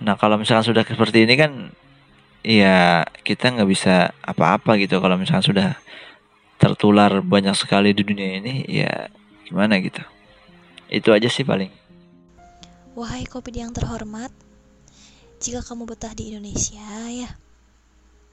Nah 0.00 0.16
kalau 0.16 0.40
misalkan 0.40 0.64
sudah 0.64 0.88
seperti 0.88 1.28
ini 1.28 1.36
kan, 1.36 1.68
ya 2.40 3.04
kita 3.20 3.52
nggak 3.52 3.68
bisa 3.68 4.16
apa-apa 4.24 4.80
gitu. 4.80 5.04
Kalau 5.04 5.20
misalkan 5.20 5.44
sudah 5.44 5.68
tertular 6.56 7.20
banyak 7.20 7.52
sekali 7.52 7.92
di 7.92 8.00
dunia 8.00 8.40
ini, 8.40 8.64
ya 8.72 9.12
gimana 9.44 9.76
gitu. 9.84 10.00
Itu 10.88 11.12
aja 11.12 11.28
sih 11.28 11.44
paling. 11.44 11.68
Wahai 12.94 13.26
kopi 13.26 13.58
yang 13.58 13.74
terhormat, 13.74 14.30
jika 15.42 15.66
kamu 15.66 15.82
betah 15.90 16.14
di 16.14 16.30
Indonesia 16.30 16.86
ya, 17.10 17.26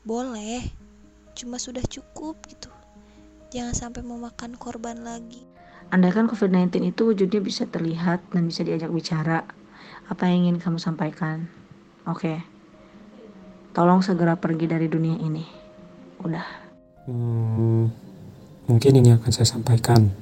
boleh. 0.05 0.61
Cuma 1.33 1.57
sudah 1.57 1.81
cukup 1.81 2.37
gitu. 2.45 2.69
Jangan 3.49 3.73
sampai 3.73 4.05
memakan 4.05 4.53
korban 4.53 5.01
lagi. 5.01 5.41
Andaikan 5.89 6.29
COVID-19 6.29 6.93
itu 6.93 7.09
wujudnya 7.09 7.41
bisa 7.41 7.65
terlihat 7.65 8.21
dan 8.29 8.47
bisa 8.47 8.61
diajak 8.61 8.93
bicara, 8.93 9.49
apa 10.07 10.23
yang 10.29 10.45
ingin 10.45 10.57
kamu 10.61 10.77
sampaikan? 10.79 11.51
Oke, 12.07 12.31
okay. 12.31 12.37
tolong 13.75 14.05
segera 14.05 14.39
pergi 14.39 14.71
dari 14.71 14.87
dunia 14.87 15.19
ini. 15.19 15.43
Udah. 16.21 16.47
Hmm, 17.09 17.91
mungkin 18.71 18.93
ini 18.93 19.09
akan 19.17 19.31
saya 19.33 19.51
sampaikan. 19.51 20.13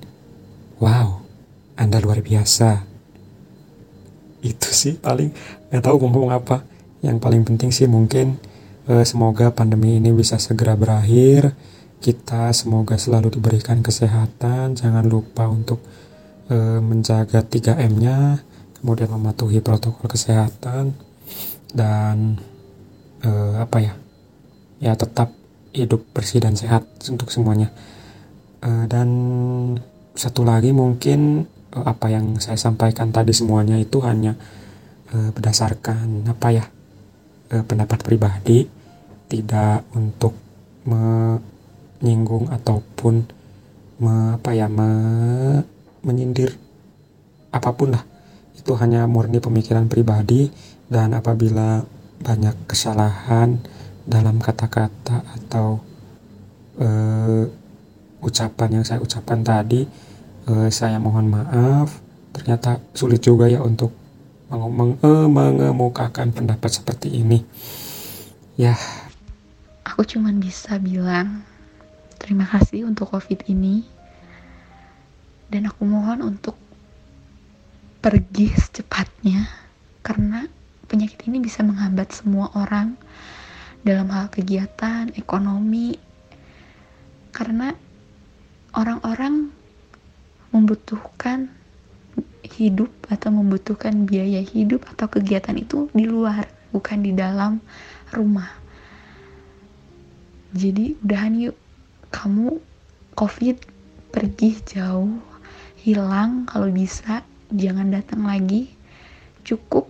Wow, 0.82 1.28
Anda 1.76 2.02
luar 2.02 2.24
biasa. 2.24 2.89
Itu 4.40 4.70
sih 4.72 4.96
paling 5.00 5.32
nggak 5.72 5.84
tahu 5.84 5.96
ngomong 6.06 6.32
apa. 6.32 6.64
Yang 7.00 7.18
paling 7.24 7.42
penting 7.48 7.72
sih 7.72 7.88
mungkin 7.88 8.40
eh, 8.88 9.06
semoga 9.08 9.52
pandemi 9.56 10.00
ini 10.00 10.12
bisa 10.12 10.36
segera 10.36 10.76
berakhir 10.76 11.56
kita 12.00 12.56
semoga 12.56 12.96
selalu 12.96 13.28
diberikan 13.36 13.84
kesehatan, 13.84 14.80
jangan 14.80 15.04
lupa 15.04 15.52
untuk 15.52 15.84
e, 16.48 16.80
menjaga 16.80 17.44
3M-nya, 17.44 18.40
kemudian 18.80 19.12
mematuhi 19.12 19.60
protokol 19.60 20.08
kesehatan 20.08 20.96
dan 21.76 22.40
e, 23.20 23.30
apa 23.60 23.78
ya? 23.84 23.94
Ya 24.80 24.96
tetap 24.96 25.36
hidup 25.76 26.08
bersih 26.16 26.40
dan 26.40 26.56
sehat 26.56 26.88
untuk 27.12 27.36
semuanya. 27.36 27.68
E, 28.64 28.88
dan 28.88 29.10
satu 30.16 30.48
lagi 30.48 30.72
mungkin 30.72 31.52
apa 31.74 32.10
yang 32.10 32.42
saya 32.42 32.58
sampaikan 32.58 33.14
tadi 33.14 33.34
semuanya 33.34 33.78
itu 33.78 34.02
hanya 34.02 34.34
e, 35.14 35.30
berdasarkan 35.34 36.26
apa 36.26 36.48
ya? 36.50 36.66
E, 37.50 37.62
pendapat 37.62 38.02
pribadi, 38.02 38.66
tidak 39.30 39.86
untuk 39.94 40.34
me 40.90 41.38
menyinggung 42.00 42.48
ataupun 42.48 43.28
me, 44.00 44.40
apa 44.40 44.56
ya 44.56 44.72
me, 44.72 44.90
menyindir 46.00 46.56
apa 47.52 47.76
pun 47.76 47.92
lah 47.92 48.04
itu 48.56 48.72
hanya 48.80 49.04
murni 49.04 49.44
pemikiran 49.44 49.92
pribadi 49.92 50.48
dan 50.88 51.12
apabila 51.12 51.84
banyak 52.24 52.56
kesalahan 52.68 53.60
dalam 54.08 54.40
kata-kata 54.40 55.24
atau 55.28 55.80
uh, 56.80 57.44
ucapan 58.20 58.80
yang 58.80 58.86
saya 58.88 59.00
ucapkan 59.00 59.44
tadi 59.44 59.88
uh, 60.50 60.68
saya 60.74 60.98
mohon 60.98 61.30
maaf 61.30 62.02
ternyata 62.34 62.82
sulit 62.98 63.22
juga 63.22 63.46
ya 63.46 63.62
untuk 63.62 63.94
meng 64.50 64.98
uh, 65.06 65.30
mengemukakan 65.30 66.34
pendapat 66.34 66.74
seperti 66.74 67.22
ini 67.22 67.46
ya 68.58 68.74
aku 69.86 70.02
cuman 70.04 70.42
bisa 70.42 70.82
bilang 70.82 71.46
Terima 72.20 72.44
kasih 72.44 72.84
untuk 72.84 73.16
COVID 73.16 73.48
ini. 73.48 73.82
Dan 75.50 75.66
aku 75.66 75.88
mohon 75.88 76.22
untuk 76.22 76.54
pergi 78.04 78.54
secepatnya 78.54 79.50
karena 80.06 80.46
penyakit 80.86 81.26
ini 81.26 81.42
bisa 81.42 81.66
menghambat 81.66 82.14
semua 82.14 82.54
orang 82.54 83.00
dalam 83.82 84.12
hal 84.14 84.30
kegiatan, 84.30 85.10
ekonomi. 85.16 85.96
Karena 87.34 87.74
orang-orang 88.76 89.50
membutuhkan 90.50 91.50
hidup 92.58 92.90
atau 93.08 93.30
membutuhkan 93.30 94.04
biaya 94.10 94.42
hidup 94.42 94.84
atau 94.90 95.08
kegiatan 95.08 95.56
itu 95.56 95.88
di 95.94 96.10
luar, 96.10 96.50
bukan 96.74 97.06
di 97.06 97.12
dalam 97.14 97.62
rumah. 98.12 98.50
Jadi 100.54 100.98
udahan 101.06 101.34
yuk. 101.38 101.58
Kamu 102.10 102.58
covid 103.14 103.62
pergi 104.10 104.58
jauh 104.66 105.22
hilang 105.78 106.50
kalau 106.50 106.74
bisa 106.74 107.22
jangan 107.54 107.94
datang 107.94 108.26
lagi. 108.26 108.74
Cukup 109.46 109.86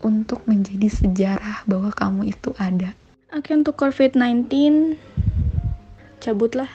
untuk 0.00 0.40
menjadi 0.48 0.88
sejarah 0.88 1.68
bahwa 1.68 1.92
kamu 1.92 2.32
itu 2.32 2.56
ada. 2.56 2.96
Oke 3.28 3.52
untuk 3.52 3.76
covid-19 3.76 4.48
cabutlah. 6.24 6.72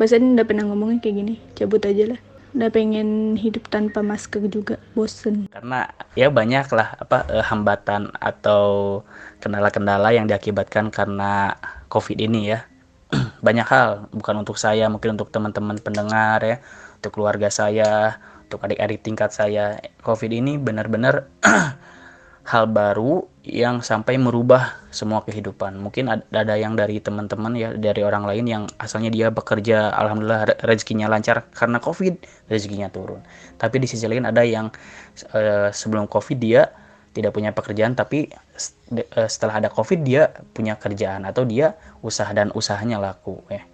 Bahasa 0.00 0.16
ini 0.16 0.32
udah 0.32 0.46
pernah 0.48 0.64
ngomongin 0.64 0.96
kayak 1.04 1.16
gini 1.20 1.34
cabut 1.52 1.84
aja 1.84 2.16
lah 2.16 2.20
udah 2.50 2.70
pengen 2.70 3.38
hidup 3.38 3.70
tanpa 3.70 4.02
masker 4.02 4.46
juga 4.50 4.76
bosen. 4.94 5.46
Karena 5.50 5.86
ya 6.18 6.28
banyak 6.28 6.66
lah 6.74 6.98
apa 6.98 7.26
eh, 7.30 7.44
hambatan 7.46 8.10
atau 8.18 9.00
kendala-kendala 9.38 10.10
yang 10.10 10.26
diakibatkan 10.26 10.90
karena 10.90 11.54
covid 11.86 12.18
ini 12.18 12.56
ya. 12.56 12.66
Banyak 13.46 13.66
hal 13.66 14.06
bukan 14.14 14.46
untuk 14.46 14.54
saya 14.54 14.86
mungkin 14.86 15.18
untuk 15.18 15.34
teman-teman 15.34 15.82
pendengar 15.82 16.38
ya 16.46 16.62
untuk 16.94 17.18
keluarga 17.18 17.50
saya 17.50 18.22
untuk 18.46 18.62
adik-adik 18.62 19.02
tingkat 19.02 19.34
saya. 19.34 19.82
Covid 20.02 20.30
ini 20.30 20.58
benar-benar 20.58 21.26
hal 22.44 22.66
baru 22.72 23.28
yang 23.44 23.80
sampai 23.80 24.16
merubah 24.16 24.80
semua 24.92 25.24
kehidupan. 25.24 25.76
Mungkin 25.80 26.08
ada 26.12 26.54
yang 26.56 26.76
dari 26.76 27.00
teman-teman 27.00 27.52
ya 27.56 27.72
dari 27.72 28.00
orang 28.04 28.24
lain 28.28 28.44
yang 28.48 28.62
asalnya 28.76 29.08
dia 29.12 29.28
bekerja 29.32 29.92
alhamdulillah 29.96 30.60
rezekinya 30.64 31.08
lancar 31.08 31.48
karena 31.52 31.80
covid 31.80 32.20
rezekinya 32.48 32.88
turun. 32.92 33.20
Tapi 33.56 33.76
di 33.80 33.86
sisi 33.88 34.04
lain 34.08 34.28
ada 34.28 34.44
yang 34.44 34.68
uh, 35.32 35.68
sebelum 35.72 36.08
covid 36.08 36.38
dia 36.40 36.68
tidak 37.10 37.34
punya 37.34 37.50
pekerjaan 37.50 37.98
tapi 37.98 38.30
eh, 38.94 39.28
setelah 39.28 39.58
ada 39.58 39.66
covid 39.66 40.06
dia 40.06 40.30
punya 40.54 40.78
kerjaan 40.78 41.26
atau 41.26 41.42
dia 41.42 41.74
usaha 42.06 42.30
dan 42.30 42.54
usahanya 42.54 43.02
laku 43.02 43.42
ya. 43.50 43.66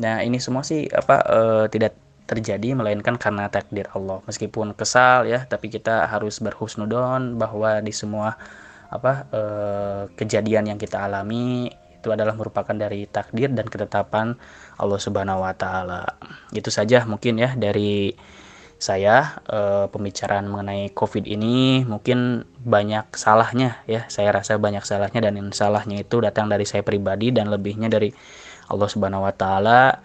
Nah 0.00 0.24
ini 0.24 0.40
semua 0.40 0.64
sih 0.64 0.88
apa 0.90 1.22
uh, 1.28 1.64
tidak 1.70 1.94
terjadi 2.30 2.78
melainkan 2.78 3.18
karena 3.18 3.50
takdir 3.50 3.90
Allah 3.90 4.22
meskipun 4.30 4.78
kesal 4.78 5.26
ya 5.26 5.42
tapi 5.50 5.66
kita 5.66 6.06
harus 6.06 6.38
berhusnudon 6.38 7.34
bahwa 7.34 7.82
di 7.82 7.90
semua 7.90 8.38
apa 8.90 9.26
eh, 9.34 10.02
kejadian 10.14 10.70
yang 10.74 10.78
kita 10.78 11.02
alami 11.02 11.70
itu 12.00 12.08
adalah 12.08 12.32
merupakan 12.32 12.72
dari 12.72 13.04
takdir 13.04 13.52
dan 13.52 13.68
ketetapan 13.68 14.32
Allah 14.80 14.96
Subhanahu 14.96 15.44
wa 15.44 15.52
taala. 15.52 16.16
Itu 16.48 16.72
saja 16.72 17.04
mungkin 17.04 17.36
ya 17.36 17.52
dari 17.52 18.16
saya 18.80 19.36
eh, 19.44 19.86
pembicaraan 19.92 20.48
mengenai 20.48 20.88
COVID 20.96 21.28
ini 21.28 21.84
mungkin 21.84 22.48
banyak 22.64 23.12
salahnya 23.12 23.84
ya. 23.84 24.08
Saya 24.08 24.32
rasa 24.32 24.56
banyak 24.56 24.80
salahnya 24.82 25.20
dan 25.20 25.36
salahnya 25.52 26.00
itu 26.00 26.16
datang 26.24 26.48
dari 26.48 26.64
saya 26.64 26.80
pribadi 26.80 27.30
dan 27.30 27.52
lebihnya 27.52 27.92
dari 27.92 28.10
Allah 28.72 28.88
Subhanahu 28.88 29.28
wa 29.28 29.34
taala. 29.36 30.00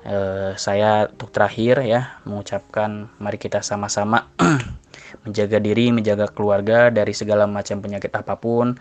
Eh, 0.00 0.56
saya 0.56 1.12
untuk 1.12 1.28
terakhir 1.28 1.84
ya 1.84 2.16
mengucapkan 2.24 3.12
mari 3.20 3.36
kita 3.36 3.60
sama-sama 3.60 4.32
menjaga 5.28 5.60
diri, 5.60 5.92
menjaga 5.92 6.32
keluarga 6.32 6.88
dari 6.88 7.12
segala 7.12 7.44
macam 7.44 7.84
penyakit 7.84 8.08
apa 8.16 8.40
pun. 8.40 8.80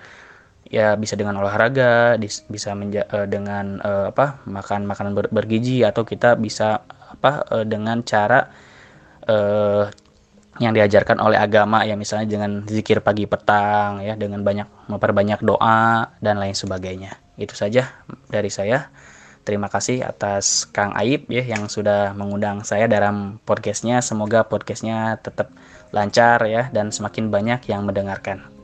Ya 0.69 0.95
bisa 0.95 1.19
dengan 1.19 1.35
olahraga 1.41 2.15
bisa 2.47 2.71
menja 2.77 3.03
uh, 3.09 3.25
dengan 3.25 3.81
uh, 3.81 4.13
apa 4.13 4.45
makan 4.45 4.85
makanan 4.85 5.11
ber 5.17 5.25
bergizi 5.33 5.81
atau 5.81 6.05
kita 6.05 6.37
bisa 6.37 6.85
apa 6.87 7.41
uh, 7.49 7.65
dengan 7.65 8.05
cara 8.05 8.53
uh, 9.25 9.89
yang 10.61 10.71
diajarkan 10.77 11.17
oleh 11.19 11.41
agama 11.41 11.83
ya 11.89 11.97
misalnya 11.97 12.29
dengan 12.29 12.69
zikir 12.69 13.01
pagi 13.01 13.25
petang 13.25 14.05
ya 14.05 14.13
dengan 14.13 14.45
banyak 14.45 14.87
memperbanyak 14.87 15.41
doa 15.41 16.15
dan 16.21 16.37
lain 16.37 16.55
sebagainya. 16.55 17.17
Itu 17.35 17.57
saja 17.57 17.89
dari 18.29 18.53
saya 18.53 18.93
terima 19.47 19.71
kasih 19.71 20.03
atas 20.03 20.67
Kang 20.69 20.91
Aib 20.99 21.25
ya 21.31 21.41
yang 21.41 21.71
sudah 21.71 22.11
mengundang 22.13 22.61
saya 22.67 22.85
dalam 22.85 23.39
podcastnya. 23.47 24.03
Semoga 24.03 24.45
podcastnya 24.45 25.17
tetap 25.19 25.49
lancar 25.95 26.43
ya 26.45 26.69
dan 26.69 26.93
semakin 26.93 27.33
banyak 27.33 27.65
yang 27.65 27.87
mendengarkan 27.87 28.58